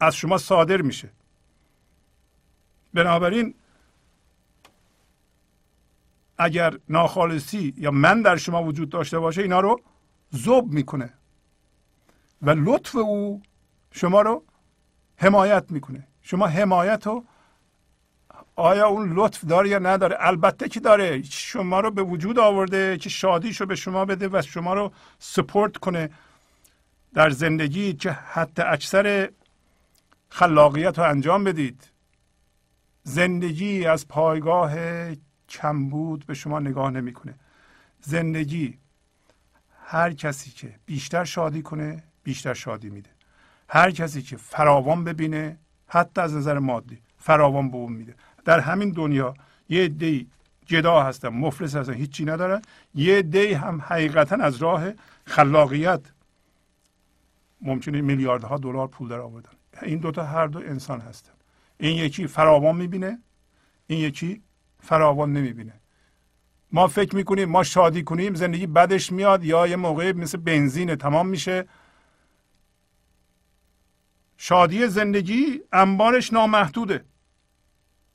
[0.00, 1.10] از شما صادر میشه.
[2.94, 3.54] بنابراین
[6.38, 9.80] اگر ناخالصی یا من در شما وجود داشته باشه اینا رو
[10.30, 11.12] زوب می‌کنه
[12.42, 13.42] و لطف او
[13.92, 14.44] شما رو
[15.16, 16.06] حمایت می‌کنه.
[16.22, 17.24] شما حمایت و
[18.56, 21.22] آیا اون لطف داره یا نداره؟ البته که داره.
[21.22, 26.10] شما رو به وجود آورده که شادیشو به شما بده و شما رو سپورت کنه
[27.14, 29.30] در زندگی که حتی اکثر
[30.28, 31.89] خلاقیت رو انجام بدید.
[33.02, 34.74] زندگی از پایگاه
[35.48, 37.34] کمبود به شما نگاه نمی‌کنه.
[38.00, 38.78] زندگی
[39.84, 43.10] هر کسی که بیشتر شادی کنه بیشتر شادی میده.
[43.68, 48.14] هر کسی که فراوان ببینه حتی از نظر مادی فراوان به اون میده.
[48.44, 49.34] در همین دنیا
[49.68, 50.30] یه دی
[50.66, 52.62] جدا هستن مفلس هستن هیچی ندارن.
[52.94, 54.90] یه دی هم حقیقتا از راه
[55.24, 56.00] خلاقیت.
[57.60, 59.50] ممکنه میلیاردها دلار پول در آوردن.
[59.82, 61.32] این دوتا هر دو انسان هستن.
[61.80, 63.18] این یکی فراوان می‌بینه
[63.86, 64.42] این یکی
[64.82, 65.72] فراوان نمی‌بینه.
[66.72, 71.28] ما فکر می‌کنیم ما شادی کنیم زندگی بدش میاد یا یه موقع مثل بنزین تمام
[71.28, 71.64] میشه.
[74.36, 77.04] شادی زندگی انبارش نامحدوده.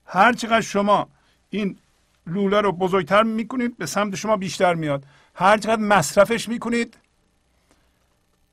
[0.06, 1.10] هر چقدر شما
[1.50, 1.78] این
[2.28, 5.04] لوله رو بزرگتر می‌کنید به سمت شما بیشتر میاد.
[5.36, 6.98] هر چقدر مصرفش می‌کنید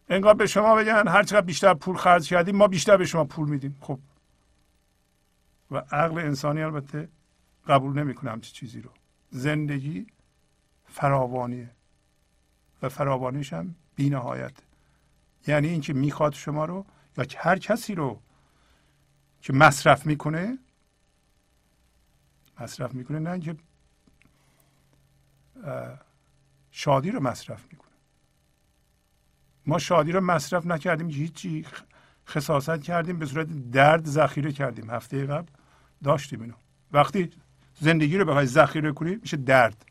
[0.09, 3.49] انگار به شما بگن هر چقدر بیشتر پول خرج کردیم ما بیشتر به شما پول
[3.49, 3.77] میدیم.
[3.81, 3.99] خب
[5.73, 7.09] و عقل انسانی البته
[7.67, 8.91] قبول نمی‌کنه همچی چیزی رو.
[9.31, 10.07] زندگی
[10.87, 11.71] فراوانیه
[12.83, 14.53] و فراوانیش هم بینهایت.
[15.47, 16.87] یعنی اینکه می‌خواد شما رو
[17.17, 18.21] یا هر کسی رو
[19.41, 20.59] که مصرف می‌کنه
[22.61, 23.57] مصرف می‌کنه نه اینکه
[26.71, 27.93] شادی رو مصرف می‌کنه.
[29.67, 31.67] ما شادی رو مصرف نکردیم هیچی
[32.29, 34.91] خصاصت کردیم به صورت درد ذخیره کردیم.
[34.91, 35.49] هفته قبل
[36.05, 36.55] داشتیم اینو.
[36.93, 37.31] وقتی
[37.81, 39.85] زندگی رو بخوای ذخیره کنی میشه درد.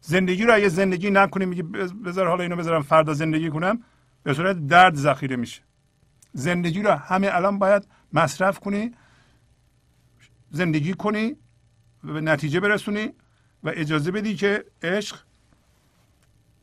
[0.00, 1.62] زندگی رو اگه زندگی نکنی میگه
[2.04, 3.82] بذار حالا اینو بذارم فردا زندگی کنم
[4.22, 5.62] به صورت درد ذخیره میشه.
[6.32, 8.94] زندگی رو همه الان باید مصرف کنی
[10.50, 11.36] زندگی کنی
[12.04, 13.12] و به نتیجه برسونی
[13.64, 15.16] و اجازه بدی که عشق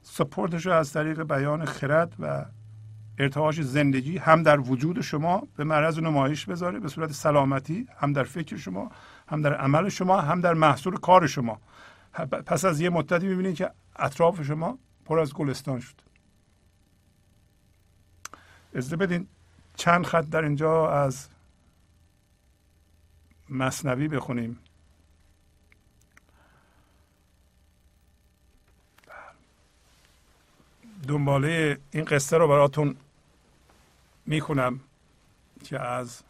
[0.03, 2.45] سپورتش رو از طریق بیان خرد و
[3.19, 8.23] ارتعاش زندگی هم در وجود شما به معرض نمایش بذاره به صورت سلامتی هم در
[8.23, 8.91] فکر شما
[9.27, 11.61] هم در عمل شما هم در محصول کار شما.
[12.45, 15.95] پس از یه مدتی می‌بینید که اطراف شما پر از گلستان شد.
[18.75, 19.27] ازده بدین
[19.75, 21.27] چند خط در اینجا از
[23.49, 24.59] مصنوی بخونیم.
[31.07, 32.95] دنباله این قصه رو براتون
[34.25, 34.79] می‌خونم
[35.63, 36.23] که از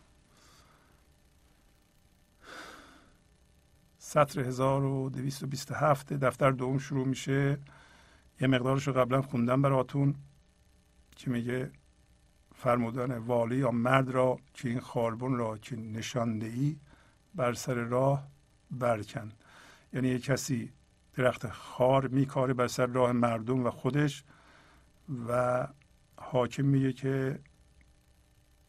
[3.98, 7.58] سطر 1227 دفتر دوم شروع میشه.
[8.42, 10.16] یه مقدارش رو قبلا خوندم براتون
[11.16, 11.72] که میگه
[12.56, 16.76] فرمودن والی یا مرد را که این خاربون را که نشانده ای
[17.36, 18.28] بر سر راه
[18.72, 19.32] برکن.
[19.94, 20.72] یعنی یه کسی
[21.14, 24.24] درخت خار میکاره بر سر راه مردم و خودش
[25.28, 25.68] و
[26.18, 27.40] حاکم میگه که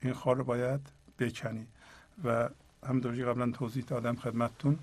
[0.05, 0.81] این خار رو باید
[1.19, 1.67] بکنی.
[2.25, 2.49] و
[2.87, 4.79] همونطور قبلا توضیح دادم خدمتتون.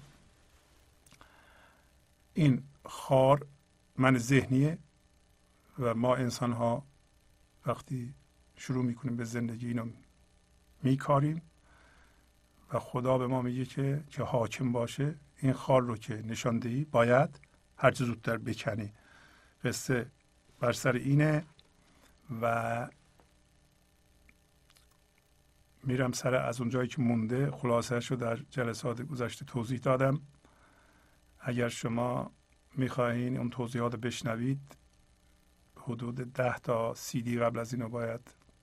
[2.34, 3.46] این خار
[3.98, 4.78] من ذهنیه
[5.80, 6.84] و ما انسان ها
[7.66, 8.14] وقتی
[8.56, 9.86] شروع می‌کنیم به زندگی اینو
[10.84, 11.42] میکاریم
[12.74, 16.86] و خدا به ما میگه که که حاکم باشه این خار رو که نشان دهی
[16.86, 17.40] باید
[17.78, 18.94] هر زودتر بکنی.
[19.64, 20.06] قصه
[20.60, 21.46] بر سر اینه
[22.42, 22.88] و
[25.84, 30.22] میرم سر از اونجایی که مونده خلاصه رو در جلسات گذشته توضیح دادم.
[31.40, 32.32] اگر شما
[32.78, 34.78] می‌خواهین اون توضیحات بشنوید
[35.76, 38.22] حدود ده تا سی دی قبل از اینو باید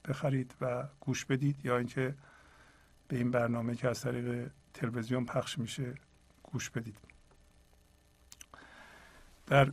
[0.09, 2.15] بخرید و گوش بدید یا اینکه
[3.09, 5.95] به این برنامه که از طریق تلویزیون پخش میشه
[6.43, 6.99] گوش بدید.
[9.47, 9.73] در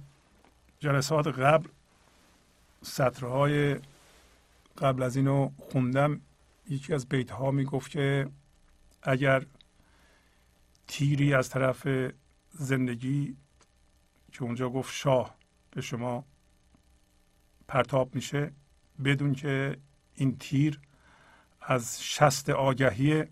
[0.79, 1.69] جلسات قبل
[2.81, 3.79] سطرهای
[4.77, 6.21] قبل از اینو خوندم.
[6.69, 8.29] یکی از بیت ها می‌گفت که
[9.03, 9.45] اگر
[10.87, 11.87] تیری از طرف
[12.51, 13.37] زندگی
[14.31, 15.35] که اونجا گفت شاه
[15.71, 16.25] به شما
[17.67, 18.51] پرتاب میشه
[19.03, 19.77] بدون که
[20.15, 20.79] این تیر
[21.61, 23.23] از شست آگهی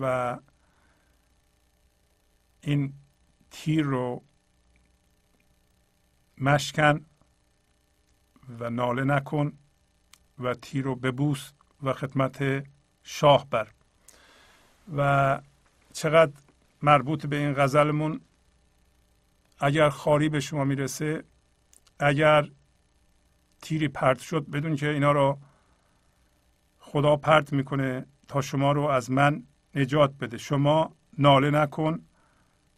[0.00, 0.38] و
[2.60, 2.92] این
[3.50, 4.22] تیر رو
[6.38, 7.04] مشکن
[8.58, 9.58] و ناله نکن
[10.38, 11.52] و تیر رو ببوس.
[11.84, 12.64] و خدمت
[13.02, 13.68] شاه بر.
[14.96, 15.40] و
[15.92, 16.32] چقدر
[16.82, 18.20] مربوط به این غزلمون
[19.58, 21.24] اگر خاری به شما می‌رسه
[21.98, 22.48] اگر
[23.62, 25.38] تیری پرت شد بدون که اینا رو
[26.78, 29.42] خدا پرت می‌کنه تا شما رو از من
[29.74, 30.38] نجات بده.
[30.38, 32.04] شما ناله نکن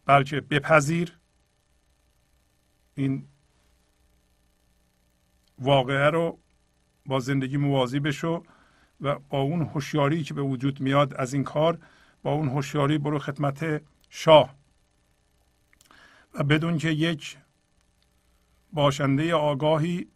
[0.05, 1.17] بلکه بپذیر
[2.95, 3.27] این
[5.59, 6.39] واقعه رو
[7.05, 8.43] با زندگی موازی بشو.
[9.01, 11.79] و با اون هوشیاری که به وجود میاد از این کار
[12.23, 14.55] با اون هوشیاری برو خدمت شاه.
[16.33, 17.37] و بدون که یک
[18.73, 20.07] باشنده آگاهی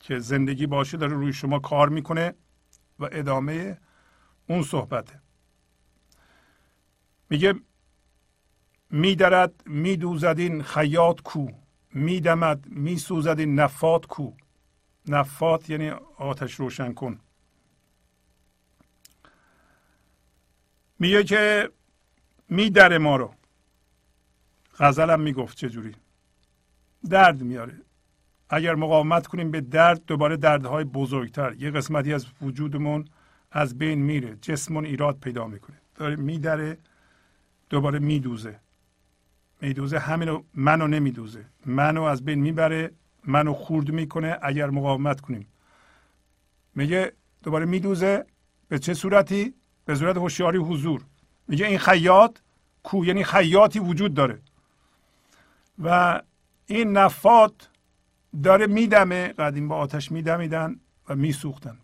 [0.00, 2.34] که زندگی باشه داره روی شما کار می‌کنه
[2.98, 3.78] و ادامه
[4.48, 5.20] اون صحبته.
[7.30, 7.54] میگه
[8.90, 11.46] میدرد میدوزد این خیاط کو
[11.94, 14.30] میدمد میسوزد این نفات کو.
[15.08, 17.20] نفات یعنی آتش روشن کن.
[21.04, 21.70] میگه که
[22.48, 23.34] میدره ما رو.
[24.78, 25.94] غزلم می‌گفت چجوری؟
[27.10, 27.80] درد میاره.
[28.50, 31.54] اگر مقاومت کنیم به درد دوباره دردهای بزرگتر.
[31.58, 33.04] یه قسمتی از وجودمون
[33.52, 34.36] از بین میره.
[34.36, 35.76] جسمون ایراد پیدا می‌کنه.
[35.94, 36.78] داره میدره
[37.70, 38.60] دوباره میدوزه.
[39.60, 41.44] میدوزه همینو منو نمیدوزه.
[41.66, 42.90] منو از بین می‌بره
[43.24, 45.46] منو خورد می‌کنه اگر مقاومت کنیم.
[46.74, 47.12] میگه
[47.42, 48.26] دوباره میدوزه.
[48.68, 51.04] به چه صورتی؟ به صورت هوشیاری حضور.
[51.48, 52.38] میگه این خیاط
[52.82, 54.42] کو یعنی خیاطی وجود داره.
[55.78, 56.20] و
[56.66, 57.70] این نفات
[58.42, 61.78] داره میدمه قدیم با آتش میدمیدن و میسوختن.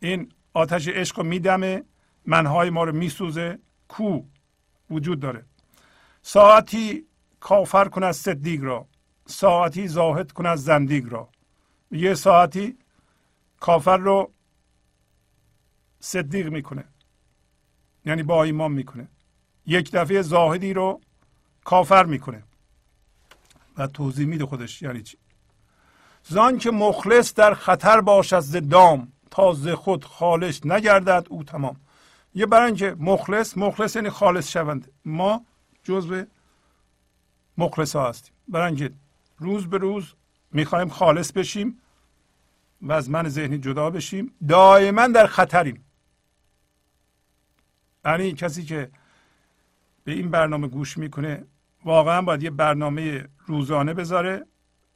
[0.00, 1.84] این آتش عشق رو میدمه
[2.26, 3.58] منهای ما رو میسوزه
[3.88, 4.22] کو
[4.90, 5.44] وجود داره.
[6.22, 7.06] ساعتی
[7.40, 8.86] کافر کن از صدیق را
[9.26, 11.28] ساعتی زاهد کن از زندیق را.
[11.90, 12.78] یه ساعتی
[13.60, 14.32] کافر رو
[16.04, 16.84] صدیق می‌کنه.
[18.04, 19.08] یعنی با ایمان می‌کنه.
[19.66, 21.00] یک دفعه زاهدی رو
[21.64, 22.42] کافر می‌کنه.
[23.78, 25.16] و توضیح میده خودش یعنی چی.
[26.24, 31.76] زان که مخلص در خطر باشد ز دام تا ز خود خالص نگردد او تمام.
[32.34, 34.90] یه برای اینکه مخلص مخلص یعنی خالص شوند.
[35.04, 35.44] ما
[35.82, 36.24] جزء
[37.58, 38.32] مخلص ها هستیم.
[38.48, 38.90] برای
[39.38, 40.14] روز به روز
[40.52, 41.78] می‌خوایم خالص بشیم
[42.82, 45.84] و از من ذهنی جدا بشیم دائما در خطریم.
[48.04, 48.90] یعنی کسی که
[50.04, 51.44] به این برنامه گوش می‌کنه
[51.84, 54.46] واقعا باید یه برنامه روزانه بذاره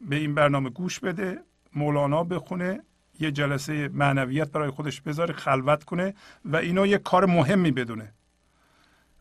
[0.00, 1.38] به این برنامه گوش بده
[1.74, 2.82] مولانا بخونه
[3.20, 6.14] یه جلسه معنویت برای خودش بذاره خلوت کنه
[6.44, 8.12] و اینو یه کار مهمی بدونه.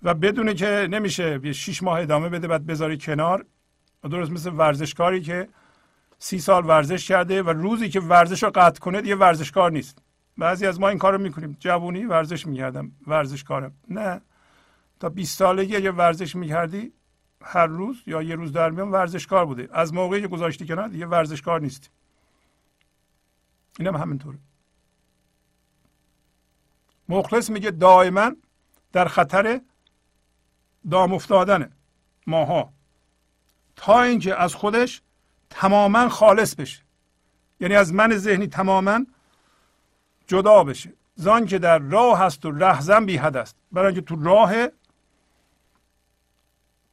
[0.03, 3.45] و بدونه که نمیشه یه شیش ماه ادامه بده بعد بذاری کنار.
[4.03, 5.49] درست مثل ورزشکاری که
[6.17, 10.01] سی سال ورزش کرده و روزی که ورزش رو قطع کنه یه ورزشکار نیست.
[10.37, 11.57] بعضی از ما این کارو می‌کنیم.
[11.59, 14.21] جوونی ورزش می‌کردم ورزشکارم نه.
[14.99, 16.93] تا 20 سالگی یه ورزش می‌کردی
[17.41, 19.69] هر روز یا یه روز در میان ورزشکار بوده.
[19.71, 21.89] از موقعی که گذاشتی کنار دیگه ورزشکار نیستی.
[23.79, 24.37] اینم هم همینطوره.
[27.09, 28.31] مخلص میگه دائما
[28.91, 29.61] در خطر
[30.91, 31.71] دام افتادنه.
[32.27, 32.73] ماها.
[33.75, 35.01] تا اینکه از خودش
[35.49, 36.83] تماما خالص بشه.
[37.59, 39.05] یعنی از من ذهنی تماما
[40.27, 40.93] جدا بشه.
[41.15, 43.55] زان که در راه هست و رهزن بی حد است.
[43.71, 44.53] برای اینکه تو راه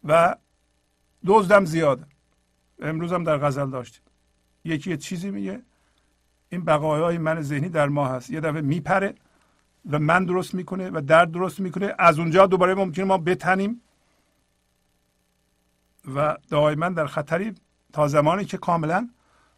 [0.05, 0.37] و
[1.27, 2.07] دزدم زیاده.
[2.83, 4.03] امروز هم در غزل داشتیم.
[4.65, 5.63] یکی یه چیزی میگه.
[6.49, 8.31] این بقایای من ذهنی در ما هست.
[8.31, 9.15] یه دفعه میپره
[9.91, 11.95] و من درست می‌کنه و درد درست می‌کنه.
[11.99, 13.83] از اونجا دوباره ممکنه ما بتنیم.
[16.15, 17.55] و دائما در خطری
[17.93, 19.09] تا زمانی که کاملا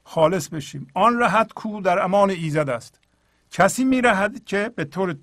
[0.04, 0.86] خالص بشیم.
[0.94, 3.00] آن راحت کو در امان ایزد است.
[3.54, 5.16] کسی میرهد که به طور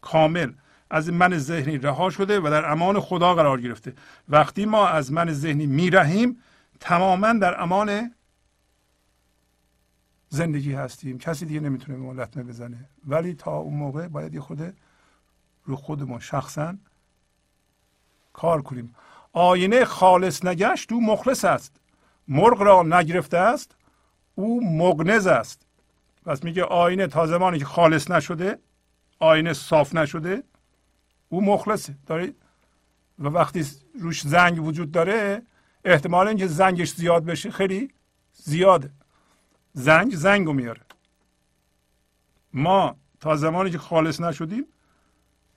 [0.00, 0.52] کامل
[0.90, 3.94] از من ذهنی رها شده و در امان خدا قرار گرفته.
[4.28, 6.42] وقتی ما از من ذهنی میرهیم
[6.80, 8.14] تماما در امان
[10.28, 11.18] زندگی هستیم.
[11.18, 12.88] کسی دیگه نمی‌تونه به ما لطمه بزنه.
[13.06, 14.74] ولی تا اون موقع باید یه خود
[15.64, 16.74] رو خودمون شخصا
[18.32, 18.94] کار کنیم.
[19.32, 21.80] آینه خالص نگشت او مخلص است.
[22.28, 23.76] مرغ را نگرفته است
[24.34, 25.69] او مغنز است.
[26.26, 28.58] پس میگه آینه تا زمانی که خالص نشده
[29.18, 30.42] آینه صاف نشده
[31.28, 31.94] او مخلصه.
[32.06, 32.34] داره
[33.18, 33.66] و وقتی
[34.00, 35.42] روش زنگ وجود داره
[35.84, 37.90] احتمال اینکه زنگش زیاد بشه خیلی
[38.32, 38.90] زیاده.
[39.72, 40.80] زنگ زنگ رو میاره.
[42.52, 44.64] ما تا زمانی که خالص نشدیم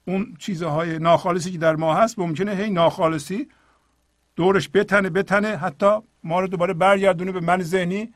[0.06, 3.48] اون چیزهای ناخالصی که در ما هست ممکنه هی ناخالصی
[4.36, 8.14] دورش بتنه بتنه حتی ما رو دوباره برگردونه به من ذهنی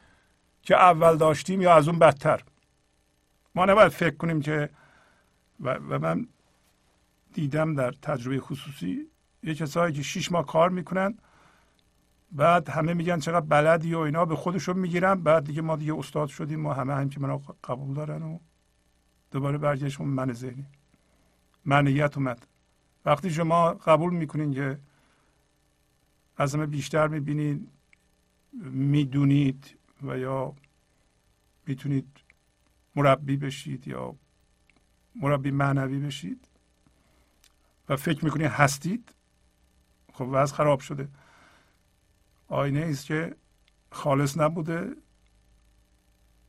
[0.67, 2.43] که اول داشتیم یا از اون بدتر.
[3.55, 4.69] ما نباید فکر کنیم که
[5.59, 6.27] و, و من
[7.33, 9.07] دیدم در تجربه خصوصی
[9.43, 11.17] یه کسایی که شیش ماه کار می‌کنن
[12.31, 16.27] بعد همه میگن چقدر بلدی و اینا به خودشون می‌گیرن بعد دیگه ما دیگه استاد
[16.27, 18.39] شدیم ما همه هم که من قبول دارن و
[19.31, 20.65] دوباره برگشتون من ذهنی.
[21.65, 22.47] منیت اومد.
[23.05, 24.79] وقتی شما قبول می‌کنین که
[26.37, 27.67] از همه بیشتر می‌بینید
[28.71, 30.53] می‌دونید و یا
[31.67, 32.07] می‌تونید
[32.95, 34.15] مربی بشید یا
[35.15, 36.47] مربی معنوی بشید
[37.89, 39.13] و فکر می‌کنید هستید
[40.13, 41.09] خب وضع خراب شده.
[42.47, 43.35] آینه است که
[43.91, 44.95] خالص نبوده.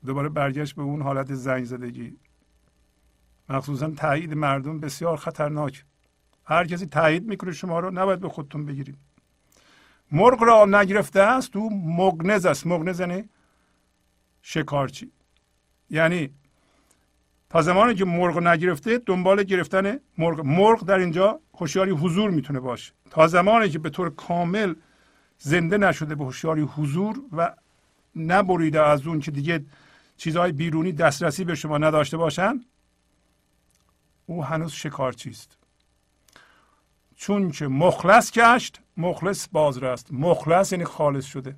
[0.07, 2.17] دوباره برگشت به اون حالت زنگ زدگی.
[3.49, 5.85] مخصوصا تایید مردم بسیار خطرناک.
[6.45, 8.99] هر کسی تایید می‌کنه شما رو نباید به خودتون بگیرید.
[10.13, 12.67] مرغ را نگرفته است تو مگنز است.
[12.67, 13.29] مگنز یعنی
[14.51, 15.13] شکارچی.
[15.91, 16.31] یعنی
[17.51, 20.41] تا زمانی که مرغ نگرفته دنبال گرفتن مرغ.
[20.41, 22.93] مرغ در اینجا هوشیاری حضور می‌تونه باشه.
[23.11, 24.75] تا زمانی که به طور کامل
[25.39, 27.55] زنده نشده به هوشیاری حضور و
[28.17, 29.65] نبریده از اون که دیگه
[30.17, 32.65] چیزهای بیرونی دسترسی به شما نداشته باشن
[34.27, 35.59] او هنوز شکارچی است
[37.17, 41.57] چون که مخلص گشت مخلص باز رست مخلص یعنی خالص شده.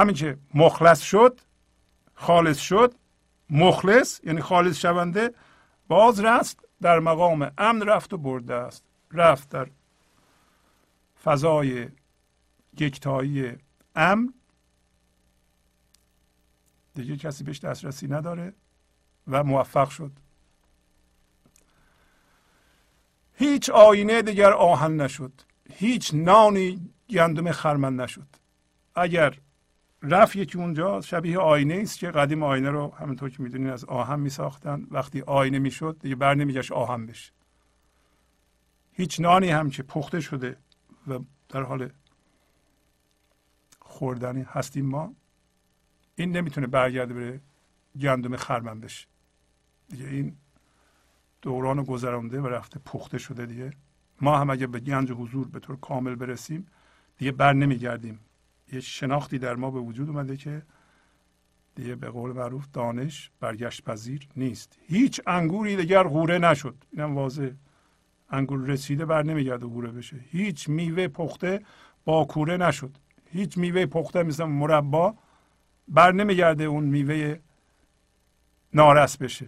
[0.00, 1.40] همین که مخلص شد
[2.14, 2.94] خالص شد
[3.50, 5.34] مخلص یعنی خالص شونده
[5.88, 8.84] باز رست در مقام امن رفت و برده است.
[9.12, 9.68] رفت در
[11.24, 11.88] فضای
[12.78, 13.52] یکتایی
[13.96, 14.34] امن.
[16.94, 18.52] دیگه کسی بهش دسترسی نداره
[19.28, 20.12] و موفق شد.
[23.34, 25.32] هیچ آینه دیگر آهن نشد.
[25.72, 28.26] هیچ نانی گندم خرمن نشد.
[28.94, 29.38] اگر
[30.02, 34.20] رفت یکی اونجا شبیه آینه است که قدیم آینه رو همونطور که می‌دونین از آهن
[34.20, 37.32] می ساختن وقتی آینه می‌شد دیگه بر نمیگشت آهن بشه.
[38.92, 40.56] هیچ نانی هم که پخته شده
[41.06, 41.18] و
[41.48, 41.90] در حال
[43.78, 45.14] خوردنی هستیم ما
[46.16, 47.40] این نمی‌تونه برگرده بره
[48.00, 49.06] گندم خرمن بشه.
[49.88, 50.36] دیگه این
[51.42, 53.70] دوران گذرانده و رفته پخته شده دیگه.
[54.20, 56.66] ما هم اگه به گنج حضور به طور کامل برسیم
[57.18, 58.18] دیگه بر نمیگردیم.
[58.72, 60.62] یه شناختی در ما به وجود اومده که
[61.74, 64.78] دیگه به قول معروف دانش برگشت پذیر نیست.
[64.86, 66.74] هیچ انگوری دیگر غوره نشد.
[66.92, 67.50] اینم واضح
[68.30, 70.16] انگور رسیده بر نمیگرده غوره بشه.
[70.30, 71.60] هیچ میوه پخته
[72.04, 72.96] با کوره نشد.
[73.32, 75.14] هیچ میوه پخته مثل مربا
[75.88, 77.38] بر نمیگرده اون میوه
[78.74, 79.46] نارس بشه.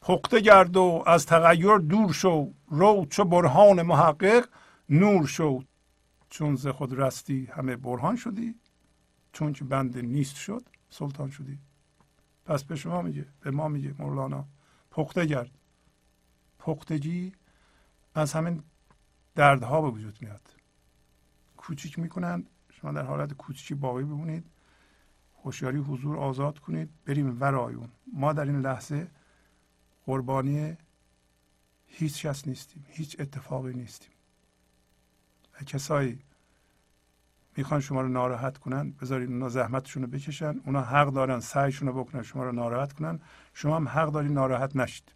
[0.00, 2.52] پخته گرد و از تغییر دور شو.
[2.68, 4.48] رو چو برهان محقق
[4.90, 5.62] نور شو.
[6.30, 8.54] چون ز خود رستی همه برهان شدی
[9.32, 11.58] چون که بند نیست شد سلطان شدی.
[12.44, 14.44] پس به شما میگه به ما میگه مولانا
[14.90, 15.50] پخته گرد.
[16.58, 17.32] پختگی
[18.14, 18.62] از همین
[19.34, 20.54] دردها به وجود میاد.
[21.56, 24.44] کوچیک می‌کنند شما در حالت کوچیکی باقی بمونید
[25.44, 27.88] هوشیاری حضور آزاد کنید بریم ورای اون.
[28.12, 29.10] ما در این لحظه
[30.06, 30.76] قربانی
[31.86, 34.15] هیچ کس نیستیم هیچ اتفاقی نیستیم.
[35.60, 36.18] و کسایی
[37.56, 42.04] می‌خوان شما رو ناراحت کنن بذارید اونا زحمتشون رو بکشن اونا حق دارن سعیشون رو
[42.04, 43.20] بکنن شما رو ناراحت کنن.
[43.54, 45.12] شما هم حق دارید ناراحت نشید.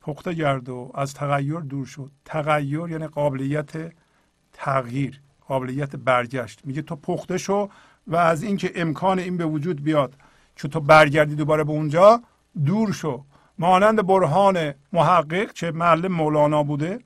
[0.00, 2.10] پخته گرد و از تغییر دور شد.
[2.24, 3.92] تغییر یعنی قابلیت
[4.52, 6.66] تغییر قابلیت برگشت.
[6.66, 7.68] میگه تو پخته شو
[8.06, 10.16] و از اینکه امکان این به وجود بیاد
[10.56, 12.22] که تو برگردی دوباره به اونجا
[12.64, 13.24] دور شو.
[13.58, 16.98] مانند برهان محقق که معلم مولانا بوده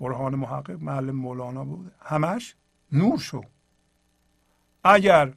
[0.00, 2.54] برهان محقق معلم مولانا بوده همش
[2.92, 3.42] نور شو.
[4.84, 5.32] اگر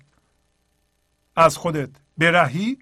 [1.36, 2.78] از خودت برهی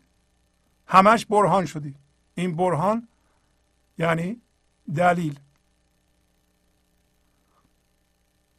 [0.88, 1.96] همش برهان شدی.
[2.36, 3.08] این برهان
[3.98, 4.42] یعنی
[4.96, 5.40] دلیل.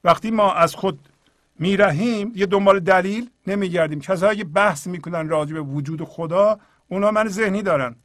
[0.05, 1.09] وقتی ما از خود
[1.59, 4.01] میرهیم یه دنبال دلیل نمیگردیم.
[4.01, 7.97] کسایی که بحث می‌کنن راجع به وجود خدا اونا من ذهنی دارن.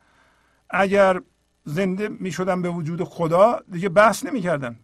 [0.70, 1.22] اگر
[1.64, 4.80] زنده می‌شدن به وجود خدا دیگه بحث نمی‌کردن.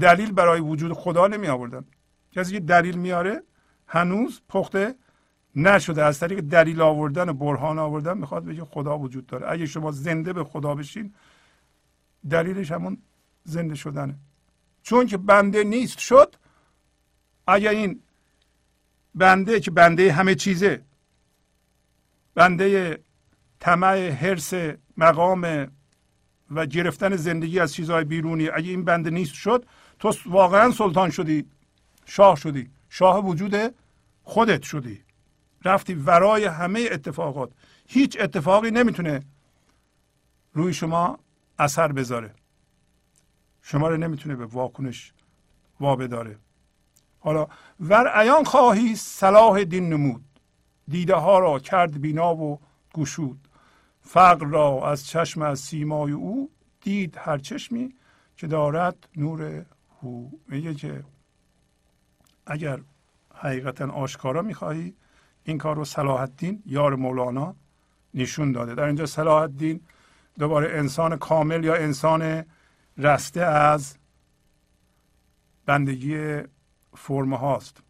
[0.00, 1.84] دلیل برای وجود خدا نمی آوردن.
[2.32, 3.42] کسی که دلیل میاره
[3.86, 4.94] هنوز پخته
[5.56, 6.04] نشده.
[6.04, 9.50] از طریق دلیل آوردن و برهان آوردن می‌خواد بگه خدا وجود داره.
[9.50, 11.14] اگه شما زنده به خدا بشین
[12.30, 12.98] دلیلش همون
[13.44, 14.14] زنده شدنه.
[14.82, 16.34] چون که بنده نیست شد
[17.46, 18.02] اگر این
[19.14, 20.82] بنده که بنده همه چیزه
[22.34, 22.98] بنده
[23.60, 24.54] طمع حرس
[24.96, 25.66] مقام
[26.50, 29.66] و گرفتن زندگی از چیزهای بیرونی اگه این بنده نیست شد
[29.98, 31.46] تو واقعا سلطان شدی
[32.06, 33.74] شاه شدی شاه وجود
[34.22, 35.02] خودت شدی.
[35.64, 37.50] رفتی ورای همه اتفاقات.
[37.88, 39.22] هیچ اتفاقی نمی‌تونه
[40.52, 41.18] روی شما
[41.58, 42.34] اثر بذاره.
[43.62, 45.12] شما رو نمی‌تونه به واکنش
[45.80, 46.38] وابداره
[47.20, 47.46] حالا
[47.80, 50.24] ور ایان خواهی صلاح دین نمود.
[50.88, 52.60] دیده ها را کرد بینا و
[52.94, 53.48] گشود.
[54.00, 56.50] فقر را از چشم از سیمای او
[56.80, 57.94] دید هر چشمی
[58.36, 59.64] که دارد نور
[60.06, 61.04] هو میگه که
[62.46, 62.80] اگر
[63.34, 64.94] حقیقتا آشکارا می‌خواهی
[65.44, 67.56] این کار رو صلاح الدین یار مولانا
[68.14, 68.74] نشون داده.
[68.74, 69.80] در اینجا صلاح الدین
[70.38, 72.44] دوباره انسان کامل یا انسان
[72.98, 73.96] رسته از
[75.66, 76.40] بندگی
[76.94, 77.82] فرم هاست.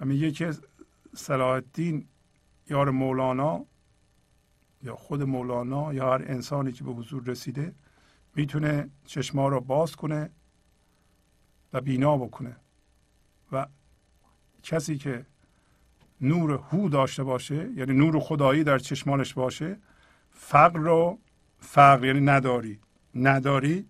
[0.00, 0.54] و میگه که
[1.14, 2.06] صلاح الدین
[2.70, 3.64] یار مولانا
[4.82, 7.74] یا خود مولانا یا هر انسانی که به حضور رسیده
[8.36, 10.30] می‌تونه چشما رو باز کنه
[11.72, 12.56] و بینا بکنه
[13.52, 13.66] و
[14.62, 15.26] کسی که
[16.20, 19.76] نور هو داشته باشه یعنی نور خدایی در چشمانش باشه
[20.30, 21.18] فقر رو
[21.60, 22.80] فقر یعنی نداری
[23.14, 23.86] نداری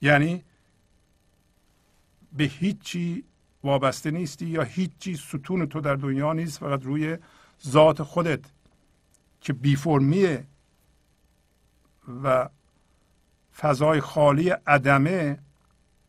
[0.00, 0.44] یعنی
[2.32, 3.24] به هیچی
[3.64, 7.16] وابسته نیستی یا هیچی ستون تو در دنیا نیست فقط روی
[7.66, 8.40] ذات خودت
[9.40, 10.46] که بیفرمیه
[12.24, 12.48] و
[13.58, 15.38] فضای خالی عدمه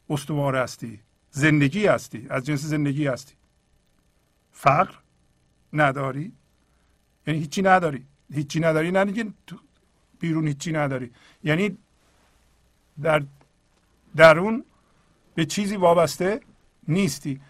[0.10, 1.00] استوار هستی.
[1.32, 2.28] زندگی هستی.
[2.30, 3.34] از جنس زندگی هستی.
[4.52, 4.96] فقر
[5.74, 6.32] نداری؟
[7.28, 8.06] یعنی هیچی نداری.
[8.34, 9.34] هیچی نداری نه
[10.20, 11.12] بیرون هیچی نداری.
[11.44, 11.78] یعنی
[13.02, 13.24] در
[14.16, 14.64] درون
[15.36, 16.42] به چیزی وابسته
[16.88, 17.42] نیستی.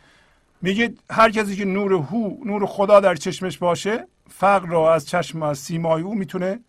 [0.61, 5.43] میگه هر کسی که نور هو نور خدا در چشمش باشه فقر را از چشم
[5.43, 6.59] از سیمای او می‌تونه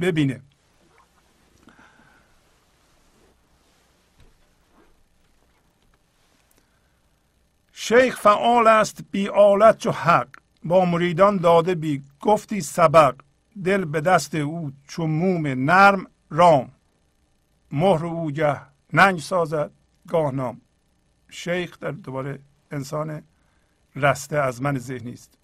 [0.00, 0.40] ببینه.
[7.92, 10.28] شیخ فعال است بی آلت و حق.
[10.64, 13.14] با مریدان داده بی گفتی سبق.
[13.64, 16.70] دل به دست او چون موم نرم رام.
[17.72, 18.60] مهر او گه
[18.92, 19.70] ننگ سازد
[20.08, 20.60] گاه نام.
[21.30, 22.38] شیخ در دوباره
[22.70, 23.22] انسان
[23.96, 25.38] رسته از من ذهنی است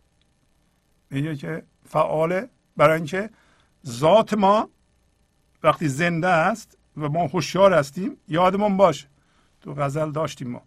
[1.10, 3.30] میگه که فعاله برای اینکه
[3.86, 4.70] ذات ما
[5.62, 9.06] وقتی زنده است و ما هوشیار هستیم یادمون باش.
[9.60, 10.62] تو غزل داشتیم ما.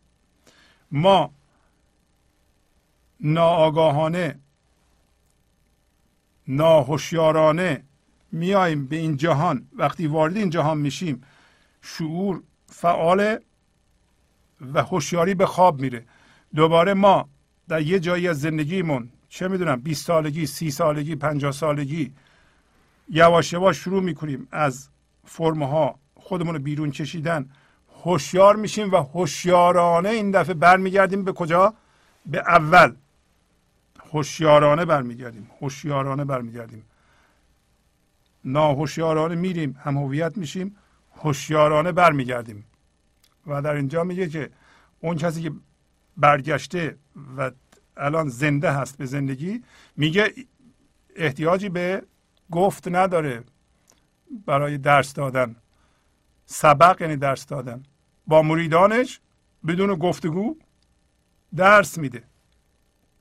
[0.92, 1.32] ما
[3.22, 4.40] ناآگاهانه
[6.48, 7.84] ناهوشیارانه
[8.32, 9.68] میایم به این جهان.
[9.78, 11.22] وقتی وارد این جهان میشیم
[11.82, 13.38] شعور فعال
[14.74, 16.06] و هوشیاری به خواب میره.
[16.56, 17.30] دوباره ما
[17.68, 22.14] در یه جایی از زندگیمون چه می‌دونم 20 سالگی سی سالگی 50 سالگی
[23.10, 24.90] یواش یواش شروع می‌کنیم از
[25.26, 27.50] فرمها خودمون رو بیرون کشیدن.
[28.04, 31.74] هوشیار میشیم و هوشیارانه این دفعه برمیگردیم به کجا؟
[32.26, 32.96] به اول.
[34.12, 35.50] هوشیارانه برمیگردیم.
[35.62, 36.86] هوشیارانه برمیگردیم.
[38.46, 40.76] ناهوشیارانه میریم هم هویت میشیم
[41.16, 42.66] هوشیارانه برمیگردیم.
[43.48, 44.50] و در اینجا میگه که
[45.00, 45.52] اون کسی که
[46.18, 46.98] برگشته
[47.38, 47.52] و
[47.98, 49.64] الان زنده هست به زندگی
[49.98, 50.34] میگه
[51.16, 52.04] احتیاجی به
[52.52, 53.44] گفت نداره
[54.46, 55.56] برای درس دادن.
[56.46, 57.84] سبق یعنی درس دادن.
[58.28, 59.20] با مریدانش
[59.68, 60.58] بدون گفتگو
[61.56, 62.24] درس میده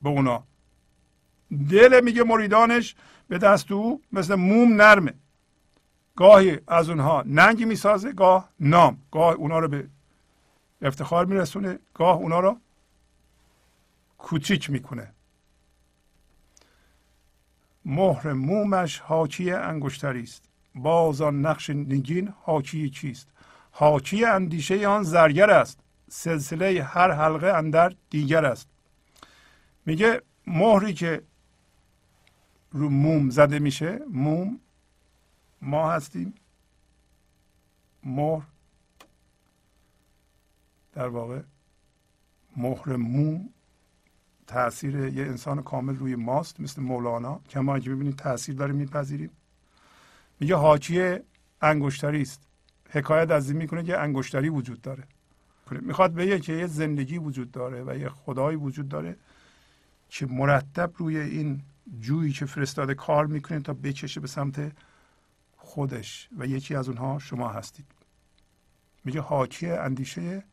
[0.01, 0.50] به اونا.
[1.69, 2.95] دل میگه مریدانش
[3.27, 5.13] به دست او مثل موم نرمه.
[6.15, 9.01] گاهی از اونها ننگی می‌سازه گاه نام.
[9.11, 9.87] گاه اونا رو به
[10.81, 12.57] افتخار میرسونه گاه اونا رو
[14.17, 15.11] کوچیک می‌کنه.
[17.85, 20.43] مهر مومش حاکی انگشتری است.
[20.75, 23.27] باز آن نقش نگین حاکی چیست
[23.71, 25.79] حاکی اندیشه آن زرگر است.
[26.09, 28.67] سلسله هر حلقه اندر دیگر است.
[29.85, 31.21] میگه مهری که
[32.71, 33.99] رو موم زده میشه.
[34.09, 34.59] موم.
[35.61, 36.33] ما هستیم.
[38.03, 38.43] مهر.
[40.93, 41.41] در واقع
[42.57, 43.49] مهر موم
[44.47, 47.41] تاثیر یه انسان کامل روی ماست مثل مولانا.
[47.47, 49.29] که ما اگه ببینید تاثیر داره میپذیریم.
[50.39, 51.17] میگه حاکی
[51.61, 52.41] انگشتری است.
[52.89, 55.03] حکایت از این می‌کنه که انگشتری وجود داره.
[55.71, 59.15] می‌خواد بگه که یه زندگی وجود داره و یه خدایی وجود داره
[60.09, 61.61] که مرتب روی این
[61.99, 64.71] جویی که فرستاده کار می‌کنه تا بکشه به سمت
[65.57, 67.85] خودش و یکی از اونها شما هستید.
[69.05, 70.43] میگه حاکی اندیشه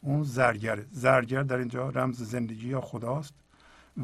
[0.00, 0.86] اون زرگره.
[0.90, 3.34] زرگر در اینجا رمز زندگی یا خداست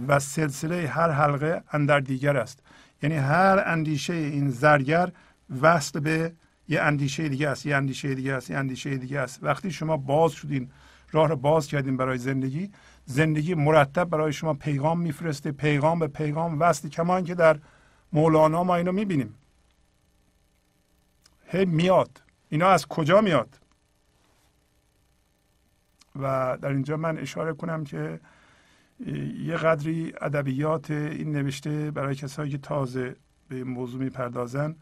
[0.08, 2.58] و سلسله هر حلقه اندر دیگر است.
[3.02, 5.12] یعنی هر اندیشه این زرگر
[5.60, 6.32] وصل به
[6.68, 7.66] یه اندیشه دیگه است.
[7.66, 8.50] یه اندیشه دیگه است.
[8.50, 9.38] یه اندیشه دیگه است.
[9.42, 10.70] وقتی شما باز شدین
[11.12, 12.70] راه رو باز کردین برای زندگی
[13.06, 17.58] زندگی مرتب برای شما پیغام میفرسته پیغام به پیغام وصل کما که در
[18.12, 19.34] مولانا ما اینو می‌بینیم.
[21.46, 22.22] هی میاد.
[22.48, 23.60] اینا از کجا میاد؟
[26.16, 28.20] و در اینجا من اشاره کنم که
[29.38, 33.16] یه قدری ادبیات این نوشته برای کسایی که تازه
[33.48, 34.76] به این موضوع می‌پردازن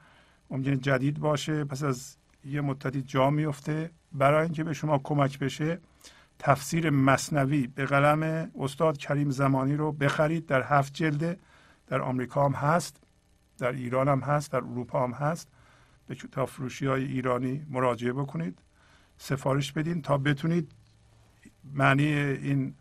[0.50, 5.78] ممکنه جدید باشه پس از یه مدتی جا میفته برای اینکه به شما کمک بشه
[6.44, 11.38] تفسیر مصنوی به قلم استاد کریم زمانی رو بخرید در هفت جلده.
[11.86, 12.96] در آمریکا هم هست
[13.58, 15.48] در ایران هم هست در اروپا هم هست.
[16.06, 18.58] به کتاب فروشی های ایرانی مراجعه بکنید.
[19.18, 20.72] سفارش بدین تا بتونید
[21.74, 22.74] معنی این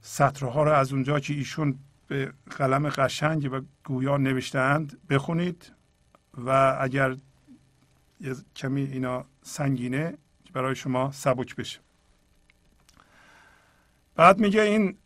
[0.00, 1.78] سطرها رو از اونجا که ایشون
[2.08, 5.72] به قلم قشنگ و گویا نوشتهاند بخونید
[6.34, 7.16] و اگر
[8.20, 10.18] یه کمی اینا سنگینه
[10.52, 11.85] برای شما سبک بشه.
[14.16, 14.98] بعد میگه این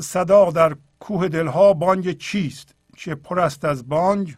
[0.00, 4.36] صدا در کوه دلها بانگ چیست؟ که پر است از بانگ؟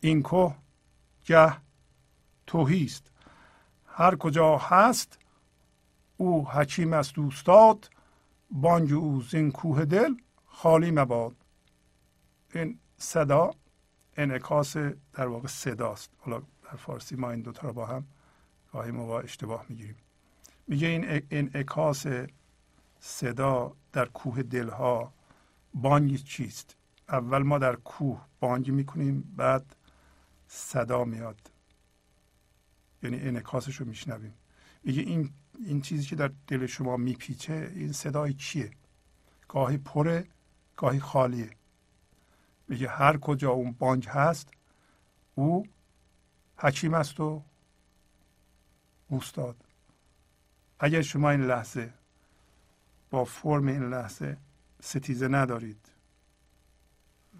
[0.00, 0.56] این کوه
[1.26, 1.56] گه
[2.46, 3.10] توهیست
[3.86, 5.18] هر کجا هست
[6.16, 7.90] او حکیم است دوستاد
[8.50, 10.14] بانگ او زین کوه دل
[10.46, 11.36] خالی مباد.
[12.54, 13.50] این صدا
[14.16, 14.76] انعکاس
[15.12, 16.10] در واقع صداست.
[16.18, 18.06] حالا در فارسی ما این دوتا رو با هم
[18.72, 20.03] گاهی موقع اشتباه می‌گیریم.
[20.66, 22.06] میگه این انعکاس
[23.00, 25.12] صدا در کوه دلها
[25.74, 26.76] بانگ چیست؟
[27.08, 29.76] اول ما در کوه بانگ می‌کنیم بعد
[30.48, 31.50] صدا میاد.
[33.02, 34.34] یعنی انعکاسش رو میشنویم.
[34.84, 38.70] میگه این این چیزی که در دل شما میپیچه این صدای چیه؟
[39.48, 40.26] گاهی پره
[40.76, 41.50] گاهی خالیه.
[42.68, 44.50] میگه هر کجا اون بانگ هست
[45.34, 45.66] او
[46.56, 47.42] حکیم است و
[49.08, 49.63] اوستاد.
[50.84, 51.92] اگر شما این لحظه
[53.10, 54.36] با فرم این لحظه
[54.82, 55.88] ستیزه ندارید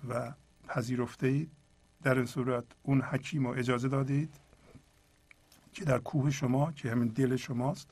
[0.08, 0.32] و
[0.68, 1.50] پذیرفته اید
[2.02, 4.34] در این صورت اون حکیم رو اجازه دادید
[5.72, 7.90] که در کوه شما که همین دل شماست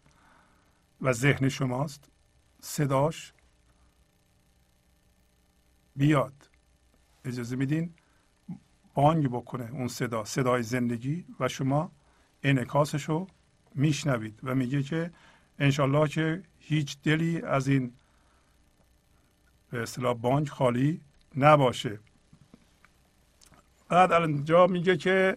[1.00, 2.04] و ذهن شماست
[2.60, 3.32] صداش
[5.96, 6.48] بیاد.
[7.24, 7.94] اجازه میدین
[8.94, 11.92] بانگ بکنه اون صدا صدای زندگی و شما
[12.42, 13.26] انعکاسش رو
[13.74, 15.10] میشنوید و میگه که
[15.58, 17.92] انشالله که هیچ دلی از این
[19.70, 21.00] به اصطلاح بانک خالی
[21.36, 21.98] نباشه.
[23.88, 25.36] بعد اینجا میگه که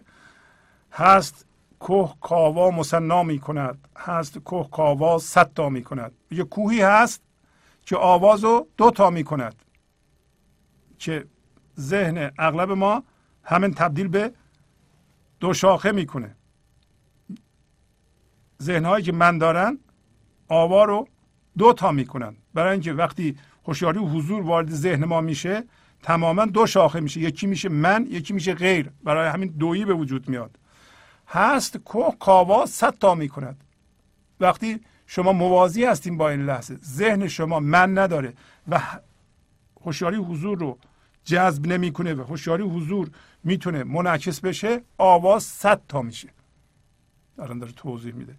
[0.92, 1.46] هست
[1.80, 7.22] کوه کاوا مصنا می کند هست کوه کاوا صد تا می کند میگه کوهی هست
[7.86, 9.54] که آواز رو دو تا می کند
[10.98, 11.26] که
[11.80, 13.02] ذهن اغلب ما
[13.44, 14.32] همین تبدیل به
[15.40, 16.34] دو شاخه می‌کنه.
[18.62, 19.78] ذهنهایی که من دارن
[20.48, 21.08] آوا رو
[21.58, 22.36] دو تا می‌کنن.
[22.54, 23.36] برای اینکه وقتی
[23.66, 25.64] هوشیاری و حضور وارد ذهن ما میشه
[26.02, 27.20] تماما دو شاخه میشه.
[27.20, 28.90] یکی میشه من یکی میشه غیر.
[29.04, 30.58] برای همین دویی به وجود میاد.
[31.28, 33.64] هست کوه کاوا صد تا می‌کند.
[34.40, 38.34] وقتی شما موازی هستیم با این لحظه ذهن شما من نداره
[38.68, 38.80] و
[39.84, 40.78] هوشیاری حضور رو
[41.24, 43.10] جذب نمی‌کنه و هوشیاری حضور
[43.44, 46.28] می‌تونه منعکس بشه آواز صد تا میشه.
[47.38, 48.36] الان داره توضیح میده.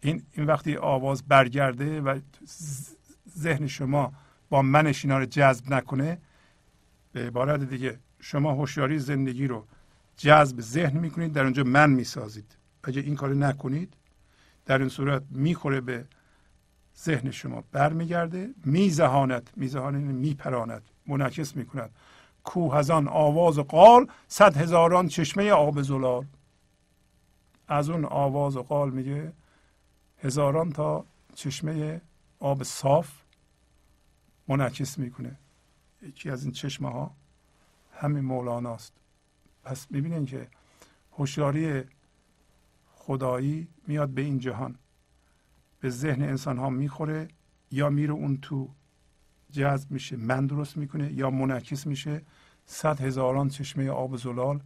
[0.00, 2.20] این این وقتی آواز برگرده و
[3.38, 4.12] ذهن شما
[4.48, 6.18] با منش اینا رو جذب نکنه
[7.12, 9.66] به عبارت دیگه شما هوشیاری زندگی رو
[10.16, 12.56] جذب ذهن می‌کنید در اونجا من می‌سازید.
[12.84, 13.94] اگه این کار نکنید
[14.66, 16.04] در این صورت می‌خوره به
[16.98, 21.90] ذهن شما برمیگرده میزهاند میزهاند میپراند منعکس می‌کند.
[22.44, 26.26] کوه از آن آواز قال صد هزاران چشمه آب زلال.
[27.68, 29.32] از اون آواز و قال میگه
[30.22, 32.00] هزاران تا چشمه
[32.40, 33.10] آب صاف
[34.48, 35.38] منعکس می‌کنه.
[36.02, 37.14] یکی از این چشمه ها
[37.92, 38.92] همین مولاناست.
[39.64, 40.48] پس می‌بینین که
[41.12, 41.84] هوشیاری
[42.94, 44.78] خدایی میاد به این جهان.
[45.80, 47.28] به ذهن انسان ها می‌خوره
[47.70, 48.68] یا میره اون تو
[49.50, 52.22] جذب میشه من درست می‌کنه یا منعکس میشه.
[52.66, 54.60] صد هزاران چشمه آب زلال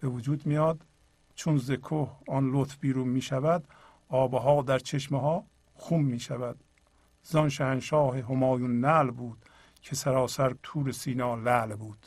[0.00, 0.86] به وجود میاد.
[1.34, 3.68] چون زکوه آن لطف بیرون می‌شود
[4.08, 5.44] آبها در چشمه ها
[5.74, 6.56] خون می‌شود.
[7.22, 9.38] زان شهنشاه همایون نل بود
[9.82, 12.06] که سراسر تور سینا لعل بود.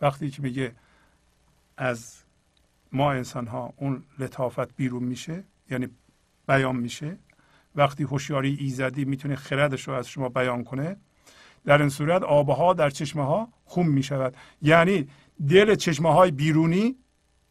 [0.00, 0.74] وقتی که میگه
[1.76, 2.22] از
[2.92, 5.88] ما انسان ها اون لطافت بیرون میشه یعنی
[6.48, 7.18] بیان میشه
[7.74, 10.96] وقتی هوشیاری ایزدی می‌تونه خردش رو از شما بیان کنه
[11.64, 15.08] در این صورت آبها در چشمه ها خون می شود یعنی
[15.48, 16.96] دل چشمه های بیرونی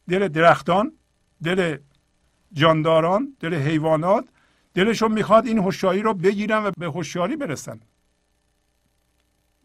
[0.09, 0.91] دل درختان
[1.43, 1.77] دل
[2.53, 4.25] جانداران دل حیوانات
[4.73, 7.79] دلشون می‌خواد این هوشیاری رو بگیرن و به هوشیاری برسن.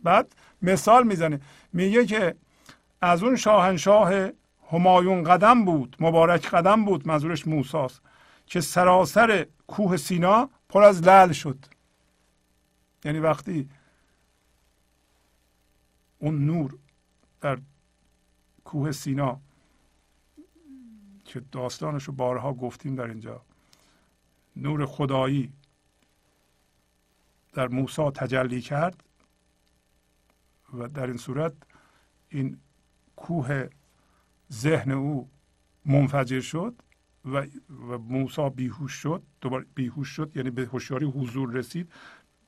[0.02, 1.40] بعد مثال می‌زنه.
[1.72, 2.34] میگه که
[3.00, 4.30] از اون شاهنشاه
[4.70, 8.00] همایون قدم بود مبارک قدم بود منظورش موساست
[8.46, 11.58] که سراسر کوه سینا پر از لعل شد.
[13.04, 13.68] یعنی وقتی
[16.18, 16.78] اون نور
[17.40, 17.58] در
[18.64, 19.40] کوه سینا
[21.36, 23.42] که داستانش رو بارها گفتیم در اینجا.
[24.56, 25.52] نور خدایی
[27.52, 29.04] در موسی تجلی کرد
[30.78, 31.52] و در این صورت
[32.28, 32.58] این
[33.16, 33.68] کوه
[34.52, 35.28] ذهن او
[35.84, 36.74] منفجر شد
[37.24, 39.22] و, و موسی بیهوش شد.
[39.40, 41.92] دوباره بیهوش شد یعنی به هوشیاری حضور رسید.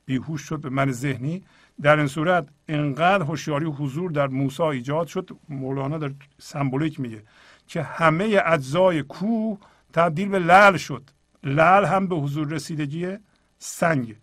[0.05, 1.43] بیهوش شد به من ذهنی.
[1.81, 5.29] در این صورت انقدر هوشیاری حضور در موسی ایجاد شد.
[5.49, 7.23] مولانا در سمبولیک میگه.
[7.69, 9.57] که همه اجزای کوه
[9.93, 11.09] تبدیل به لل شد.
[11.43, 13.17] لل هم به حضور رسیدگی
[13.59, 14.15] سنگ.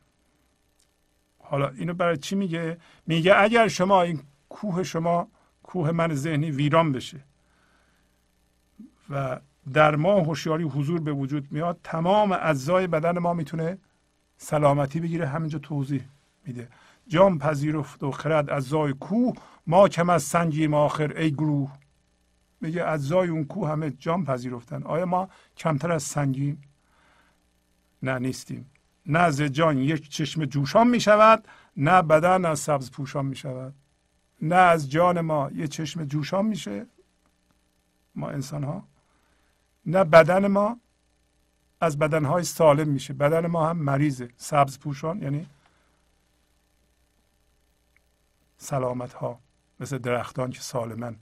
[1.38, 5.28] حالا اینو برای چی میگه؟ میگه اگر شما این کوه شما
[5.62, 7.20] کوه من ذهنی ویران بشه
[9.10, 9.40] و
[9.72, 13.78] در ما هوشیاری حضور به وجود میاد تمام اجزای بدن ما می‌تونه
[14.36, 15.26] سلامتی بگیره.
[15.26, 16.02] همینجا توضیح
[16.46, 16.68] میده.
[17.08, 19.34] جام پذیرفت و خرد اجزای کوه
[19.66, 21.85] ما کم از سنگیم آخر ای گروه.
[22.60, 24.82] میگه اجزای اون کوه همه جام پذیرفتن.
[24.82, 26.62] آیا ما کمتر از سنگیم
[28.02, 28.70] نه نیستیم.
[29.06, 33.74] نه از جان یک چشم جوشان می شود نه بدن از سبز پوشان می شود
[34.42, 36.86] نه از جان ما یک چشم جوشان میشه.
[38.14, 38.88] ما انسان ها
[39.86, 40.80] نه بدن ما
[41.80, 43.14] از بدنهای سالم میشه.
[43.14, 44.28] بدن ما هم مریضه.
[44.36, 45.46] سبز پوشان یعنی
[48.58, 49.40] سلامت ها
[49.80, 51.16] مثل درختان که سالمن.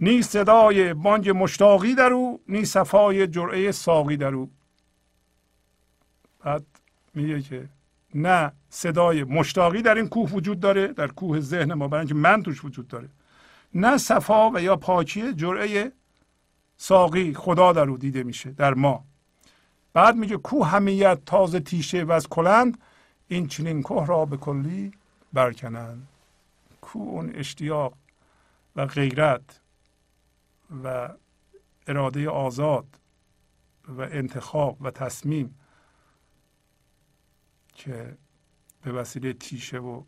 [0.00, 4.50] نی صدای بانگ مشتاقی در او نی صفای جرعه ساقی در او
[6.44, 6.64] بعد
[7.14, 7.68] میگه که
[8.14, 12.42] نه صدای مشتاقی در این کوه وجود داره در کوه ذهن ما برای اینکه من
[12.42, 13.08] توش وجود داره.
[13.74, 15.92] نه صفا و یا پاکی جرعه
[16.76, 19.04] ساقی خدا در او دیده میشه در ما.
[19.92, 22.78] بعد میگه کو همیت تازه تیشه و از کلند
[23.28, 24.92] این چنین کوه را به کلی
[25.32, 26.08] برکنند.
[26.80, 27.94] کو اون اشتیاق
[28.76, 29.60] و غیرت.
[30.84, 31.14] و
[31.86, 32.98] اراده آزاد
[33.88, 35.58] و انتخاب و تصمیم
[37.74, 38.16] که
[38.82, 40.04] به وسیله تیشه و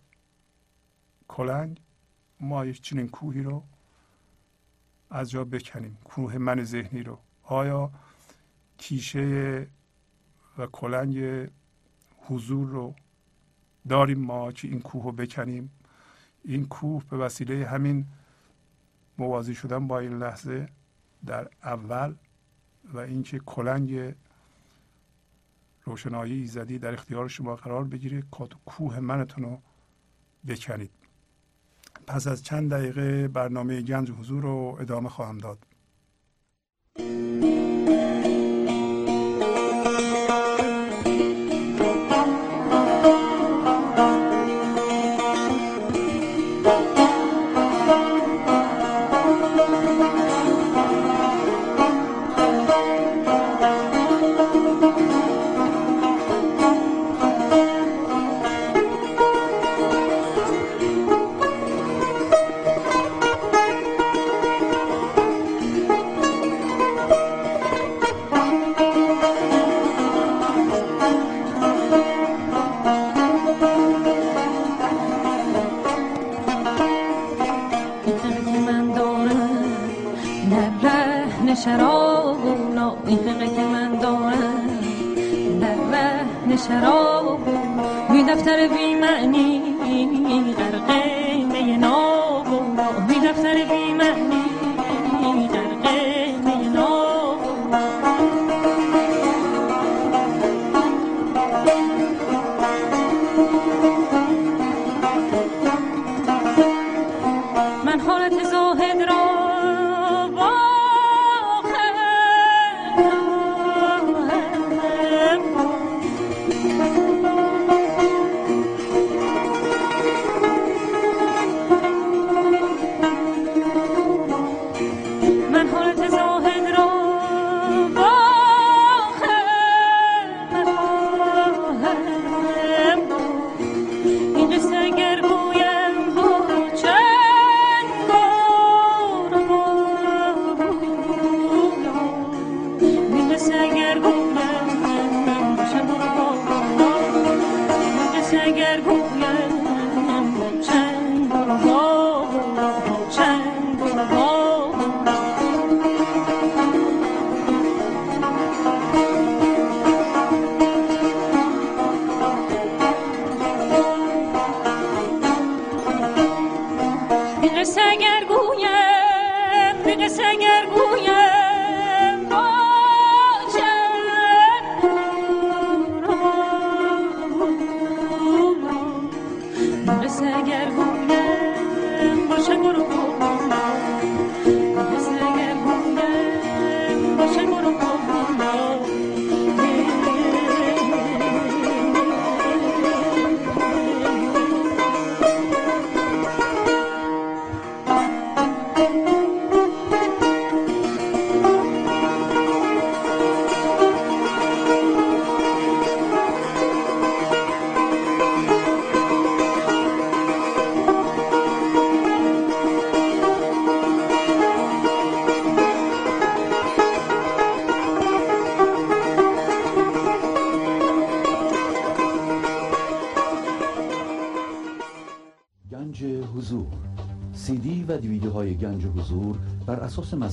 [1.29, 1.81] کلنگ
[2.41, 3.65] ما یک چنین کوهی رو
[5.11, 5.99] از جا بکنیم.
[6.05, 7.19] کوه من ذهنی رو.
[7.43, 7.91] آیا
[8.79, 9.67] تیشه
[10.59, 11.49] و کلنگ
[12.17, 12.95] حضور رو
[13.89, 15.71] داریم ما که این کوه رو بکنیم؟
[16.45, 18.07] این کوه به وسیله همین
[19.19, 20.69] موازی شدن با این لحظه
[21.27, 22.15] در اول
[22.85, 24.15] و اینکه کلنگ
[25.85, 28.23] روشنایی ایزدی در اختیار شما قرار بگیره
[28.67, 29.59] کوه منتون رو
[30.49, 30.91] بکنید.
[32.07, 35.59] پس از چند دقیقه برنامه گنج حضور رو ادامه خواهم داد.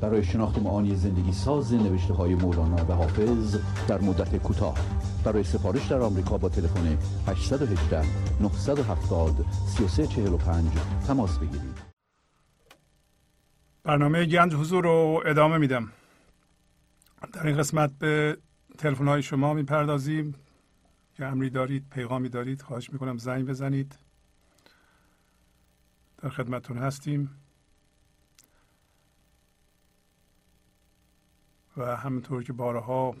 [0.00, 3.56] برای شناخت معانی زندگی ساز نوشته های مولانا و حافظ
[3.88, 4.78] در مدت کوتاه.
[5.24, 6.98] برای سفارش در آمریکا با تلفن
[7.28, 8.02] 818
[8.40, 10.72] 970 3345
[11.06, 11.78] تماس بگیرید.
[13.84, 15.88] برنامه گنج حضور رو ادامه میدم.
[17.32, 18.38] در این قسمت به
[18.78, 20.34] تلفن های شما می‌پردازیم.
[21.16, 23.98] که امری دارید پیغامی دارید خواهش می‌کنم زنگ بزنید.
[26.22, 27.43] در خدمتون هستیم.
[31.76, 33.16] و همینطور که بارها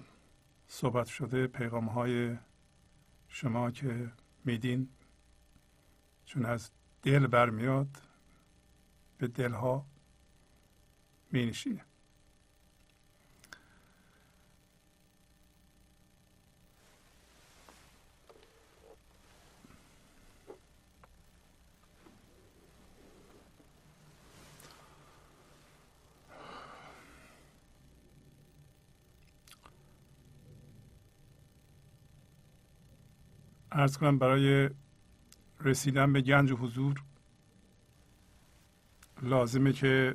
[0.66, 2.36] صحبت شده پیغام های
[3.28, 4.12] شما که
[4.44, 4.88] میدین
[6.24, 6.70] چون از
[7.02, 7.88] دل برمیاد
[9.18, 9.86] به دلها
[11.32, 11.52] می
[33.74, 34.70] ارز کنم برای
[35.60, 37.02] رسیدن به گنج و حضور
[39.22, 40.14] لازمه که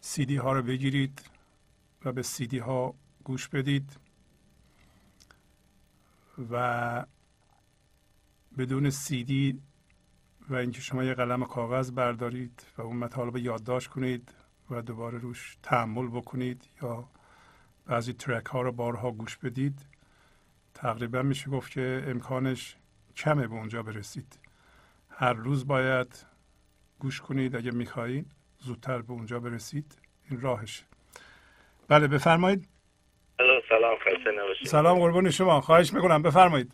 [0.00, 1.22] سیدی ها رو بگیرید
[2.04, 2.94] و به سیدی ها
[3.24, 3.96] گوش بدید
[6.50, 7.06] و
[8.58, 9.62] بدون سیدی
[10.48, 14.34] و اینکه شما یه قلم کاغذ بردارید و اون مطالب یادداشت کنید
[14.70, 17.08] و دوباره روش تحمل بکنید یا
[17.86, 19.78] بعضی ترک ها رو بارها گوش بدید.
[20.74, 22.76] تقریبا میشه گفت که امکانش
[23.16, 24.38] کمه به اونجا برسید.
[25.10, 26.26] هر روز باید
[26.98, 28.26] گوش کنید اگه می‌خواهید.
[28.58, 29.98] زودتر به اونجا برسید.
[30.30, 30.84] این راهش
[31.88, 32.68] بله بفرمایید.
[33.68, 34.66] سلام خسته نباشید.
[34.66, 35.60] سلام قربان شما.
[35.60, 36.22] خواهش می‌کنم.
[36.22, 36.72] بفرمایید.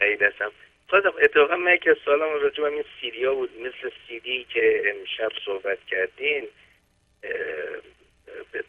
[0.00, 0.50] ایدستم
[0.88, 3.50] خواستم اتفاقا من که سالم راجع این سیدی ها بود.
[3.60, 6.48] مثل سیدی که امشب صحبت کردین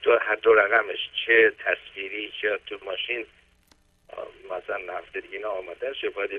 [0.04, 3.26] تو هر دو رقمش چه تصویری چه تو ماشین
[4.46, 6.32] مثلا هفته دیگه اینا آماده شه باید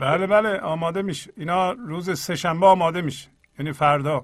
[0.00, 1.30] بله بله آماده میشه.
[1.36, 3.28] اینا روز سهشنبه آماده میشه.
[3.58, 4.22] یعنی فردا.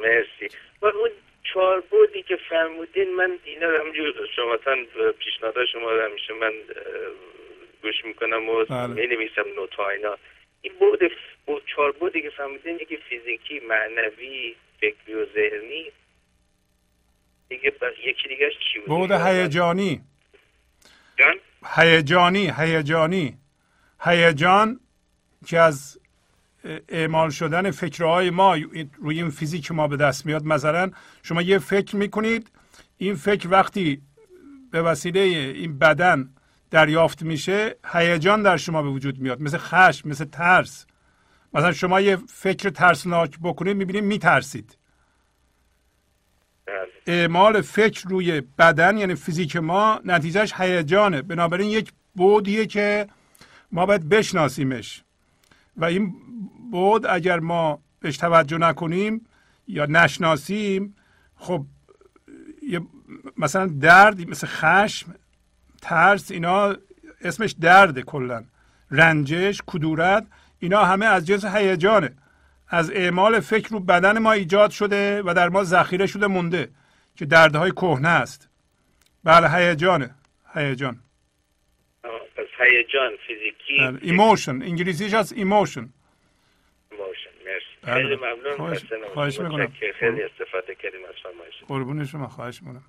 [0.00, 0.48] مرسی.
[0.82, 1.10] و اون
[1.52, 4.56] چهار بودی که فرمودین من اینا همجور شما
[5.12, 6.52] پیشنهاد شما رو همیشه من
[7.82, 8.86] گوش می‌کنم و بله.
[8.86, 10.16] می نویسم نوتا اینا.
[10.62, 11.12] این بود
[11.46, 15.92] بود چهار بودی که فرمودین یکی فیزیکی معنوی فکری و ذهنی.
[17.56, 17.72] دیگه
[18.06, 20.02] یکی دیگه چی بود؟ بود هیجانی.
[21.76, 23.38] هیجانی هیجانی.
[24.00, 24.80] هیجان
[25.46, 25.98] که از
[26.88, 28.56] اعمال شدن فکرهای ما
[28.98, 30.44] روی این فیزیک ما به دست میاد.
[30.44, 30.90] مثلا
[31.22, 32.50] شما یه فکر می‌کنید
[32.98, 34.02] این فکر وقتی
[34.70, 36.34] به وسیله این بدن
[36.70, 39.40] دریافت میشه هیجان در شما به وجود میاد.
[39.40, 40.86] مثل خشم مثل ترس.
[41.54, 44.78] مثلا شما یه فکر ترسناک بکنید می‌بینید میترسید.
[47.06, 51.22] اعمال فکر روی بدن یعنی فیزیک ما نتیجهش هیجانه.
[51.22, 53.06] بنابراین یک بودیه که
[53.72, 55.02] ما باید بشناسیمش.
[55.76, 56.14] و این
[56.70, 59.26] بود اگر ما بهش توجه نکنیم
[59.68, 60.96] یا نشناسیم
[61.36, 61.64] خب
[63.36, 65.14] مثلا درد مثل خشم
[65.82, 66.76] ترس اینا
[67.20, 68.44] اسمش درده کلا.
[68.90, 70.26] رنجش کدورت
[70.58, 72.12] اینا همه از جنس هیجانه.
[72.72, 76.68] از اعمال فکر رو بدن ما ایجاد شده و در ما ذخیره شده مونده
[77.16, 78.48] که دردهای کهنه است.
[79.24, 80.14] بله هیجانه
[80.54, 81.00] هیجان.
[82.36, 85.88] پس هیجان فیزیکی emotion انگلیسیش از emotion.
[86.90, 87.64] emotion مرسی.
[87.82, 87.94] بله.
[87.94, 88.84] خیلی ممنون خواهش,
[89.14, 89.72] خواهش می‌کنم.
[90.00, 91.54] خیلی استفاده کردیم از فرمایش.
[91.68, 92.84] قربون شما خواهش می‌کنم.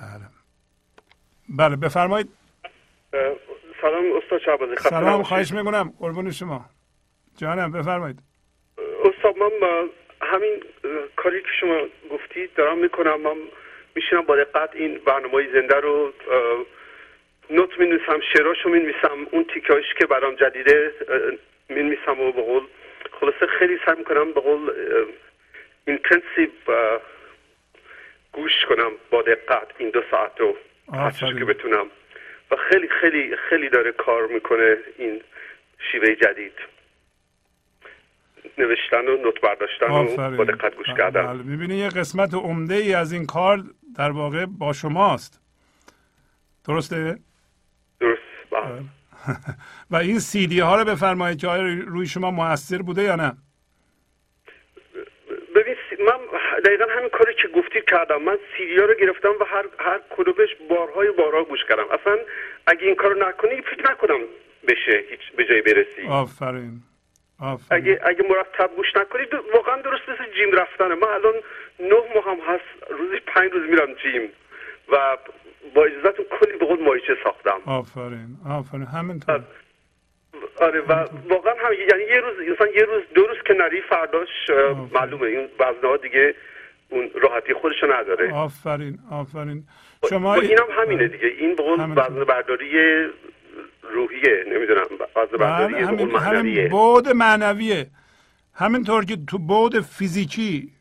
[0.00, 0.28] بله.
[1.48, 2.28] بله بفرمایید.
[3.80, 5.92] سلام استاد شعبازی سلام خواهش می‌کنم.
[5.98, 6.70] قربون شما.
[7.36, 8.22] جانم بفرمایید.
[9.36, 9.88] من
[10.22, 10.62] همین
[11.16, 13.20] کاری که شما گفتید دارم می‌کنم.
[13.20, 13.36] من
[13.94, 16.12] میشینم با دقت این برنامه زنده رو
[17.50, 20.92] نوت می نویسم شعراشو می نویسم اون تیکایش که برام جدیده
[21.68, 22.62] می نویسم و به قول
[23.20, 24.70] خلاصه خیلی سعی می‌کنم به قول
[25.86, 26.50] intensive
[28.32, 30.56] گوش کنم با دقت این دو ساعت رو
[31.38, 31.86] که بتونم.
[32.50, 35.20] و خیلی خیلی خیلی داره کار می‌کنه این
[35.92, 36.52] شیوه جدید.
[38.58, 41.26] نوشتن و note برداشتن و با دقت گوش کردن.
[41.26, 41.42] بله.
[41.42, 43.62] می‌بینی یه قسمت عمده ای از این کار
[43.96, 45.40] در واقع با شماست.
[46.68, 47.18] درسته؟
[48.00, 48.20] درست
[48.50, 48.82] بله.
[49.90, 53.32] و این سی دی ها رو بفرمایید که آیا روی شما موثر بوده یا نه؟
[55.54, 56.18] ببین من
[56.64, 58.22] دقیقا همین کاری که گفتی کردم.
[58.22, 61.84] من سی ها رو گرفتم و هر هر کدومش بارهای بارها گوش کردم.
[62.00, 62.16] اصلا
[62.66, 64.20] اگه این کارو نکنی فکر نکنم
[64.68, 66.08] بشه هیچ به جای برسی.
[66.08, 66.82] آفرین.
[67.70, 70.94] اگه اگه مرتب گوش نکنید واقعا درست مثل جیم رفتنه.
[70.94, 71.34] من الان
[71.80, 74.30] نه ماه هم هست روزی پنج روز میرم جیم
[74.88, 75.16] و
[75.74, 77.60] با اجازتون کلی به خود مایچه ساختم.
[77.66, 78.86] آفرین آفرین.
[78.86, 79.40] همینطور.
[80.60, 80.92] آره و
[81.28, 84.28] واقعا هم یعنی یه روز انسان یه روز دو روز که نری فرداش
[84.92, 85.26] معلومه.
[85.26, 86.34] این وزنه دیگه
[86.88, 88.34] اون راحتی خودشو نداره.
[88.34, 89.64] آفرین آفرین.
[90.10, 91.26] شما این هم همینه دیگه.
[91.26, 91.62] این به
[92.02, 92.70] وزن برداری
[93.94, 94.84] روحیه نمی‌دونم
[95.40, 97.90] بله، همین, همین بود معنویه.
[98.54, 100.72] همینطور که تو بود فیزیکی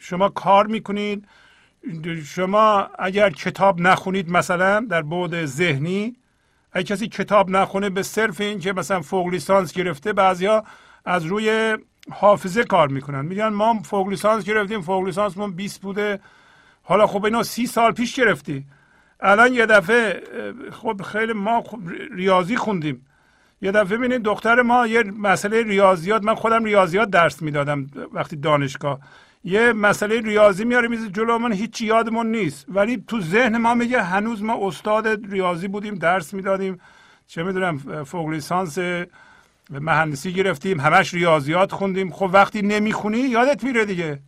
[0.00, 1.28] شما کار می‌کنید
[2.24, 6.16] شما اگر کتاب نخونید مثلا در بود ذهنی
[6.72, 10.64] اگر کسی کتاب نخونه به صرف این که مثلا فوق لیسانس گرفته بعضیا
[11.04, 11.76] از روی
[12.10, 13.24] حافظه کار می‌کنن.
[13.24, 16.20] میگن ما فوق لیسانس گرفتیم فوق لیسانس ما 20 بوده.
[16.82, 18.64] حالا خب اینا سی سال پیش گرفتی.
[19.20, 20.22] الان یه دفعه
[20.72, 21.64] خب خیلی ما
[22.10, 23.06] ریاضی خوندیم.
[23.62, 28.98] یه دفعه ببینید دختر ما یه مسئله ریاضیات من خودم ریاضیات درس می‌دادم وقتی دانشگاه.
[29.44, 32.66] یه مسئله ریاضی میاره میز جلو من هیچی یادمون نیست.
[32.68, 36.80] ولی تو ذهن ما میگه هنوز ما استاد ریاضی بودیم درس می‌دادیم.
[37.26, 38.78] چه می‌دونم فوق لیسانس
[39.70, 42.10] مهندسی گرفتیم همش ریاضیات خوندیم.
[42.10, 44.18] خب وقتی نمی‌خونی یادت میره دیگه.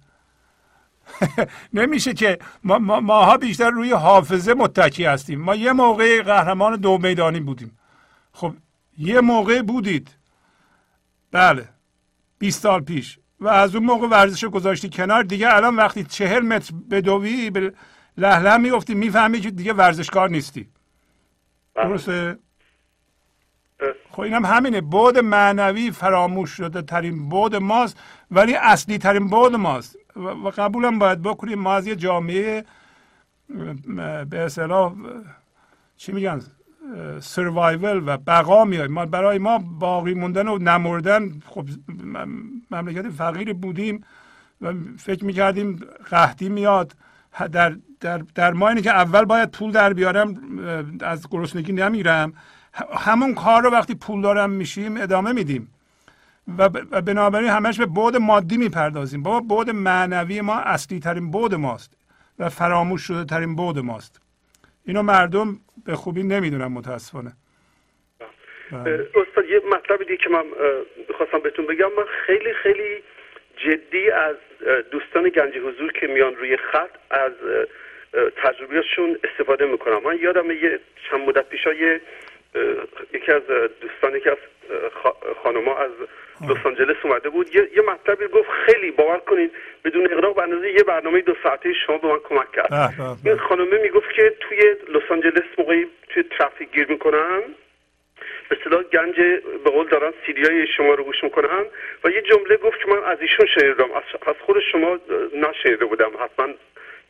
[1.75, 5.41] نمیشه که ما ماها بیشتر روی حافظه متکی هستیم.
[5.41, 7.79] ما یه موقع قهرمان دو میدانی بودیم.
[8.33, 8.55] خب
[8.99, 10.11] یه موقع بودید.
[11.33, 11.69] بله
[12.39, 13.19] 20 سال پیش.
[13.41, 15.23] و از اون موقع ورزش رو گذاشتی کنار.
[15.23, 17.73] دیگه الان وقتی چهل متر بدوی به
[18.17, 20.69] لهله می‌گفتی می‌فهمی که دیگه ورزشکار نیستی.
[21.75, 21.89] بله.
[21.89, 22.39] درسته؟
[24.11, 24.81] خب اینم همینه.
[24.81, 28.01] بود معنوی فراموش شده ترین بود ماست
[28.31, 29.97] ولی اصلی ترین بود ماست.
[30.17, 31.59] و قبولم باید بکنیم.
[31.59, 32.65] ما از یه جامعه
[34.31, 34.93] به اصطلاح
[35.97, 36.41] چی میگن؟
[37.21, 38.93] سروایول و بقا میایم.
[38.93, 41.67] ما برای ما باقی موندن و نمردن خب
[42.71, 44.05] مملکت فقیر بودیم
[44.61, 45.81] و فکر می‌کردیم
[46.11, 46.95] قحطی میاد.
[47.53, 50.35] در, در, در ما اینه که اول باید پول در بیارم
[51.01, 52.33] از گرسنگی نمیرم.
[52.99, 55.75] همون کار رو وقتی پول دارم میشیم ادامه میدیم.
[56.59, 56.69] و
[57.03, 59.23] بنابراین همش به بود مادی می‌پردازیم.
[59.23, 61.97] بابا بود معنوی ما اصلی ترین بود ماست
[62.39, 64.21] و فراموش شده ترین بود ماست.
[64.87, 67.33] اینو مردم به خوبی نمی‌دونن متاسفانه.
[68.73, 69.09] بله.
[69.15, 70.45] استاد یه مطلبی دیگه که من
[71.17, 71.87] خواستم بهتون بگم.
[71.87, 73.03] من خیلی خیلی
[73.57, 74.37] جدی از
[74.91, 77.33] دوستان گنج حضور که میان روی خط از
[78.43, 80.03] تجربیاتشون استفاده می‌کنم.
[80.05, 80.81] من یادم یه
[81.11, 81.67] چند مدت پیش
[83.13, 83.43] یکی از
[83.81, 84.37] دوستان یکی از
[85.43, 85.91] خانما از
[86.51, 87.55] لس آنجلس اومده بود.
[87.55, 89.53] یه, یه مطلبی گفت خیلی باور کنید
[89.85, 92.93] بدون اغراق به اندازه یه برنامه دو ساعته شما به من کمک کرد.
[93.25, 94.59] این خانمه می‌گفت که توی
[94.89, 97.43] لس آنجلس موقعی توی ترافیک گیر می‌کنن
[98.49, 99.17] به اصطلاح گنج
[99.65, 101.65] به قول دارن سیدی شما رو گوش می‌کنن
[102.05, 103.89] و یه جمله گفت که من از ایشون شنیدم
[104.27, 104.99] از خود شما
[105.35, 106.55] نشنیده بودم حتما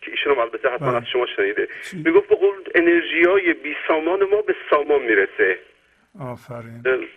[0.00, 1.68] که ایشون هم البته حتما از شما شنیده.
[2.04, 5.58] می‌گفت به قول انرژی های بی سامان ما به سامان می‌رسه.
[6.20, 7.08] آفرین.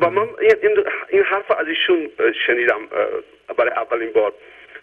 [0.00, 2.10] و من این, این حرف از ایشون
[2.46, 2.80] شنیدم
[3.58, 4.32] برای اولین بار.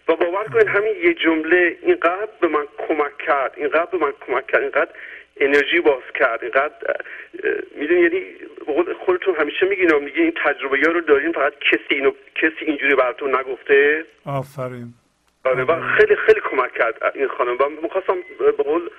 [0.08, 4.46] و باور کنید همین یه جمله اینقدر به من کمک کرد اینقدر به من کمک
[4.46, 4.90] کرد اینقدر
[5.36, 6.74] انرژی باز کرد اینقدر
[7.76, 8.24] می‌دونی یعنی
[9.06, 13.34] خودتون همیشه میگین میگه این تجربه ها رو دارین فقط کسی اینو کسی اینجوری براتون
[13.34, 14.04] نگفته.
[14.26, 14.94] آفرین.
[15.44, 17.56] آره و خیلی خیلی کمک کرد این خانم.
[17.60, 18.90] و می‌خواستم به قول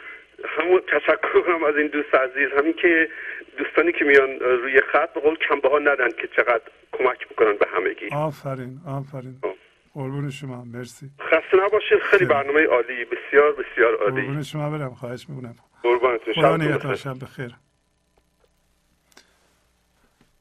[0.46, 3.10] همون تشکر کنم از این دوست عزیز همین که
[3.58, 6.62] دوستانی که میان روی خط به قول کمبه ها ندن که چقدر
[6.92, 8.10] کمک می‌کنن به همگی.
[8.16, 9.40] آفرین آفرین.
[9.42, 9.54] خب.
[9.94, 11.10] قربون شما مرسی.
[11.20, 14.22] خسته نباشید خیلی برنامه عالی بسیار بسیار عالی.
[14.22, 15.56] قربون شما برم خواهش می‌کنم.
[15.84, 17.52] قربانتون خدا نگهدار شب بخیر.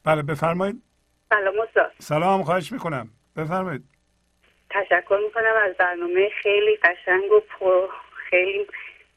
[0.04, 0.82] بله بفرمایید.
[1.30, 1.92] سلام استاد.
[1.98, 3.08] سلام خواهش می‌کنم.
[3.36, 3.82] بفرمایید.
[4.72, 5.54] تشکر می‌کنم.
[5.62, 7.88] از برنامه خیلی قشنگ و پر
[8.30, 8.66] خیلی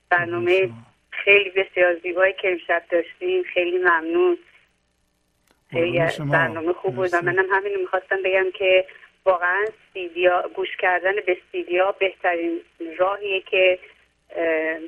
[0.09, 0.69] برنامه
[1.11, 3.43] خیلی بسیار زیبایی که امشب داشتیم.
[3.43, 4.37] خیلی ممنون.
[5.71, 5.99] خیلی
[6.31, 7.15] برنامه خوب بود.
[7.15, 8.85] منم همینو می‌خواستم بگم که
[9.25, 12.61] واقعا سیدیا گوش کردن به سیدیا بهترین
[12.97, 13.79] راهیه که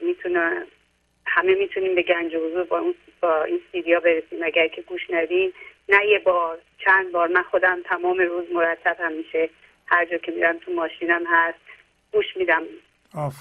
[0.02, 0.66] می‌تونه
[1.26, 4.44] همه می‌تونیم به گنج حضور با, اون با این سیدیا برسیم.
[4.44, 5.54] اگر که گوش ندیم
[5.90, 7.28] نه یه بار چند بار.
[7.28, 9.50] من خودم تمام روز مرتب همیشه
[9.88, 11.60] هر جا که میرم تو ماشینم هست
[12.12, 12.64] گوش میدم.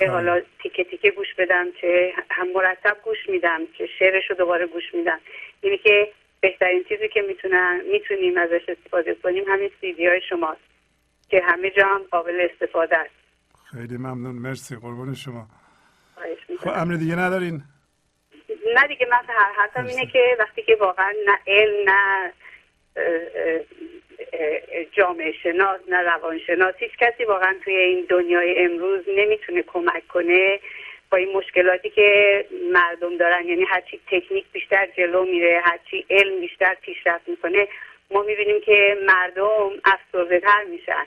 [0.00, 4.66] به حالا تیکه تیکه گوش بدم که هم مرتب گوش میدم که شعرش رو دوباره
[4.66, 5.20] گوش میدم.
[5.60, 10.60] اینی که بهترین چیزی که می‌تونن می‌تونیم ازش استفاده کنیم همین سیدی های شماست
[11.28, 13.15] که همه جا هم قابل استفاده است.
[13.70, 14.34] خیلی ممنون.
[14.34, 14.76] مرسی.
[14.76, 15.47] قربون شما.
[16.60, 17.62] خب امر دیگه ندارین؟
[18.75, 22.33] نه دیگه من هر حرفم اینه که وقتی که واقعا نه علم نه
[24.93, 26.75] جامعه شناس نه روانشناس.
[26.78, 30.61] هیچ کسی واقعا توی این دنیای امروز نمی‌تونه کمک کنه
[31.11, 33.49] با این مشکلاتی که مردم دارن.
[33.49, 37.69] یعنی هرچی تکنیک بیشتر جلو میره هرچی علم بیشتر پیشرفت می‌کنه
[38.11, 41.07] ما می‌بینیم که مردم افسرده تر میشن.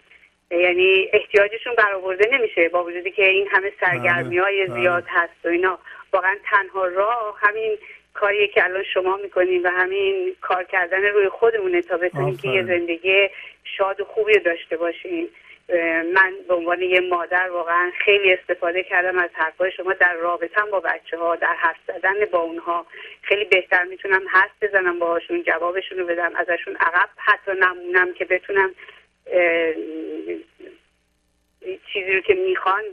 [0.51, 5.13] یعنی احتیاجشون برآورده نمیشه با وجودی که این همه سرگرمی های بله، زیاد بله.
[5.13, 5.79] هست و اینا.
[6.13, 7.77] واقعا تنها راه همین
[8.13, 12.63] کاریه که الان شما می‌کنیم و همین کار کردن روی خودمونه تا بتونیم که یه
[12.63, 13.29] زندگی
[13.63, 15.29] شاد و خوبی داشته باشیم
[16.13, 20.79] من به عنوان یه مادر واقعا خیلی استفاده کردم از حرفای شما در رابطم با
[20.79, 22.85] بچه ها در حرف زدن با اونها.
[23.21, 28.75] خیلی بهتر می‌تونم حرف بزنم باهاشون جوابشون رو بدم ازشون عقب حتی نمونم که بتونم
[31.93, 32.83] چیزی رو که می‌خوان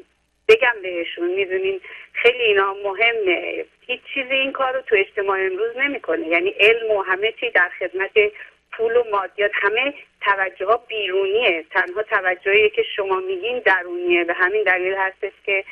[0.48, 1.28] بگم بهشون.
[1.28, 1.80] می‌دونین
[2.12, 3.64] خیلی اینا مهمه.
[3.86, 6.28] هیچ چیزی این کار رو تو اجتماع امروز نمی‌کنه.
[6.28, 8.10] یعنی علم و همه چی در خدمت
[8.72, 11.64] پول و مادیات همه توجه ها بیرونیه.
[11.70, 14.24] تنها توجهی که شما میگین درونیه.
[14.24, 15.64] به همین دلیل هستش که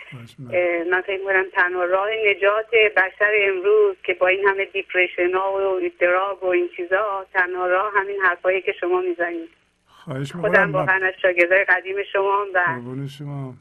[0.90, 5.80] من فکر می‌کنم تنها راه نجات بشر امروز که با این همه دیپریشن ها و
[5.84, 9.63] ادراگ و این چیزا تنها راه همین حرفایی که شما می‌زنید.
[10.04, 13.54] خواهش خودم واقعا از شاگردای قدیم شما و شما.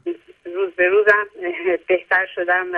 [0.44, 1.26] روز به روزم
[1.88, 2.76] بهتر شدم و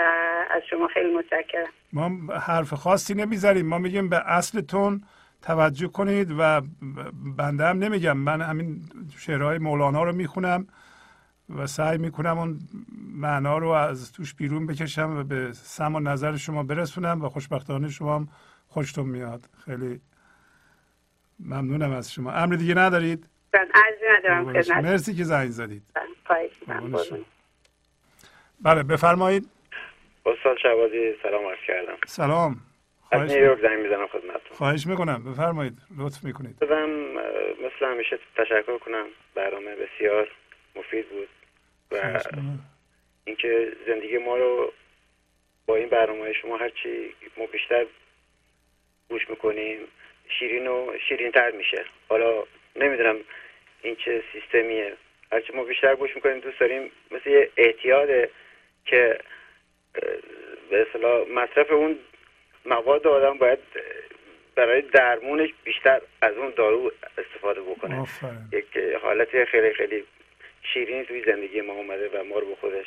[0.50, 1.68] از شما خیلی متشکرم.
[1.92, 3.66] ما حرف خاصی نمی‌ذاریم.
[3.66, 5.02] ما میگیم به اصلتون
[5.42, 6.62] توجه کنید و
[7.38, 8.16] بنده هم نمیگم.
[8.16, 8.80] من همین
[9.18, 10.66] شعرهای مولانا رو می‌خونم
[11.56, 12.58] و سعی می‌کنم اون
[13.14, 17.88] معنا رو از توش بیرون بکشم و به سم و نظر شما برسونم و خوشبختانه
[17.88, 18.28] شما هم
[18.68, 19.40] خوشتون میاد.
[19.64, 20.00] خیلی
[21.40, 22.32] ممنونم از شما.
[22.32, 25.83] امر دیگه ندارید؟ ندارم مرسی که زنگ زدید.
[26.68, 27.25] بله،
[28.60, 29.49] بله بفرمایید.
[30.26, 31.97] استاد شبازی سلام عرض کردم.
[32.07, 32.57] سلام.
[33.12, 34.57] از نیویورک زنگ می‌زنم خدمتتون.
[34.57, 35.25] خواهش می‌کنم.
[35.33, 35.78] بفرمایید.
[35.99, 36.58] لطف می‌کنید.
[36.58, 36.91] بزنم
[37.66, 39.07] مثل همیشه تشکر کنم.
[39.34, 40.28] برنامه بسیار
[40.76, 41.28] مفید بود
[41.92, 42.20] و
[43.25, 44.73] اینکه زندگی ما رو
[45.66, 47.86] با این برنامه شما هرچی ما بیشتر
[49.08, 49.78] گوش می‌کنیم
[50.39, 51.84] شیرین و شیرین تر میشه.
[52.08, 52.42] حالا
[52.78, 53.16] نمی‌دونم
[53.82, 54.96] این چه سیستمیه.
[55.32, 58.30] هرچی ما بیشتر گوش می‌کنیم دوست داریم مثل یه احتیاطه
[58.84, 59.18] که
[60.70, 61.98] به اصطلاح مصرف اون
[62.66, 63.58] مواد آدم باید
[64.55, 68.06] برای درمونش بیشتر از اون دارو استفاده بکنه.
[68.52, 70.05] یک حالت خیلی خیلی
[70.72, 72.86] شیرین توی زندگی ما اومده و ما رو به خودش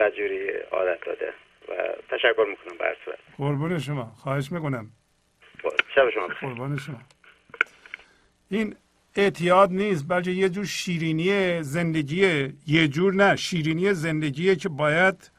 [0.00, 1.32] بدجوری عادت داده
[1.68, 1.74] و
[2.10, 3.18] تشکر می‌کنم صورت.
[3.38, 4.12] قربون شما.
[4.22, 4.86] خواهش می‌کنم.
[5.94, 7.00] شب شما قربان شما.
[8.50, 8.76] این
[9.18, 12.54] اعتیاد نیست بلکه یه جور شیرینی زندگیه.
[12.66, 15.30] یه جور نه شیرینی زندگیه که باید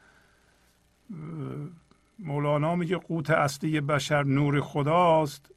[2.18, 5.50] مولانا میگه قوت اصلی بشر نور خداست.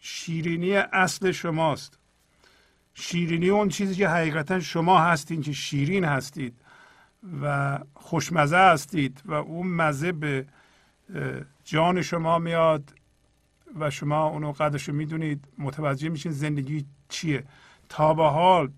[0.00, 1.98] شیرینی اصل شماست.
[2.94, 6.54] شیرینی اون چیزی که حقیقتا شما هستین که شیرین هستید
[7.42, 10.46] و خوشمزه هستید و اون مزه به
[11.64, 12.94] جان شما میاد
[13.80, 17.44] و شما اونو قدرشو می‌دونید متوجه میشین زندگی چیه؟
[17.88, 18.70] تا به حال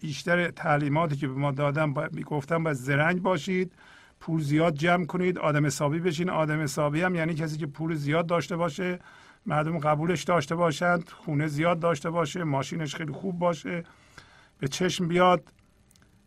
[0.00, 3.72] بیشتر تعلیماتی که به ما دادن می‌گفتن باید زرنگ باشید
[4.20, 6.30] پول زیاد جمع کنید آدم حسابی بشین.
[6.30, 8.98] آدم حسابی هم یعنی کسی که پول زیاد داشته باشه
[9.46, 13.84] مردم قبولش داشته باشند خونه زیاد داشته باشه ماشینش خیلی خوب باشه
[14.58, 15.52] به چشم بیاد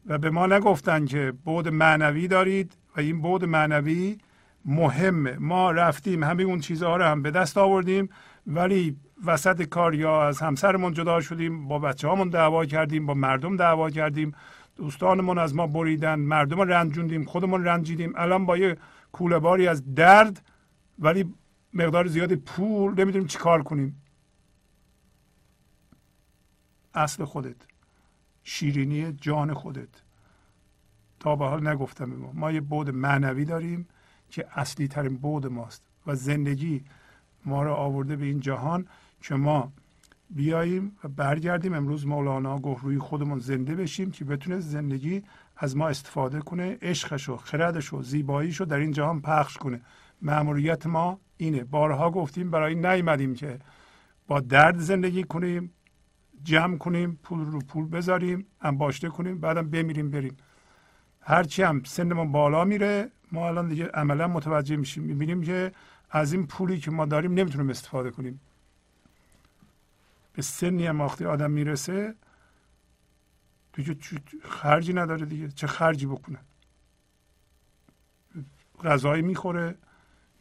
[0.06, 4.18] و به ما نگفتن که بود معنوی دارید و این بود معنوی
[4.66, 5.38] مهمه.
[5.40, 8.10] ما رفتیم همه اون چیزها رو هم به دست آوردیم
[8.48, 13.56] ولی وسط کار یا از همسرمون جدا شدیم با بچه هامون دعوا کردیم با مردم
[13.56, 14.32] دعوا کردیم.
[14.76, 18.14] دوستانمون از ما بریدن مردم رنجوندیم خودمون رنجیدیم.
[18.16, 18.78] الان با یه
[19.12, 20.46] کوله باری از درد
[21.00, 21.34] ولی
[21.74, 24.02] مقدار زیادی پول نمی‌دونیم چی کار کنیم.
[26.94, 27.56] اصل خودت
[28.44, 29.90] شیرینی جان خودت.
[31.20, 33.88] تا به حال نگفتم ما ما یه بود معنوی داریم
[34.30, 36.84] که اصلی ترین بود ماست و زندگی
[37.46, 38.88] ما رو آورده به این جهان.
[39.22, 39.72] که ما
[40.30, 41.74] بیاییم و برگردیم.
[41.74, 45.24] امروز مولانا گفت روی خودمون زنده بشیم که بتونه زندگی
[45.58, 49.82] از ما استفاده کنه عشقش و خردش و زیباییش رو در این جهان پخش کنه.
[50.22, 51.64] معمولیت ما اینه.
[51.64, 53.60] بارها گفتیم برای این نیومدیم که
[54.28, 55.72] با درد زندگی کنیم
[56.44, 60.38] جمع کنیم پول رو پول بذاریم انباشته کنیم بعدم بمیریم بریم.
[61.22, 65.72] هرچی هم سنمون بالا میره ما الان دیگه عملا متوجه میشیم می‌بینیم که
[66.12, 68.40] از این پولی که ما داریم نمی‌تونیم استفاده کنیم.
[70.38, 72.16] به سنی هم وقتی آدم می‌رسه
[73.74, 73.98] دیگه
[74.44, 75.48] خرجی نداره دیگه.
[75.52, 76.40] چه خرجی بکنه؟
[78.84, 79.78] غذایی می‌خوره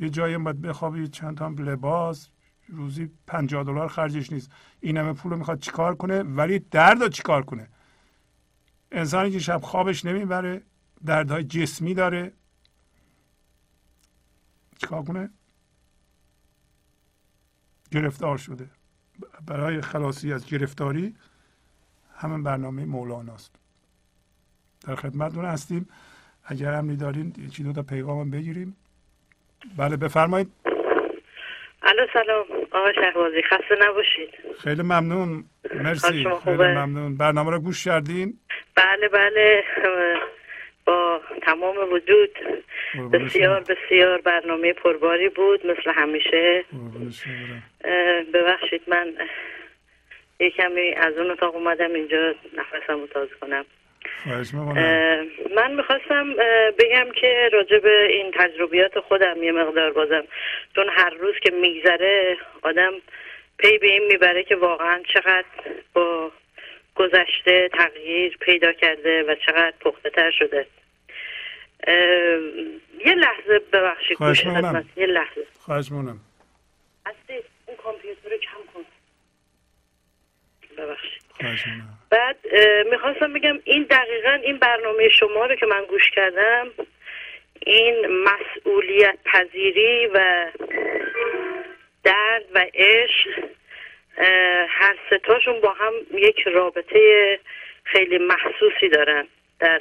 [0.00, 2.28] یه جایی باید بخوابه چند تا لباس
[2.68, 4.50] روزی 50 دلار خرجش نیست.
[4.80, 7.68] این همه پول می‌خواد چیکار کنه؟ ولی درد رو چیکار کنه؟
[8.92, 10.62] انسانی که شب خوابش نمی‌بره
[11.04, 12.32] دردهای جسمی داره.
[14.78, 15.30] چیکار کنه؟
[17.90, 18.75] گرفتار شده.
[19.48, 21.14] برای خلاصی از گرفتاری
[22.18, 23.54] همین برنامه مولاناست.
[24.86, 25.88] در خدمتتون هستیم.
[26.44, 28.76] اگر هم دارین یکی دو تا پیغام بگیریم.
[29.76, 30.52] بله بفرمایید.
[31.82, 32.44] الو سلام.
[32.70, 34.28] آقا شهبازی خسته نباشید.
[34.58, 35.44] خیلی ممنون.
[35.74, 36.26] مرسی.
[36.44, 37.16] خیلی ممنون.
[37.16, 38.38] برنامه رو گوش کردین؟
[38.74, 39.64] بله بله.
[40.86, 42.38] با تمام وجود.
[43.12, 46.64] بسیار بسیار برنامه پرباری بود مثل همیشه.
[48.34, 49.14] ببخشید من
[50.40, 53.64] یه کمی از اون اتاق اومدم اینجا نفسم رو تازه کنم.
[55.56, 56.34] من می‌خواستم
[56.78, 60.24] بگم که راجع به این تجربیات خودم یه مقدار بازم
[60.74, 62.92] چون هر روز که میگذره آدم
[63.58, 65.44] پی به این می‌بره که واقعا چقدر
[65.94, 66.30] با
[66.96, 70.66] گذشته تغییر پیدا کرده و چقدر پخته تر شده
[73.06, 74.44] یه لحظه ببخشید خواهش
[74.96, 75.46] یه لحظه.
[75.58, 76.20] خواهش مونم
[77.66, 78.84] اون کامپیوتر رو کم کن.
[80.78, 81.22] ببخشید.
[81.40, 81.64] خواهش
[82.10, 82.36] بعد
[82.90, 86.70] می‌خواستم بگم این دقیقا این برنامه شما رو که من گوش کردم
[87.66, 90.46] این مسئولیت پذیری و
[92.04, 93.44] درد و عشق
[94.68, 97.38] هر ستاشون با هم یک رابطه
[97.84, 99.26] خیلی محسوسی دارن.
[99.60, 99.80] در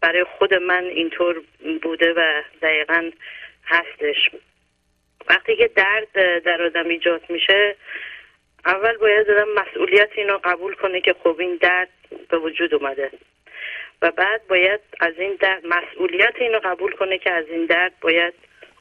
[0.00, 1.42] برای خود من اینطور
[1.82, 3.10] بوده و دقیقا
[3.64, 4.30] هستش.
[5.28, 7.76] وقتی که درد در آدم ایجاد میشه
[8.66, 11.88] اول باید آدم مسئولیت اینو قبول کنه که خب این درد
[12.28, 13.10] به وجود اومده.
[14.02, 18.34] و بعد باید از این درد مسئولیت اینو قبول کنه که از این درد باید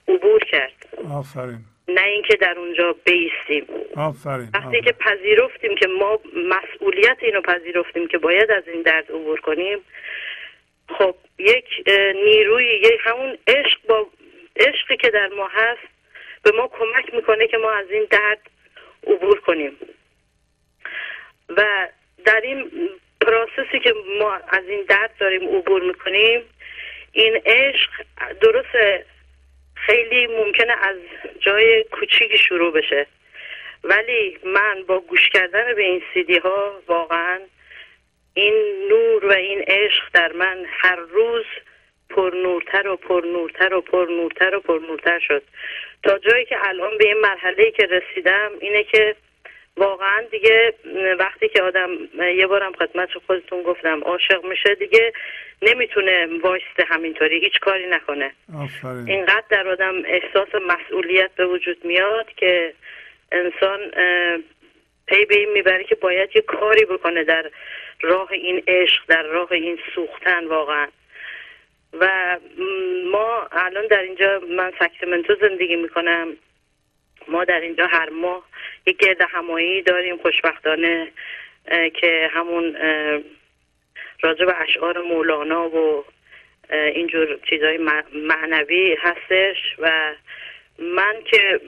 [0.07, 0.87] عبور کرد.
[1.11, 1.70] آفرین.
[1.93, 3.65] نه اینکه در اونجا بیستیم.
[3.95, 9.39] آفرین وقتی که پذیرفتیم که ما مسئولیت اینو پذیرفتیم که باید از این درد عبور
[9.39, 9.79] کنیم
[10.89, 11.65] خب یک
[12.25, 14.07] نیروی یک همون عشق با
[14.55, 15.87] عشقی که در ما هست
[16.43, 18.39] به ما کمک می‌کنه که ما از این درد
[19.07, 19.77] عبور کنیم.
[21.49, 21.87] و
[22.25, 22.71] در این
[23.21, 26.41] پراسسی که ما از این درد داریم عبور می‌کنیم
[27.11, 27.89] این عشق
[28.41, 28.75] درست
[29.85, 30.97] خیلی ممکنه از
[31.39, 33.07] جای کوچیکی شروع بشه.
[33.83, 37.39] ولی من با گوش کردن به این سیدی ها واقعا
[38.33, 38.53] این
[38.89, 41.45] نور و این عشق در من هر روز
[42.09, 45.43] پر نورتر و پر نورتر و پر نورتر و پر نورتر شد.
[46.03, 49.15] تا جایی که الان به این مرحله که رسیدم اینه که
[49.77, 50.73] واقعا دیگه
[51.19, 51.89] وقتی که آدم
[52.37, 55.13] یه بارم خدمت خودتون گفتم عاشق میشه دیگه
[55.61, 58.31] نمی‌تونه وایسته همینطوری هیچ کاری نکنه.
[58.63, 59.09] آفرین.
[59.09, 62.73] اینقدر در آدم احساس مسئولیت به وجود میاد که
[63.31, 63.79] انسان
[65.07, 67.51] پی به این می‌بره که باید یه کاری بکنه در
[68.01, 70.87] راه این عشق در راه این سوختن واقعا.
[71.93, 72.37] و
[73.11, 76.37] ما الان در اینجا من ساکرامنتو زندگی می‌کنم.
[77.27, 78.45] ما در اینجا هر ماه
[78.87, 81.11] یک گرد همایی داریم خوشبختانه
[81.93, 82.77] که همون
[84.21, 86.05] راجع به اشعار مولانا و
[86.71, 87.79] اینجور چیزهای
[88.13, 90.13] معنوی هستش و
[90.79, 91.59] من که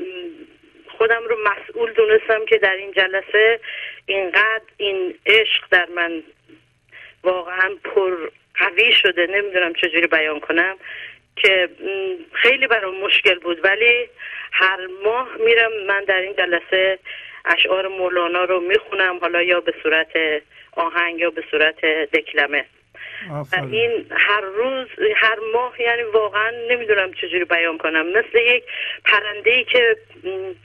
[0.98, 3.59] خودم رو مسئول دونستم که در این جلسه
[4.06, 6.23] اینقدر این عشق در من
[7.23, 9.27] واقعا پر قوی شده.
[9.27, 10.77] نمی‌دونم چجوری بیان کنم.
[11.35, 11.69] که
[12.33, 13.59] خیلی برام مشکل بود.
[13.63, 14.09] ولی
[14.51, 16.99] هر ماه میرم من در این جلسه
[17.45, 22.65] اشعار مولانا رو می‌خونم حالا یا به صورت آهنگ یا به صورت دکلمه.
[23.71, 28.07] این هر روز هر ماه یعنی واقعا نمی‌دونم چجوری بیان کنم.
[28.07, 28.63] مثل یک
[29.05, 29.97] پرنده ای که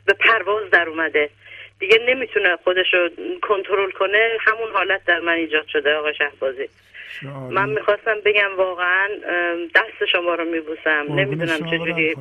[0.06, 1.30] به پرواز در اومده.
[1.78, 3.10] دیگه نمی‌تونه خودش رو
[3.42, 4.38] کنترل کنه.
[4.40, 6.68] همون حالت در من ایجاد شده آقا شهبازی.
[7.50, 9.08] من می‌خواستم بگم واقعا
[9.74, 11.06] دست شما رو میبوسم.
[11.08, 12.16] نمی‌دونم چجوری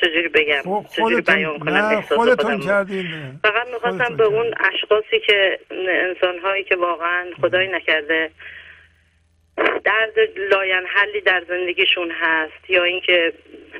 [0.00, 3.40] چجوری بگم؟ خب، چجوری بیان کنم خودتون کردین.
[3.42, 8.30] فقط می‌خواستم به اون اشخاصی که انسان هایی که واقعا خدایی نکرده
[9.84, 10.14] درد
[10.50, 13.32] لاینحلی در زندگیشون هست یا اینکه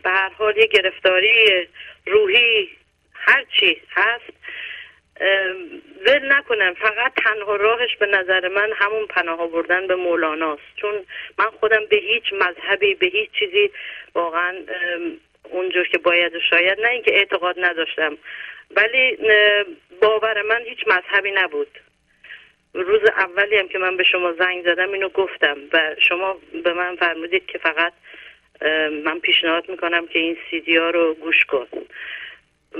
[0.03, 1.69] به هر حال یه گرفتاری
[2.07, 2.69] روحی
[3.15, 4.33] هرچی هست
[6.07, 6.75] ول نکنم.
[6.75, 10.63] فقط تنها راهش به نظر من همون پناه آوردن به مولاناست.
[10.77, 11.05] چون
[11.39, 13.71] من خودم به هیچ مذهبی به هیچ چیزی
[14.15, 14.57] واقعا
[15.51, 18.19] اونجور که باید و شاید نه اینکه اعتقاد نداشتم.
[18.77, 19.19] ولی
[20.01, 21.69] باور من هیچ مذهبی نبود.
[22.75, 26.97] روز اولی هم که من به شما زنگ زدم اینو گفتم و شما به من
[26.97, 27.93] فرمودید که فقط
[29.05, 31.67] من پیشنهاد می‌کنم که این سیدی ها رو گوش کن.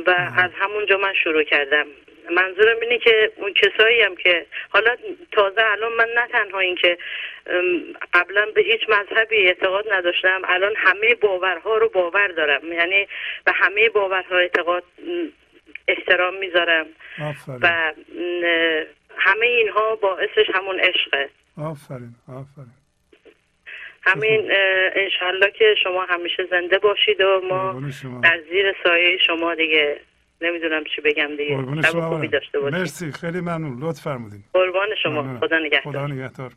[0.07, 1.87] و از همونجا من شروع کردم.
[2.31, 4.97] منظورم اینه که اون کسایی هم که حالا
[5.33, 6.99] تازه الان من نه تنها این که
[8.13, 12.73] قبلا به هیچ مذهبی اعتقاد نداشتم الان همه باورها رو باور دارم.
[12.73, 13.09] یعنی
[13.45, 14.85] به همه باورها اعتقاد
[15.89, 16.87] احترام می‌ذارم
[17.63, 17.93] و
[19.17, 21.29] همه اینها باعثش همون عشقه.
[21.59, 22.73] آفرین آفرین.
[24.07, 24.53] همین
[24.95, 27.83] انشالله که شما همیشه زنده باشید و ما
[28.23, 30.01] در زیر سایه شما دیگه
[30.41, 31.91] نمی‌دونم چی بگم دیگه.
[31.93, 32.79] خوبی داشته باشید.
[32.79, 33.79] مرسی خیلی ممنون.
[33.81, 34.45] لطف فرمودین.
[34.53, 35.39] قربان شما.
[35.39, 35.93] خدا نگهدار.
[35.93, 36.53] خدا نگهدار.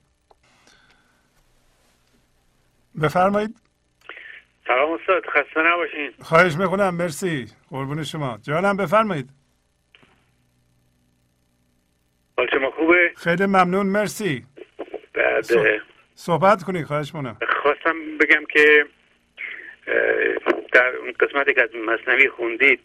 [3.02, 3.56] بفرمایید.
[4.68, 6.12] سلام استاد خسته نباشین.
[6.22, 7.48] خواهش می‌کنم مرسی.
[7.70, 8.40] قربون شما.
[8.42, 9.30] جانم بفرمایید.
[12.38, 14.46] حال شما خوبه؟ خیلی ممنون مرسی.
[15.14, 15.46] بعد
[16.16, 18.86] صحبت کنید خواهش مونم خواستم بگم که
[20.74, 22.80] در اون قسمتی که از مصنوی خوندید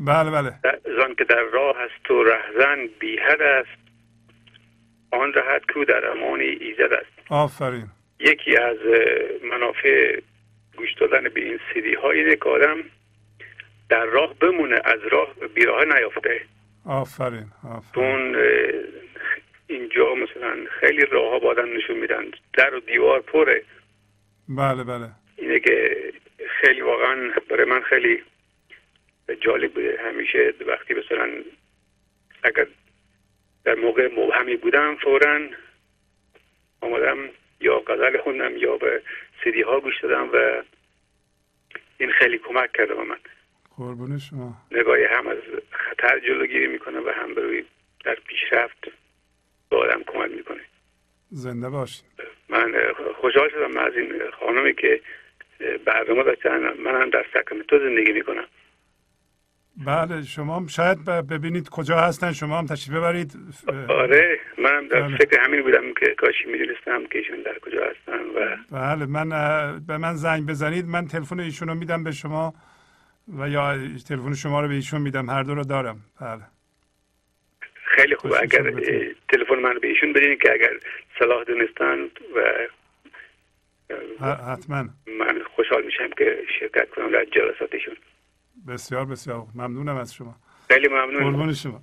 [0.00, 0.52] بله بله.
[0.96, 3.80] زان که در راه است و رهزن بیهد است
[5.10, 7.30] آن رهد کو در امان ایزد است.
[7.30, 7.86] آفرین.
[8.18, 8.76] یکی از
[9.42, 10.20] منافع
[10.76, 12.76] گوش دادن به این سیدی ها اینه که آدم
[13.88, 16.40] در راه بمونه از راه بیراه نیافته.
[16.86, 17.46] آفرین
[17.76, 18.36] آفرین.
[19.66, 22.24] اینجا مثلا خیلی راه ها بادن نشون میدن.
[22.52, 23.62] در و دیوار پره.
[24.48, 25.08] بله بله.
[25.36, 25.96] اینه که
[26.60, 28.22] خیلی واقعا برای من خیلی
[29.34, 29.98] جالب بوده.
[30.04, 31.30] همیشه وقتی مثلا
[32.42, 32.66] اگر
[33.64, 35.40] در موقع مبهمی بودم فورا
[36.80, 37.18] آمدم
[37.60, 39.02] یا غزل خوندم یا به
[39.44, 40.62] سیدی ها گوش دادم و
[41.98, 43.18] این خیلی کمک کرده به من.
[43.76, 44.54] قربون شما.
[44.70, 45.38] نگاهی هم از
[45.70, 47.64] خطر جلوگیری می‌کنه و هم بروی
[48.04, 48.88] در پیشرفت
[49.70, 50.60] به آدم کمک می‌کنه.
[51.30, 52.02] زنده باش.
[52.48, 52.74] من
[53.20, 55.00] خوشحال شدم از این خانمی که
[55.84, 56.72] برنامه داشتن.
[56.72, 58.46] من هم در سکرمنتو زندگی می‌کنم.
[59.86, 63.32] بله شما شاید ببینید کجا هستن شما هم تشریف ببرید.
[63.88, 65.16] آره منم در بله.
[65.16, 69.28] فکر همین بودم که کاشی می‌دونستم که ایشون در کجا هستن و بله من
[69.86, 72.54] به من زنگ بزنید من تلفن ایشون رو میدم به شما
[73.38, 73.78] و یا
[74.08, 76.00] تلفن شما رو به ایشون میدم هر دو رو دارم.
[76.20, 76.42] بله.
[77.96, 78.70] خیلی خوب اگر
[79.28, 80.70] تلفن من به ایشون بدین که اگر
[81.18, 81.98] صلاح دونستن
[82.36, 82.40] و
[84.52, 84.84] حتما.
[85.18, 87.96] من خوشحال میشم که شرکت کنم در جلساتشون.
[88.66, 90.34] بسیار بسیار ممنونم از شما.
[90.68, 91.30] خیلی ممنون.
[91.30, 91.82] قربان شما.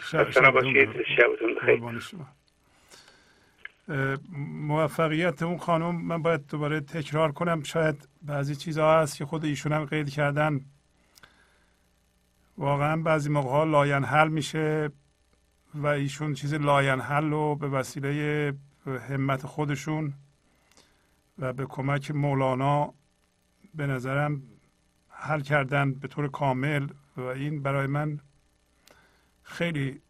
[0.00, 1.98] شب شبتون بخیر.
[1.98, 2.26] شما.
[4.38, 7.62] موفقیت اون خانم من باید دوباره تکرار کنم.
[7.62, 10.60] شاید بعضی چیزها هست که خود ایشون هم قید کردن.
[12.58, 14.90] واقعا بعضی موقع ها لاینحل میشه
[15.74, 18.54] و ایشون چیز لاینحل رو به وسیله
[18.86, 20.12] همت خودشون
[21.38, 22.94] و به کمک مولانا
[23.74, 24.42] به نظرم
[25.24, 28.20] حل کردن به طور کامل و این برای من
[29.42, 30.00] خیلی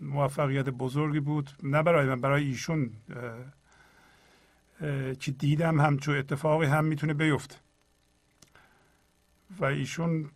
[0.00, 1.50] موفقیت بزرگی بود.
[1.62, 2.90] نه برای من برای ایشون
[5.20, 7.56] که دیدم همچون اتفاقی هم می‌تونه بیفته.
[9.60, 10.30] و ایشون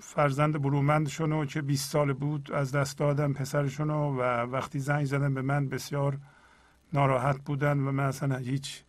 [0.00, 5.42] فرزند برومندشون که 20 سال بود از دست دادم پسرشون و وقتی زنگ زدن به
[5.42, 6.18] من بسیار
[6.92, 8.82] ناراحت بودن و من اصلا هیچ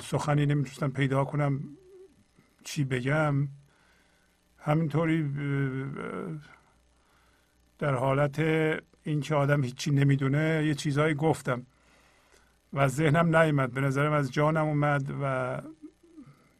[0.00, 1.60] سخنی نمی‌تونستم پیدا کنم.
[2.68, 3.48] چی بگم
[4.58, 5.32] همینطوری
[7.78, 8.38] در حالت
[9.02, 11.66] اینکه آدم هیچی نمی‌دونه یه چیزهایی گفتم
[12.72, 13.72] و ذهنم نیومد.
[13.72, 15.62] به نظرم از جانم اومد و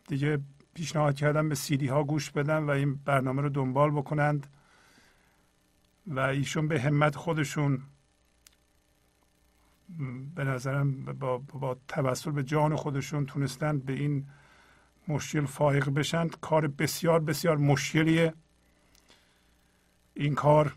[0.07, 0.39] دیگه
[0.75, 4.47] پیشنهاد کردم به سیدی ها گوش بدن و این برنامه رو دنبال بکنند
[6.07, 7.83] و ایشون به همت خودشون
[10.35, 14.27] به نظرم با, با توسل به جان خودشون تونستند به این
[15.09, 18.35] مشکل فائق بشن کار بسیار بسیار مشکلیه.
[20.15, 20.77] این کار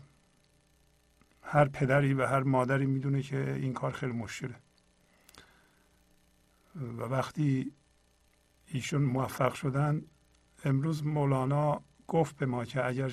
[1.42, 4.54] هر پدری و هر مادری می‌دونه که این کار خیلی مشکله.
[6.76, 7.72] و وقتی
[8.66, 10.02] ایشون موفق شدن
[10.64, 13.12] امروز مولانا گفت به ما که اگر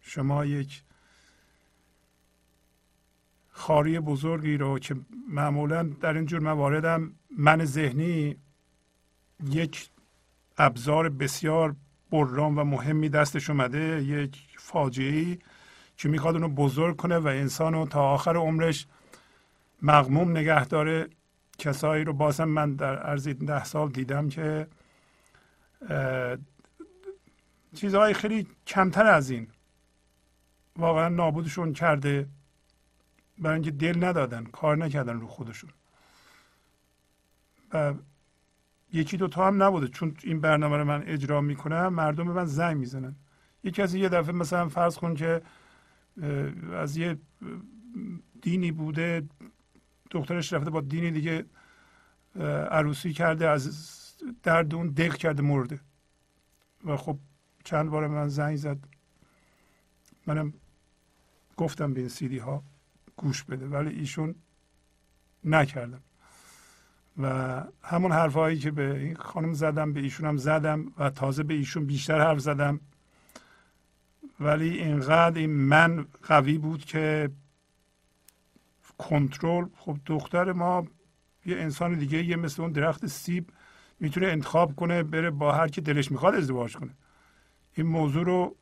[0.00, 0.82] شما یک
[3.50, 4.96] خاری بزرگی رو که
[5.28, 8.36] معمولا در این جور مواردم من ذهنی
[9.50, 9.90] یک
[10.58, 11.76] ابزار بسیار
[12.12, 14.02] برام و مهمی دستش اومده.
[14.04, 15.38] یک فاجعه
[15.96, 18.86] که می‌خواد اونو بزرگ کنه و انسان رو تا آخر عمرش
[19.82, 21.08] مغموم نگه داره.
[21.58, 24.66] کسایی رو بازم من در عرض ده سال دیدم که
[27.74, 29.48] چیزهای خیلی کمتر از این
[30.76, 32.28] واقعا نابودشون کرده.
[33.38, 35.70] برای اینکه دل ندادن کار نکردن رو خودشون.
[37.72, 37.94] و
[38.92, 39.88] یکی دو تا هم نبوده.
[39.88, 43.16] چون این برنامه رو من اجرا می‌کنم مردم به من زنگ می‌زنن.
[43.64, 45.42] یکی کسی یه دفعه مثلا فرض کن که
[46.72, 47.18] از یه
[48.42, 49.28] دینی بوده
[50.10, 51.44] دخترش رفته با دینی دیگه
[52.70, 53.94] عروسی کرده از
[54.42, 55.80] درد اون دق کرده مرده.
[56.84, 57.18] و خب
[57.64, 58.78] چند بار من زنگ زد.
[60.26, 60.52] منم
[61.56, 62.62] گفتم به این سیدی ها
[63.16, 64.34] گوش بده ولی ایشون
[65.44, 66.02] نکردم.
[67.18, 71.54] و همون حرفهایی که به این خانم زدم به ایشون هم زدم و تازه به
[71.54, 72.80] ایشون بیشتر حرف زدم.
[74.40, 77.30] ولی اینقدر این من قوی بود که
[78.98, 80.86] کنترل خب دختر ما
[81.46, 83.50] یه انسان دیگه یه مثل اون درخت سیب
[84.00, 86.90] می‌تونه انتخاب کنه بره با هر کی دلش می‌خواد ازدواج کنه.
[87.74, 88.56] این موضوع رو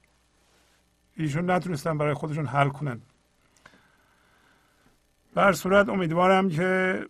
[1.16, 3.00] ایشون نتونستن برای خودشون حل کنن.
[5.34, 7.00] بر صورت امیدوارم که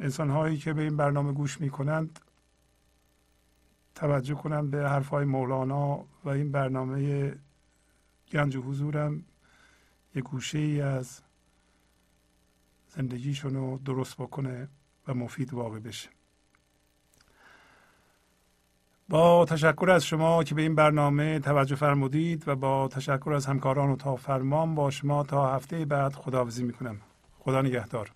[0.00, 2.20] انسان هایی که به این برنامه گوش می‌کنند
[3.94, 7.32] توجه کنند به حرف های مولانا و این برنامه
[8.32, 9.24] گنج و حضورم
[10.14, 11.20] یه گوشه ای از
[12.88, 14.68] زندگیشون رو درست بکنه
[15.08, 16.08] و مفید واقع بشه.
[19.08, 23.90] با تشکر از شما که به این برنامه توجه فرمودید و با تشکر از همکاران
[23.90, 27.00] و تا فرمان با شما تا هفته بعد خداحافظی می‌کنم.
[27.38, 28.15] خدا نگهدار.